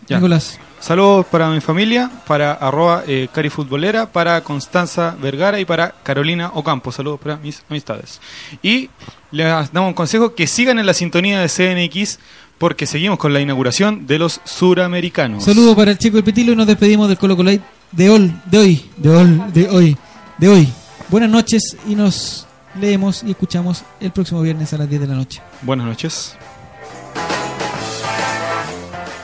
Ya. 0.08 0.18
Nicolás. 0.18 0.60
Saludos 0.80 1.28
para 1.28 1.48
mi 1.50 1.62
familia, 1.62 2.10
para 2.26 2.54
arroba 2.54 3.04
eh, 3.08 3.28
carifutbolera, 3.32 4.12
para 4.12 4.42
Constanza 4.44 5.16
Vergara 5.22 5.60
y 5.60 5.66
para 5.66 5.94
Carolina 6.04 6.50
Ocampo. 6.56 6.92
Saludos 6.92 7.20
para 7.22 7.38
mis 7.38 7.62
amistades. 7.70 8.20
Y 8.64 8.90
les 9.32 9.48
damos 9.72 9.90
un 9.90 9.94
consejo 9.94 10.34
que 10.34 10.48
sigan 10.48 10.80
en 10.80 10.88
la 10.88 10.94
sintonía 10.96 11.40
de 11.40 11.48
CNX 11.50 12.18
porque 12.58 12.88
seguimos 12.88 13.20
con 13.20 13.32
la 13.34 13.42
inauguración 13.42 14.08
de 14.08 14.18
los 14.20 14.42
suramericanos. 14.44 15.44
Saludo 15.44 15.76
para 15.76 15.92
el 15.92 15.98
chico 16.00 16.16
del 16.16 16.24
Petilo 16.24 16.52
y 16.54 16.56
nos 16.56 16.66
despedimos 16.68 17.08
del 17.08 17.18
Colo 17.18 17.38
Colate 17.38 17.62
de, 17.92 18.10
ol- 18.10 18.42
de 18.46 18.58
hoy, 18.58 18.90
de, 18.98 19.10
ol- 19.10 19.52
de 19.54 19.70
hoy, 19.70 19.98
de 20.40 20.48
hoy. 20.50 20.70
Buenas 21.10 21.30
noches 21.30 21.78
y 21.88 21.94
nos 21.96 22.48
leemos 22.80 23.22
y 23.24 23.32
escuchamos 23.32 23.84
el 24.00 24.12
próximo 24.12 24.42
viernes 24.42 24.74
a 24.74 24.78
las 24.80 24.90
10 24.90 25.02
de 25.02 25.08
la 25.08 25.16
noche. 25.16 25.42
Buenas 25.62 25.86
noches. 25.86 26.36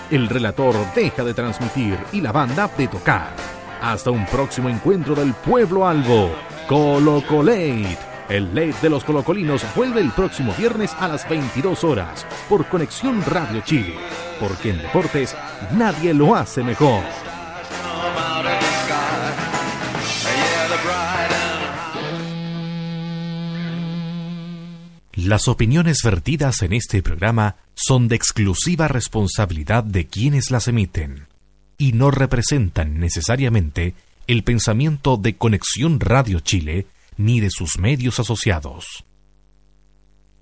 El 0.09 0.29
relator 0.29 0.73
deja 0.95 1.21
de 1.25 1.33
transmitir 1.33 1.97
y 2.13 2.21
la 2.21 2.31
banda 2.31 2.69
de 2.77 2.87
tocar. 2.87 3.33
Hasta 3.81 4.09
un 4.09 4.25
próximo 4.25 4.69
encuentro 4.69 5.13
del 5.15 5.33
pueblo 5.33 5.85
albo. 5.85 6.31
Colo 6.65 7.21
Colate. 7.27 7.97
El 8.29 8.55
late 8.55 8.75
de 8.81 8.89
los 8.89 9.03
colocolinos 9.03 9.65
vuelve 9.75 9.99
el 9.99 10.11
próximo 10.11 10.53
viernes 10.57 10.93
a 10.97 11.09
las 11.09 11.27
22 11.27 11.83
horas 11.83 12.25
por 12.47 12.65
Conexión 12.67 13.21
Radio 13.25 13.61
Chile. 13.61 13.95
Porque 14.39 14.69
en 14.69 14.81
deportes 14.81 15.35
nadie 15.73 16.13
lo 16.13 16.35
hace 16.35 16.63
mejor. 16.63 17.03
Las 25.17 25.47
opiniones 25.47 25.97
vertidas 26.03 26.61
en 26.61 26.73
este 26.73 27.01
programa 27.01 27.55
son 27.73 28.07
de 28.07 28.15
exclusiva 28.15 28.87
responsabilidad 28.87 29.83
de 29.83 30.05
quienes 30.05 30.51
las 30.51 30.67
emiten 30.67 31.25
y 31.75 31.93
no 31.93 32.11
representan 32.11 32.99
necesariamente 32.99 33.95
el 34.27 34.43
pensamiento 34.43 35.17
de 35.17 35.35
Conexión 35.35 35.99
Radio 35.99 36.39
Chile 36.41 36.85
ni 37.17 37.39
de 37.39 37.49
sus 37.49 37.79
medios 37.79 38.19
asociados. 38.19 39.05